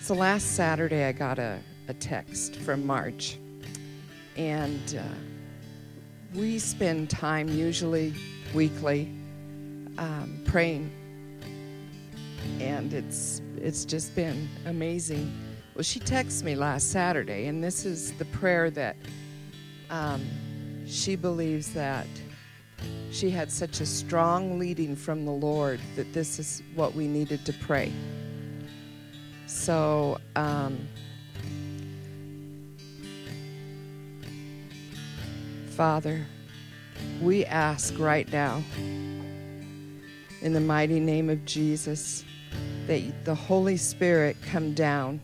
So 0.00 0.14
last 0.14 0.56
Saturday, 0.56 1.04
I 1.04 1.12
got 1.12 1.38
a, 1.38 1.60
a 1.88 1.94
text 1.94 2.56
from 2.56 2.86
March, 2.86 3.36
and 4.34 4.96
uh, 4.98 5.02
we 6.34 6.58
spend 6.58 7.10
time 7.10 7.48
usually 7.48 8.14
weekly 8.54 9.12
um, 9.98 10.40
praying, 10.46 10.90
and 12.60 12.94
it's 12.94 13.42
it's 13.58 13.84
just 13.84 14.16
been 14.16 14.48
amazing. 14.64 15.30
Well, 15.74 15.82
she 15.82 16.00
texted 16.00 16.42
me 16.42 16.54
last 16.54 16.90
Saturday, 16.90 17.46
and 17.46 17.64
this 17.64 17.86
is 17.86 18.12
the 18.14 18.26
prayer 18.26 18.70
that 18.70 18.94
um, 19.88 20.22
she 20.86 21.16
believes 21.16 21.72
that 21.72 22.06
she 23.10 23.30
had 23.30 23.50
such 23.50 23.80
a 23.80 23.86
strong 23.86 24.58
leading 24.58 24.94
from 24.94 25.24
the 25.24 25.32
Lord 25.32 25.80
that 25.96 26.12
this 26.12 26.38
is 26.38 26.62
what 26.74 26.94
we 26.94 27.06
needed 27.06 27.46
to 27.46 27.54
pray. 27.54 27.90
So, 29.46 30.18
um, 30.36 30.78
Father, 35.70 36.26
we 37.22 37.46
ask 37.46 37.98
right 37.98 38.30
now, 38.30 38.62
in 40.42 40.52
the 40.52 40.60
mighty 40.60 41.00
name 41.00 41.30
of 41.30 41.42
Jesus, 41.46 42.26
that 42.86 43.24
the 43.24 43.34
Holy 43.34 43.78
Spirit 43.78 44.36
come 44.42 44.74
down 44.74 45.20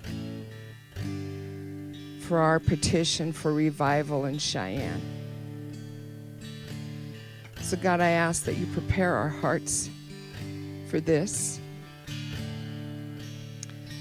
for 2.28 2.38
our 2.40 2.60
petition 2.60 3.32
for 3.32 3.54
revival 3.54 4.26
in 4.26 4.36
Cheyenne. 4.36 5.00
So, 7.62 7.74
God, 7.78 8.02
I 8.02 8.10
ask 8.10 8.44
that 8.44 8.56
you 8.56 8.66
prepare 8.66 9.14
our 9.14 9.30
hearts 9.30 9.88
for 10.90 11.00
this 11.00 11.58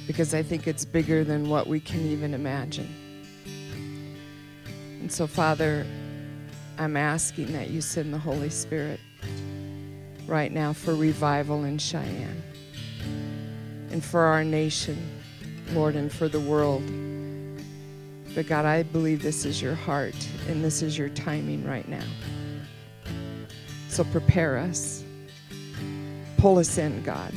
because 0.08 0.34
I 0.34 0.44
think 0.44 0.68
it's 0.68 0.84
bigger 0.84 1.24
than 1.24 1.50
what 1.50 1.68
we 1.68 1.80
can 1.80 2.02
even 2.02 2.34
imagine. 2.34 2.94
And 5.00 5.10
so, 5.10 5.26
Father, 5.26 5.86
I'm 6.78 6.98
asking 6.98 7.54
that 7.54 7.70
you 7.70 7.80
send 7.80 8.14
the 8.14 8.20
Holy 8.20 8.50
Spirit 8.50 9.00
right 10.28 10.52
now 10.52 10.74
for 10.74 10.94
revival 10.96 11.64
in 11.64 11.78
Cheyenne 11.78 12.44
and 13.90 14.04
for 14.04 14.20
our 14.20 14.44
nation, 14.44 14.98
Lord, 15.72 15.96
and 15.96 16.12
for 16.12 16.28
the 16.28 16.42
world. 16.42 16.84
But 18.38 18.48
God, 18.48 18.66
I 18.66 18.84
believe 18.84 19.22
this 19.22 19.44
is 19.44 19.62
your 19.62 19.76
heart 19.76 20.16
and 20.48 20.64
this 20.64 20.82
is 20.82 20.98
your 20.98 21.10
timing 21.10 21.66
right 21.66 21.90
now. 21.90 22.06
So 23.90 24.06
prepare 24.06 24.58
us. 24.58 25.04
Pull 26.38 26.60
us 26.60 26.78
in, 26.78 27.02
God 27.04 27.34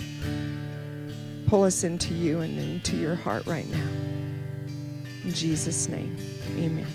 pull 1.50 1.64
us 1.64 1.82
into 1.82 2.14
you 2.14 2.42
and 2.42 2.56
into 2.60 2.96
your 2.96 3.16
heart 3.16 3.44
right 3.44 3.68
now. 3.70 3.88
In 5.24 5.32
Jesus' 5.34 5.88
name, 5.88 6.16
amen. 6.56 6.86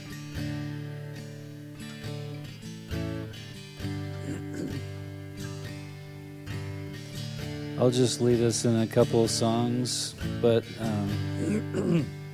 I'll 7.78 7.91
just 7.91 8.22
lead 8.22 8.41
us 8.41 8.64
in 8.64 8.78
a 8.80 8.88
couple 8.88 9.26
of 9.26 9.30
songs, 9.30 10.16
but 10.41 10.64
um, 10.80 12.06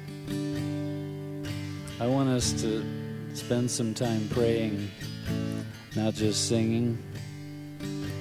I 2.01 2.07
want 2.07 2.29
us 2.29 2.51
to 2.63 2.83
spend 3.35 3.69
some 3.69 3.93
time 3.93 4.27
praying, 4.31 4.89
not 5.95 6.15
just 6.15 6.47
singing. 6.47 6.97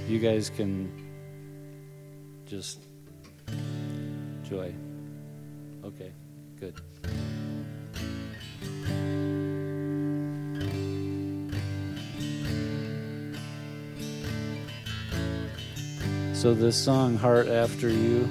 You 0.07 0.19
guys 0.19 0.51
can 0.51 0.93
just 2.45 2.83
joy. 4.47 4.75
Okay, 5.83 6.13
good. 6.61 6.75
So, 16.37 16.53
this 16.53 16.77
song, 16.77 17.17
Heart 17.17 17.49
After 17.49 17.89
You, 17.89 18.29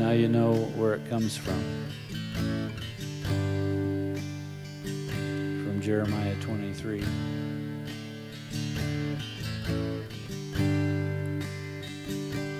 now 0.00 0.10
you 0.10 0.26
know 0.26 0.52
where 0.74 0.94
it 0.94 1.08
comes 1.08 1.36
from. 1.36 1.81
Jeremiah 5.82 6.36
23. 6.40 7.02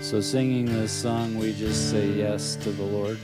So, 0.02 0.20
singing 0.20 0.66
this 0.66 0.90
song, 0.90 1.38
we 1.38 1.52
just 1.52 1.92
say 1.92 2.08
yes 2.08 2.56
to 2.56 2.72
the 2.72 2.82
Lord. 2.82 3.18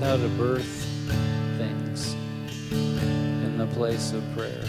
How 0.00 0.16
to 0.16 0.28
birth 0.30 0.86
things 1.58 2.14
in 2.72 3.58
the 3.58 3.66
place 3.66 4.12
of 4.12 4.24
prayer. 4.34 4.64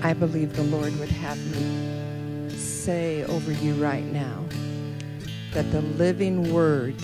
I 0.00 0.12
believe 0.12 0.54
the 0.54 0.62
Lord 0.62 0.96
would 1.00 1.08
have 1.08 1.38
me 1.56 2.56
say 2.56 3.24
over 3.24 3.50
you 3.50 3.74
right 3.74 4.04
now 4.04 4.44
that 5.52 5.68
the 5.72 5.80
living 5.82 6.54
word 6.54 6.94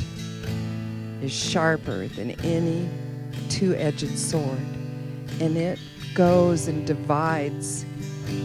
is 1.22 1.32
sharper 1.32 2.07
than 2.07 2.30
any 2.45 2.88
two 3.49 3.74
edged 3.74 4.16
sword, 4.16 4.61
and 5.40 5.57
it 5.57 5.80
goes 6.14 6.68
and 6.68 6.86
divides 6.86 7.84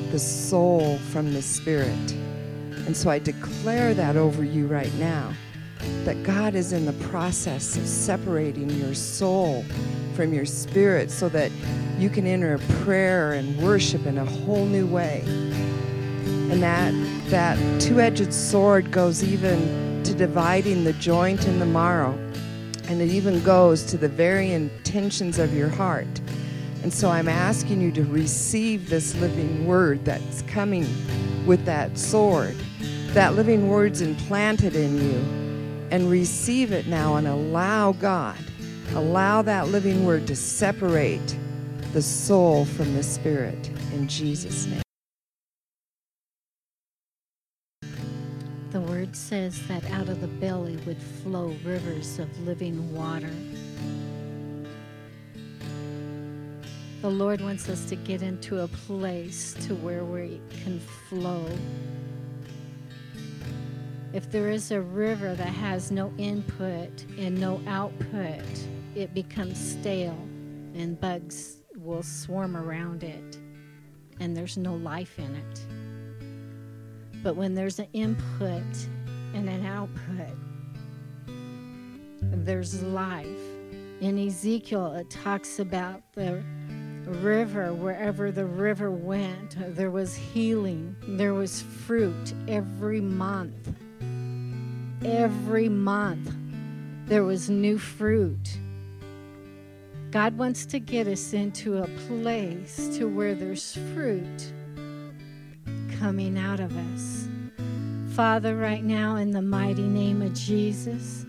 the 0.09 0.17
soul 0.17 0.97
from 1.11 1.33
the 1.33 1.43
spirit. 1.43 2.15
And 2.85 2.95
so 2.95 3.09
I 3.09 3.19
declare 3.19 3.93
that 3.93 4.15
over 4.15 4.43
you 4.43 4.67
right 4.67 4.93
now 4.95 5.33
that 6.03 6.21
God 6.23 6.55
is 6.55 6.73
in 6.73 6.85
the 6.85 6.93
process 7.07 7.77
of 7.77 7.87
separating 7.87 8.69
your 8.69 8.93
soul 8.93 9.63
from 10.15 10.33
your 10.33 10.45
spirit 10.45 11.11
so 11.11 11.29
that 11.29 11.51
you 11.97 12.09
can 12.09 12.25
enter 12.25 12.57
prayer 12.83 13.33
and 13.33 13.61
worship 13.61 14.05
in 14.05 14.17
a 14.17 14.25
whole 14.25 14.65
new 14.65 14.87
way. 14.87 15.21
And 15.25 16.63
that 16.63 16.93
that 17.29 17.81
two-edged 17.81 18.33
sword 18.33 18.89
goes 18.89 19.23
even 19.23 20.01
to 20.03 20.13
dividing 20.13 20.85
the 20.85 20.93
joint 20.93 21.45
and 21.45 21.61
the 21.61 21.65
marrow. 21.65 22.17
And 22.87 23.01
it 23.01 23.09
even 23.09 23.43
goes 23.43 23.83
to 23.87 23.97
the 23.97 24.07
very 24.07 24.53
intentions 24.53 25.39
of 25.39 25.53
your 25.53 25.67
heart. 25.67 26.07
And 26.87 26.93
so 26.93 27.09
I'm 27.09 27.27
asking 27.27 27.81
you 27.81 27.91
to 27.91 28.05
receive 28.05 28.89
this 28.89 29.13
living 29.15 29.67
word 29.67 30.05
that's 30.05 30.41
coming 30.43 30.87
with 31.45 31.65
that 31.65 31.97
sword. 31.97 32.55
That 33.07 33.35
living 33.35 33.67
word's 33.67 33.99
implanted 33.99 34.73
in 34.73 34.95
you. 34.95 35.89
And 35.91 36.09
receive 36.09 36.71
it 36.71 36.87
now 36.87 37.17
and 37.17 37.27
allow 37.27 37.91
God, 37.91 38.37
allow 38.95 39.41
that 39.41 39.67
living 39.67 40.05
word 40.05 40.27
to 40.27 40.35
separate 40.37 41.37
the 41.91 42.01
soul 42.01 42.63
from 42.63 42.93
the 42.93 43.03
spirit 43.03 43.67
in 43.91 44.07
Jesus' 44.07 44.65
name. 44.65 44.81
The 48.71 48.79
word 48.79 49.13
says 49.13 49.67
that 49.67 49.83
out 49.91 50.07
of 50.07 50.21
the 50.21 50.27
belly 50.27 50.77
would 50.85 51.01
flow 51.01 51.53
rivers 51.65 52.17
of 52.17 52.29
living 52.47 52.95
water. 52.95 53.33
The 57.07 57.13
Lord 57.13 57.39
wants 57.39 57.69
us 57.69 57.85
to 57.85 57.95
get 57.95 58.21
into 58.21 58.63
a 58.63 58.67
place 58.67 59.53
to 59.65 59.75
where 59.75 60.03
we 60.03 60.41
can 60.61 60.77
flow. 61.07 61.49
If 64.11 64.29
there 64.29 64.49
is 64.49 64.71
a 64.71 64.81
river 64.81 65.33
that 65.33 65.47
has 65.47 65.89
no 65.89 66.11
input 66.17 67.05
and 67.17 67.39
no 67.39 67.61
output, 67.65 68.43
it 68.93 69.13
becomes 69.13 69.57
stale 69.57 70.19
and 70.75 70.99
bugs 70.99 71.61
will 71.77 72.03
swarm 72.03 72.57
around 72.57 73.05
it 73.05 73.37
and 74.19 74.35
there's 74.35 74.57
no 74.57 74.75
life 74.75 75.17
in 75.17 75.33
it. 75.33 75.61
But 77.23 77.37
when 77.37 77.55
there's 77.55 77.79
an 77.79 77.87
input 77.93 78.65
and 79.33 79.47
an 79.47 79.65
output, 79.65 80.35
there's 82.43 82.83
life. 82.83 83.25
In 84.01 84.19
Ezekiel, 84.19 84.95
it 84.95 85.09
talks 85.09 85.59
about 85.59 86.01
the 86.13 86.43
river, 87.07 87.73
wherever 87.73 88.31
the 88.31 88.45
river 88.45 88.91
went, 88.91 89.55
there 89.75 89.91
was 89.91 90.15
healing, 90.15 90.95
there 91.07 91.33
was 91.33 91.61
fruit 91.61 92.33
every 92.47 93.01
month. 93.01 93.75
Every 95.03 95.69
month, 95.69 96.33
there 97.05 97.23
was 97.23 97.49
new 97.49 97.77
fruit. 97.77 98.57
God 100.11 100.37
wants 100.37 100.65
to 100.67 100.79
get 100.79 101.07
us 101.07 101.33
into 101.33 101.77
a 101.77 101.87
place 102.07 102.97
to 102.97 103.07
where 103.07 103.35
there's 103.35 103.77
fruit 103.93 104.53
coming 105.99 106.37
out 106.37 106.59
of 106.59 106.75
us. 106.93 107.27
Father, 108.15 108.55
right 108.55 108.83
now, 108.83 109.17
in 109.17 109.31
the 109.31 109.41
mighty 109.41 109.87
name 109.87 110.21
of 110.21 110.33
Jesus, 110.33 111.25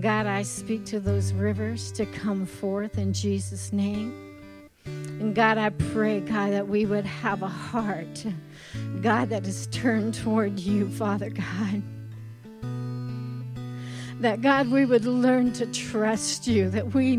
God, 0.00 0.26
I 0.26 0.42
speak 0.42 0.84
to 0.86 1.00
those 1.00 1.32
rivers 1.32 1.92
to 1.92 2.04
come 2.06 2.46
forth 2.46 2.98
in 2.98 3.12
Jesus' 3.12 3.72
name. 3.72 4.23
And 4.86 5.34
God, 5.34 5.58
I 5.58 5.70
pray, 5.70 6.20
God, 6.20 6.52
that 6.52 6.68
we 6.68 6.86
would 6.86 7.06
have 7.06 7.42
a 7.42 7.48
heart, 7.48 8.26
God, 9.00 9.30
that 9.30 9.46
is 9.46 9.66
turned 9.68 10.14
toward 10.14 10.60
you, 10.60 10.90
Father 10.90 11.30
God. 11.30 11.82
That, 14.20 14.42
God, 14.42 14.70
we 14.70 14.84
would 14.84 15.04
learn 15.04 15.52
to 15.54 15.66
trust 15.66 16.46
you, 16.46 16.68
that 16.70 16.94
we, 16.94 17.16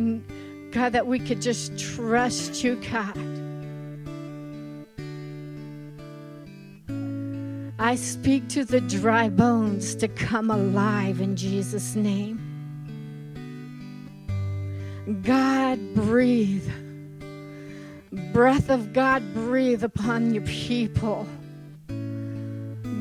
God, 0.71 0.93
that 0.93 1.07
we 1.07 1.19
could 1.19 1.41
just 1.41 1.77
trust 1.77 2.63
you, 2.63 2.75
God. 2.91 3.17
I 7.77 7.95
speak 7.95 8.47
to 8.49 8.65
the 8.65 8.81
dry 8.81 9.29
bones 9.29 9.95
to 9.95 10.07
come 10.07 10.49
alive 10.49 11.21
in 11.21 11.35
Jesus' 11.35 11.95
name. 11.95 12.39
God, 15.23 15.79
breathe. 15.93 16.67
Breath 18.15 18.69
of 18.69 18.93
God, 18.93 19.21
breathe 19.33 19.83
upon 19.83 20.33
your 20.33 20.43
people. 20.43 21.27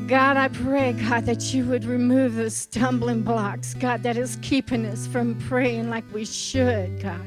God, 0.07 0.37
I 0.37 0.49
pray, 0.49 0.93
God, 0.93 1.25
that 1.25 1.53
you 1.53 1.65
would 1.65 1.85
remove 1.85 2.35
the 2.35 2.49
stumbling 2.49 3.23
blocks, 3.23 3.73
God, 3.73 4.03
that 4.03 4.17
is 4.17 4.37
keeping 4.41 4.85
us 4.85 5.07
from 5.07 5.39
praying 5.47 5.89
like 5.89 6.03
we 6.13 6.25
should, 6.25 7.01
God. 7.01 7.21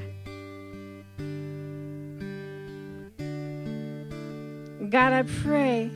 God, 4.90 5.12
I 5.12 5.22
pray 5.42 5.90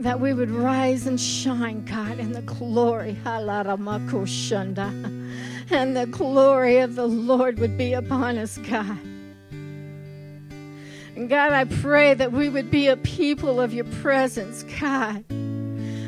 that 0.00 0.18
we 0.18 0.32
would 0.32 0.50
rise 0.50 1.06
and 1.06 1.20
shine, 1.20 1.84
God, 1.84 2.18
in 2.18 2.32
the 2.32 2.42
glory. 2.42 3.16
And 5.70 5.96
the 5.96 6.06
glory 6.10 6.78
of 6.78 6.94
the 6.96 7.06
Lord 7.06 7.58
would 7.58 7.78
be 7.78 7.92
upon 7.92 8.38
us, 8.38 8.58
God. 8.58 8.98
And 11.14 11.28
God, 11.28 11.52
I 11.52 11.64
pray 11.64 12.14
that 12.14 12.32
we 12.32 12.48
would 12.48 12.70
be 12.70 12.88
a 12.88 12.96
people 12.96 13.60
of 13.60 13.74
your 13.74 13.84
presence, 13.84 14.62
God. 14.80 15.24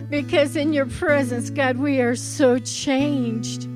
Because 0.09 0.57
in 0.57 0.73
your 0.73 0.87
presence, 0.87 1.51
God, 1.51 1.77
we 1.77 2.01
are 2.01 2.17
so 2.17 2.59
changed. 2.59 3.69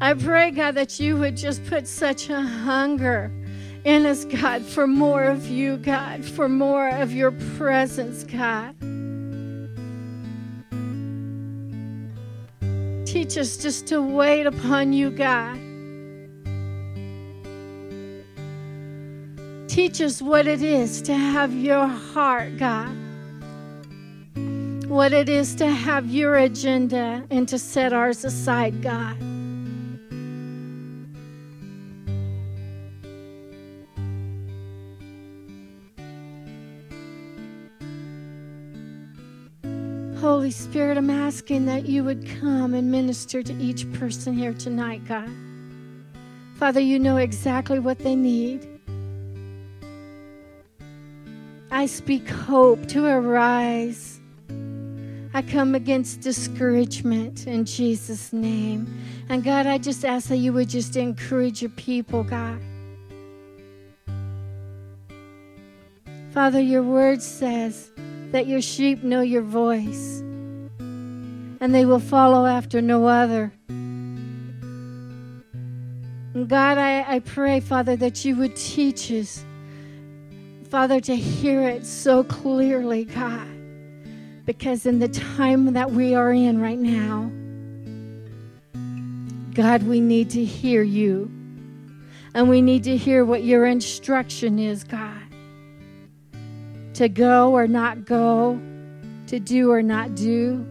I 0.00 0.14
pray, 0.14 0.50
God, 0.50 0.74
that 0.76 0.98
you 0.98 1.16
would 1.18 1.36
just 1.36 1.64
put 1.66 1.86
such 1.86 2.30
a 2.30 2.40
hunger 2.40 3.30
in 3.84 4.06
us, 4.06 4.24
God, 4.24 4.62
for 4.62 4.86
more 4.86 5.24
of 5.24 5.46
you, 5.46 5.76
God, 5.76 6.24
for 6.24 6.48
more 6.48 6.88
of 6.88 7.12
your 7.12 7.32
presence, 7.56 8.24
God. 8.24 8.74
Teach 13.06 13.36
us 13.36 13.56
just 13.56 13.86
to 13.88 14.00
wait 14.00 14.46
upon 14.46 14.92
you, 14.92 15.10
God. 15.10 15.58
Teach 19.70 20.00
us 20.00 20.20
what 20.20 20.48
it 20.48 20.64
is 20.64 21.00
to 21.02 21.14
have 21.14 21.54
your 21.54 21.86
heart, 21.86 22.58
God. 22.58 22.90
What 24.88 25.12
it 25.12 25.28
is 25.28 25.54
to 25.54 25.68
have 25.68 26.06
your 26.06 26.38
agenda 26.38 27.24
and 27.30 27.48
to 27.48 27.56
set 27.56 27.92
ours 27.92 28.24
aside, 28.24 28.82
God. 28.82 29.16
Holy 40.18 40.50
Spirit, 40.50 40.98
I'm 40.98 41.10
asking 41.10 41.66
that 41.66 41.86
you 41.86 42.02
would 42.02 42.28
come 42.40 42.74
and 42.74 42.90
minister 42.90 43.44
to 43.44 43.52
each 43.62 43.90
person 43.92 44.34
here 44.34 44.52
tonight, 44.52 45.04
God. 45.06 45.30
Father, 46.56 46.80
you 46.80 46.98
know 46.98 47.18
exactly 47.18 47.78
what 47.78 48.00
they 48.00 48.16
need. 48.16 48.69
I 51.70 51.86
speak 51.86 52.28
hope 52.28 52.86
to 52.88 53.06
arise. 53.06 54.20
I 55.32 55.42
come 55.42 55.74
against 55.74 56.20
discouragement 56.20 57.46
in 57.46 57.64
Jesus' 57.64 58.32
name. 58.32 59.00
And 59.28 59.44
God, 59.44 59.66
I 59.66 59.78
just 59.78 60.04
ask 60.04 60.28
that 60.28 60.38
you 60.38 60.52
would 60.52 60.68
just 60.68 60.96
encourage 60.96 61.62
your 61.62 61.70
people, 61.70 62.24
God. 62.24 62.60
Father, 66.32 66.60
your 66.60 66.82
word 66.82 67.22
says 67.22 67.90
that 68.32 68.46
your 68.46 68.60
sheep 68.60 69.02
know 69.02 69.20
your 69.20 69.42
voice 69.42 70.20
and 71.60 71.74
they 71.74 71.84
will 71.84 72.00
follow 72.00 72.46
after 72.46 72.80
no 72.80 73.06
other. 73.06 73.52
And 76.34 76.48
God, 76.48 76.78
I, 76.78 77.04
I 77.16 77.18
pray, 77.20 77.60
Father, 77.60 77.96
that 77.96 78.24
you 78.24 78.36
would 78.36 78.56
teach 78.56 79.10
us, 79.10 79.44
Father, 80.70 81.00
to 81.00 81.16
hear 81.16 81.68
it 81.68 81.84
so 81.84 82.24
clearly, 82.24 83.04
God, 83.04 83.48
because 84.46 84.86
in 84.86 85.00
the 85.00 85.08
time 85.08 85.72
that 85.72 85.90
we 85.90 86.14
are 86.14 86.32
in 86.32 86.60
right 86.60 86.78
now, 86.78 87.30
God, 89.54 89.82
we 89.82 90.00
need 90.00 90.30
to 90.30 90.44
hear 90.44 90.82
you. 90.82 91.30
And 92.32 92.48
we 92.48 92.62
need 92.62 92.84
to 92.84 92.96
hear 92.96 93.24
what 93.24 93.42
your 93.42 93.66
instruction 93.66 94.60
is, 94.60 94.84
God 94.84 95.20
to 97.00 97.08
go 97.08 97.52
or 97.52 97.66
not 97.66 98.04
go, 98.04 98.60
to 99.26 99.40
do 99.40 99.70
or 99.70 99.82
not 99.82 100.14
do. 100.14 100.66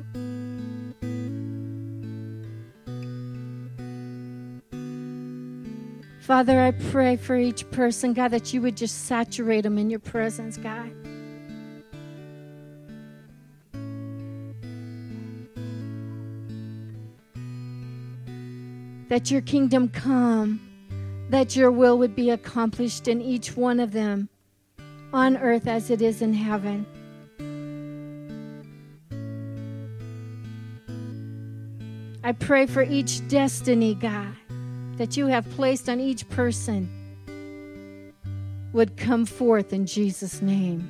Father, 6.29 6.61
I 6.61 6.69
pray 6.69 7.15
for 7.15 7.35
each 7.35 7.67
person, 7.71 8.13
God, 8.13 8.27
that 8.27 8.53
you 8.53 8.61
would 8.61 8.77
just 8.77 9.05
saturate 9.05 9.63
them 9.63 9.79
in 9.79 9.89
your 9.89 9.97
presence, 9.99 10.57
God. 10.57 10.91
That 19.07 19.31
your 19.31 19.41
kingdom 19.41 19.89
come, 19.89 20.61
that 21.31 21.55
your 21.55 21.71
will 21.71 21.97
would 21.97 22.15
be 22.15 22.29
accomplished 22.29 23.07
in 23.07 23.23
each 23.23 23.57
one 23.57 23.79
of 23.79 23.91
them, 23.91 24.29
on 25.11 25.35
earth 25.35 25.65
as 25.65 25.89
it 25.89 25.99
is 25.99 26.21
in 26.21 26.35
heaven. 26.35 26.85
I 32.23 32.33
pray 32.33 32.67
for 32.67 32.83
each 32.83 33.27
destiny, 33.27 33.95
God 33.95 34.35
that 34.99 35.15
you 35.15 35.27
have 35.27 35.49
placed 35.51 35.87
on 35.87 36.01
each 36.01 36.27
person 36.27 36.89
would 38.73 38.97
come 38.97 39.25
forth 39.25 39.71
in 39.71 39.85
Jesus' 39.85 40.41
name. 40.41 40.87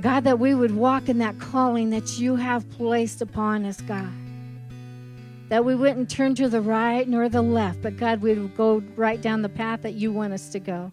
God, 0.00 0.24
that 0.24 0.40
we 0.40 0.52
would 0.52 0.74
walk 0.74 1.08
in 1.08 1.18
that 1.18 1.38
calling 1.38 1.90
that 1.90 2.18
you 2.18 2.34
have 2.34 2.68
placed 2.70 3.22
upon 3.22 3.64
us, 3.64 3.80
God. 3.80 4.10
That 5.48 5.64
we 5.64 5.76
wouldn't 5.76 6.10
turn 6.10 6.34
to 6.34 6.48
the 6.48 6.60
right 6.60 7.08
nor 7.08 7.28
the 7.28 7.40
left, 7.40 7.82
but 7.82 7.96
God, 7.96 8.20
we 8.20 8.34
would 8.34 8.56
go 8.56 8.82
right 8.96 9.22
down 9.22 9.42
the 9.42 9.48
path 9.48 9.82
that 9.82 9.94
you 9.94 10.10
want 10.10 10.32
us 10.32 10.48
to 10.50 10.58
go. 10.58 10.90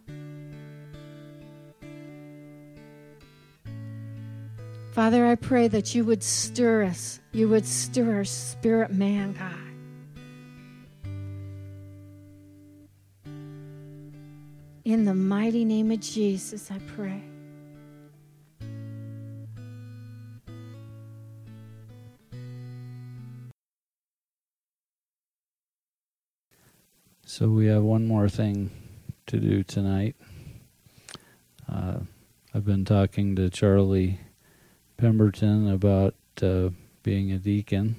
Father, 4.92 5.26
I 5.26 5.34
pray 5.34 5.68
that 5.70 5.96
you 5.96 6.06
would 6.06 6.22
stir 6.22 6.84
us. 6.84 7.20
You 7.32 7.50
would 7.50 7.66
stir 7.66 8.18
our 8.18 8.26
spirit 8.26 8.92
man, 8.94 9.34
God. 9.34 9.63
In 14.86 15.06
the 15.06 15.14
mighty 15.14 15.64
name 15.64 15.92
of 15.92 16.02
Jesus, 16.02 16.70
I 16.70 16.78
pray. 16.80 17.24
So 27.26 27.48
we 27.48 27.68
have 27.68 27.82
one 27.82 28.06
more 28.06 28.28
thing 28.28 28.72
to 29.28 29.40
do 29.40 29.64
tonight. 29.64 30.18
Uh, 31.72 32.00
I've 32.54 32.66
been 32.66 32.84
talking 32.84 33.38
to 33.38 33.50
Charlie 33.50 34.20
Pemberton 34.98 35.72
about 35.72 36.14
uh, 36.42 36.72
being 37.04 37.32
a 37.32 37.38
deacon. 37.38 37.96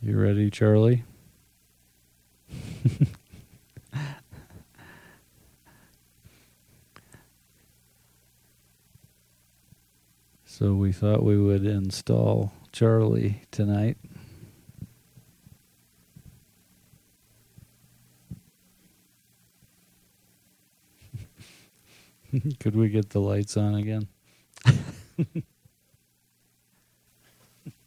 You 0.00 0.16
ready, 0.16 0.50
Charlie? 0.50 1.02
so 10.44 10.74
we 10.74 10.92
thought 10.92 11.22
we 11.22 11.38
would 11.38 11.64
install 11.66 12.52
Charlie 12.72 13.42
tonight. 13.50 13.96
Could 22.60 22.76
we 22.76 22.88
get 22.88 23.10
the 23.10 23.20
lights 23.20 23.56
on 23.56 23.74
again? 23.76 24.08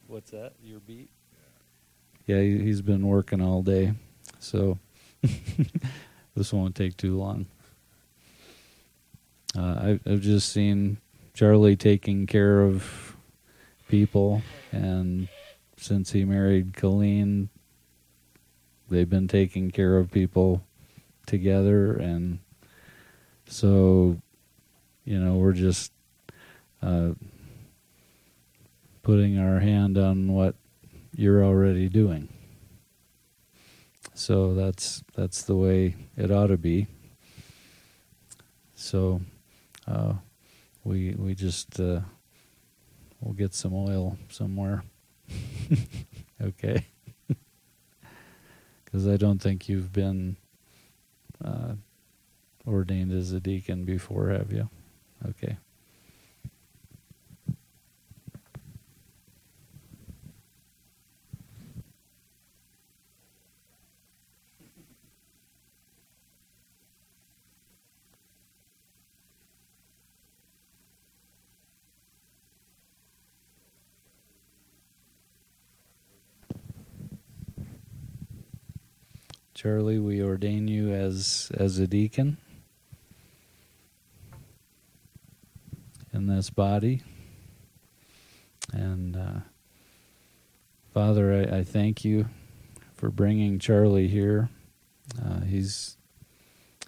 What's 0.08 0.32
that? 0.32 0.54
Your 0.64 0.80
beat? 0.80 1.10
Yeah, 2.26 2.40
he, 2.42 2.58
he's 2.60 2.82
been 2.82 3.06
working 3.06 3.42
all 3.42 3.62
day, 3.62 3.94
so 4.40 4.80
this 6.36 6.54
won't 6.54 6.76
take 6.76 6.98
too 6.98 7.18
long. 7.18 7.46
Uh, 9.58 9.80
I've, 9.82 10.02
I've 10.06 10.22
just 10.22 10.52
seen 10.52 10.98
Charlie 11.34 11.76
taking 11.76 12.28
care 12.28 12.62
of 12.62 13.16
people, 13.88 14.42
and 14.72 15.28
since 15.78 16.12
he 16.12 16.24
married 16.26 16.76
Colleen, 16.76 17.50
they've 18.90 19.10
been 19.10 19.28
taking 19.28 19.72
care 19.72 19.98
of 19.98 20.12
people 20.12 20.64
together, 21.26 21.94
and 21.94 22.40
so 23.48 24.18
you 25.10 25.20
know, 25.20 25.38
we're 25.38 25.54
just 25.54 25.92
uh, 26.84 27.10
putting 29.02 29.40
our 29.40 29.60
hand 29.60 29.98
on 29.98 30.32
what 30.32 30.54
you're 31.16 31.44
already 31.44 31.90
doing. 31.90 32.30
So 34.20 34.54
that's 34.54 35.02
that's 35.16 35.44
the 35.44 35.56
way 35.56 35.96
it 36.18 36.30
ought 36.30 36.48
to 36.48 36.58
be. 36.58 36.88
So 38.76 39.22
uh, 39.88 40.16
we 40.84 41.16
we 41.18 41.34
just 41.34 41.80
uh, 41.80 42.02
we'll 43.22 43.34
get 43.34 43.54
some 43.54 43.74
oil 43.74 44.18
somewhere. 44.30 44.84
okay. 46.42 46.86
Because 48.84 49.08
I 49.08 49.18
don't 49.18 49.40
think 49.40 49.70
you've 49.70 49.94
been 49.94 50.36
uh, 51.46 51.76
ordained 52.68 53.14
as 53.14 53.32
a 53.32 53.40
deacon 53.40 53.86
before, 53.86 54.30
have 54.30 54.52
you? 54.52 54.68
Okay. 55.30 55.58
Charlie, 79.62 80.00
we 80.00 80.24
ordain 80.24 80.70
you 80.70 80.94
as 80.94 81.52
as 81.54 81.80
a 81.80 81.86
deacon. 81.86 82.38
in 86.14 86.28
this 86.28 86.50
body. 86.50 87.02
And 88.72 89.18
uh, 89.18 89.40
Father, 90.94 91.34
I, 91.34 91.58
I, 91.58 91.64
thank 91.66 92.06
you 92.06 92.30
for 92.94 93.12
bringing 93.12 93.60
Charlie 93.60 94.08
here. 94.08 94.48
Uh, 95.22 95.42
he's 95.42 95.98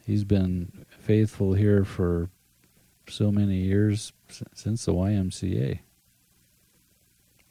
he's 0.05 0.23
been 0.23 0.85
faithful 0.97 1.51
here 1.51 1.83
for 1.83 2.29
so 3.09 3.33
many 3.33 3.57
years 3.57 4.13
since 4.53 4.85
the 4.85 4.93
YMCA. 4.93 5.79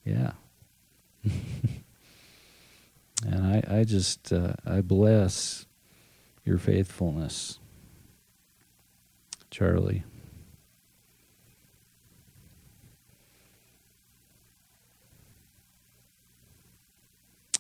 Yeah. 0.03 0.33
and 3.27 3.47
I, 3.47 3.81
I 3.81 3.85
just 3.85 4.33
uh, 4.33 4.55
I 4.67 4.81
bless 4.81 5.67
your 6.45 6.59
faithfulness, 6.59 7.59
Charlie. 9.51 10.05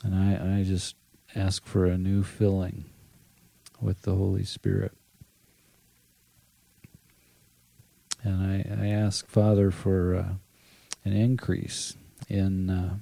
And 0.02 0.14
I, 0.14 0.60
I 0.60 0.62
just 0.62 0.96
ask 1.36 1.66
for 1.66 1.84
a 1.84 1.98
new 1.98 2.22
filling 2.22 2.86
with 3.80 4.02
the 4.02 4.14
Holy 4.14 4.44
Spirit. 4.44 4.92
And 8.22 8.42
I, 8.42 8.84
I 8.84 8.88
ask, 8.88 9.26
Father, 9.26 9.70
for 9.70 10.14
uh, 10.14 10.34
an 11.04 11.12
increase 11.12 11.96
in 12.28 12.70
uh, 12.70 12.94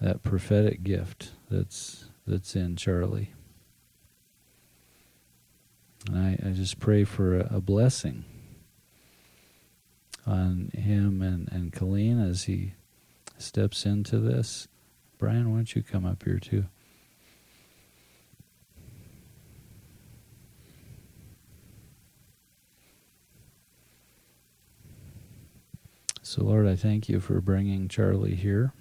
that 0.00 0.22
prophetic 0.22 0.82
gift 0.82 1.32
that's 1.50 2.06
that's 2.26 2.56
in 2.56 2.76
Charlie. 2.76 3.32
And 6.08 6.18
I, 6.18 6.48
I 6.48 6.52
just 6.52 6.78
pray 6.78 7.04
for 7.04 7.38
a, 7.38 7.56
a 7.56 7.60
blessing 7.60 8.24
on 10.26 10.70
him 10.74 11.22
and, 11.22 11.48
and 11.50 11.72
Colleen 11.72 12.20
as 12.20 12.44
he 12.44 12.74
steps 13.38 13.86
into 13.86 14.18
this. 14.18 14.68
Brian, 15.18 15.50
why 15.50 15.58
don't 15.58 15.74
you 15.74 15.82
come 15.82 16.04
up 16.04 16.24
here 16.24 16.38
too? 16.38 16.66
So, 26.22 26.42
Lord, 26.42 26.66
I 26.66 26.74
thank 26.74 27.08
you 27.08 27.20
for 27.20 27.40
bringing 27.40 27.88
Charlie 27.88 28.34
here. 28.34 28.72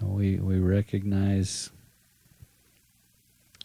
We 0.00 0.36
we 0.36 0.58
recognize 0.58 1.70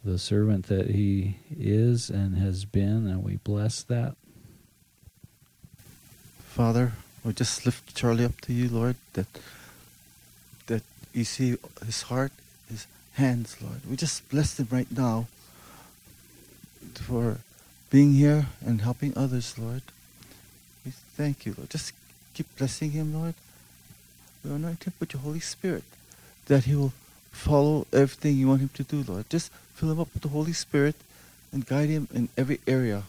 the 0.04 0.18
servant 0.18 0.68
that 0.68 0.90
he 0.90 1.38
is 1.50 2.10
and 2.10 2.38
has 2.38 2.66
been, 2.66 3.08
and 3.08 3.24
we 3.24 3.36
bless 3.38 3.84
that. 3.84 4.16
Father, 6.40 6.94
we 7.24 7.34
just 7.34 7.66
lift 7.66 7.96
Charlie 7.96 8.26
up 8.26 8.40
to 8.42 8.54
you, 8.54 8.70
Lord, 8.70 8.96
that 9.14 9.28
that 10.68 10.84
you 11.14 11.26
see 11.26 11.58
his 11.86 12.04
heart, 12.04 12.32
his 12.70 12.88
hands, 13.14 13.58
Lord. 13.62 13.82
We 13.90 13.98
just 13.98 14.28
bless 14.30 14.60
him 14.60 14.68
right 14.72 14.92
now 14.92 15.28
for 16.96 17.40
being 17.90 18.14
here 18.14 18.48
and 18.66 18.82
helping 18.82 19.18
others, 19.18 19.60
Lord. 19.60 19.82
We 20.86 20.92
thank 20.92 21.46
you, 21.46 21.56
Lord. 21.58 21.70
Just 21.70 21.94
keep 22.34 22.48
blessing 22.58 22.92
him, 22.92 23.14
Lord. 23.14 23.36
We 24.44 24.52
anoint 24.52 24.86
him 24.86 24.94
with 25.00 25.14
your 25.14 25.22
Holy 25.22 25.42
Spirit 25.42 25.84
that 26.52 26.66
he 26.66 26.76
will 26.76 26.92
follow 27.32 27.88
everything 27.94 28.36
you 28.36 28.50
want 28.50 28.60
him 28.60 28.70
to 28.74 28.84
do, 28.84 29.06
Lord. 29.08 29.24
Just 29.30 29.54
fill 29.74 29.90
him 29.90 30.02
up 30.02 30.10
with 30.14 30.22
the 30.22 30.28
Holy 30.28 30.52
Spirit 30.52 30.96
and 31.54 31.66
guide 31.66 31.88
him 31.88 32.10
in 32.14 32.28
every 32.38 32.60
area 32.68 33.04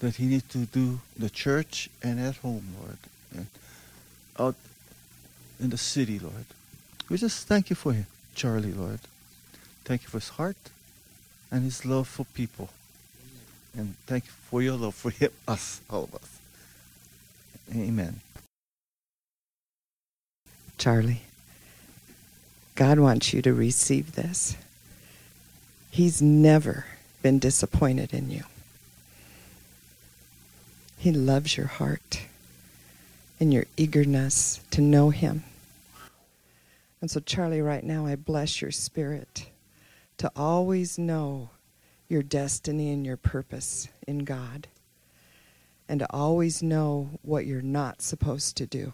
that 0.00 0.16
he 0.16 0.26
needs 0.26 0.44
to 0.52 0.66
do 0.66 1.00
the 1.16 1.30
church 1.30 1.88
and 2.02 2.20
at 2.20 2.36
home, 2.36 2.66
Lord, 2.78 2.98
and 3.34 3.46
out 4.38 4.54
in 5.58 5.70
the 5.70 5.78
city, 5.78 6.18
Lord. 6.18 6.44
We 7.08 7.16
just 7.16 7.48
thank 7.48 7.70
you 7.70 7.76
for 7.76 7.94
him, 7.94 8.04
Charlie, 8.34 8.74
Lord. 8.74 9.00
Thank 9.86 10.02
you 10.02 10.08
for 10.08 10.18
his 10.18 10.28
heart 10.28 10.58
and 11.50 11.64
his 11.64 11.86
love 11.86 12.06
for 12.06 12.26
people. 12.34 12.68
And 13.74 13.94
thank 14.06 14.26
you 14.26 14.32
for 14.50 14.60
your 14.60 14.76
love 14.76 14.94
for 14.94 15.08
him, 15.08 15.30
us, 15.48 15.80
all 15.88 16.04
of 16.04 16.14
us. 16.16 16.38
Amen. 17.74 18.20
Charlie, 20.76 21.22
God 22.74 22.98
wants 22.98 23.32
you 23.32 23.42
to 23.42 23.52
receive 23.52 24.14
this. 24.14 24.56
He's 25.90 26.22
never 26.22 26.86
been 27.22 27.38
disappointed 27.38 28.14
in 28.14 28.30
you. 28.30 28.44
He 30.96 31.12
loves 31.12 31.56
your 31.56 31.66
heart 31.66 32.22
and 33.38 33.52
your 33.52 33.64
eagerness 33.76 34.60
to 34.70 34.80
know 34.80 35.10
Him. 35.10 35.44
And 37.00 37.10
so, 37.10 37.20
Charlie, 37.20 37.62
right 37.62 37.82
now, 37.82 38.06
I 38.06 38.16
bless 38.16 38.60
your 38.60 38.70
spirit 38.70 39.46
to 40.18 40.30
always 40.36 40.98
know 40.98 41.48
your 42.08 42.22
destiny 42.22 42.92
and 42.92 43.06
your 43.06 43.16
purpose 43.16 43.88
in 44.06 44.18
God, 44.24 44.66
and 45.88 46.00
to 46.00 46.06
always 46.10 46.62
know 46.62 47.08
what 47.22 47.46
you're 47.46 47.62
not 47.62 48.02
supposed 48.02 48.56
to 48.58 48.66
do. 48.66 48.92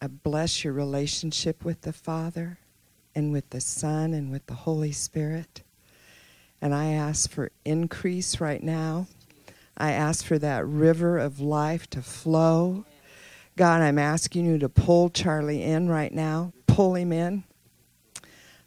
I 0.00 0.08
bless 0.08 0.62
your 0.62 0.74
relationship 0.74 1.64
with 1.64 1.82
the 1.82 1.92
Father 1.92 2.58
and 3.14 3.32
with 3.32 3.48
the 3.50 3.60
Son 3.60 4.12
and 4.12 4.30
with 4.30 4.46
the 4.46 4.54
Holy 4.54 4.92
Spirit. 4.92 5.62
And 6.60 6.74
I 6.74 6.92
ask 6.92 7.30
for 7.30 7.50
increase 7.64 8.40
right 8.40 8.62
now. 8.62 9.06
I 9.76 9.92
ask 9.92 10.24
for 10.24 10.38
that 10.38 10.66
river 10.66 11.18
of 11.18 11.40
life 11.40 11.88
to 11.90 12.02
flow. 12.02 12.84
God, 13.56 13.80
I'm 13.80 13.98
asking 13.98 14.44
you 14.44 14.58
to 14.58 14.68
pull 14.68 15.08
Charlie 15.08 15.62
in 15.62 15.88
right 15.88 16.12
now. 16.12 16.52
Pull 16.66 16.94
him 16.94 17.12
in. 17.12 17.44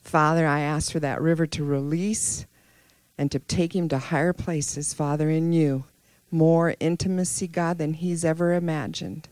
Father, 0.01 0.47
I 0.47 0.61
ask 0.61 0.91
for 0.91 0.99
that 0.99 1.21
river 1.21 1.45
to 1.45 1.63
release 1.63 2.47
and 3.19 3.31
to 3.31 3.37
take 3.37 3.75
him 3.75 3.87
to 3.89 3.99
higher 3.99 4.33
places, 4.33 4.93
Father, 4.93 5.29
in 5.29 5.53
you. 5.53 5.83
More 6.31 6.75
intimacy, 6.79 7.47
God, 7.47 7.77
than 7.77 7.93
he's 7.93 8.25
ever 8.25 8.53
imagined. 8.53 9.27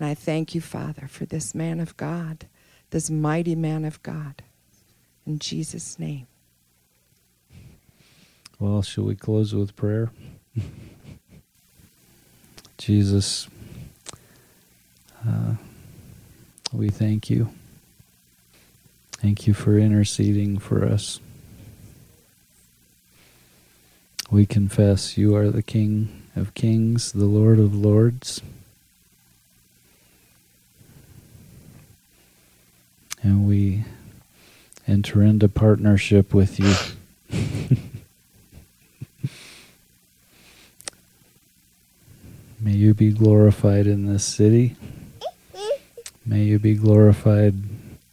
And 0.00 0.08
I 0.08 0.14
thank 0.14 0.54
you, 0.54 0.62
Father, 0.62 1.06
for 1.06 1.26
this 1.26 1.54
man 1.54 1.78
of 1.78 1.94
God, 1.98 2.46
this 2.88 3.10
mighty 3.10 3.54
man 3.54 3.84
of 3.84 4.02
God. 4.02 4.42
In 5.26 5.38
Jesus' 5.38 5.98
name. 5.98 6.26
Well, 8.58 8.80
shall 8.80 9.04
we 9.04 9.14
close 9.14 9.54
with 9.54 9.76
prayer? 9.76 10.10
Jesus, 12.78 13.48
uh, 15.28 15.54
we 16.72 16.88
thank 16.88 17.28
you. 17.28 17.50
Thank 19.12 19.46
you 19.46 19.52
for 19.52 19.78
interceding 19.78 20.58
for 20.58 20.82
us. 20.82 21.20
We 24.30 24.46
confess 24.46 25.18
you 25.18 25.36
are 25.36 25.50
the 25.50 25.62
King 25.62 26.22
of 26.34 26.54
kings, 26.54 27.12
the 27.12 27.26
Lord 27.26 27.58
of 27.58 27.74
lords. 27.74 28.40
And 33.22 33.46
we 33.46 33.84
enter 34.86 35.22
into 35.22 35.48
partnership 35.48 36.32
with 36.34 36.58
you. 36.58 36.74
May 42.60 42.72
you 42.72 42.92
be 42.94 43.12
glorified 43.12 43.86
in 43.86 44.06
this 44.06 44.24
city. 44.24 44.76
May 46.26 46.44
you 46.44 46.58
be 46.58 46.74
glorified 46.74 47.54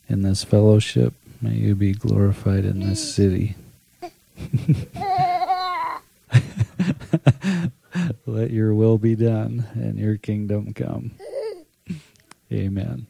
in 0.07 0.21
this 0.21 0.43
fellowship. 0.43 1.13
May 1.41 1.55
you 1.55 1.75
be 1.75 1.93
glorified 1.93 2.63
in 2.65 2.79
this 2.79 3.13
city. 3.13 3.55
Let 8.25 8.51
your 8.51 8.73
will 8.73 8.97
be 8.97 9.15
done 9.15 9.67
and 9.73 9.97
your 9.97 10.17
kingdom 10.17 10.73
come. 10.73 11.11
Amen. 12.51 13.07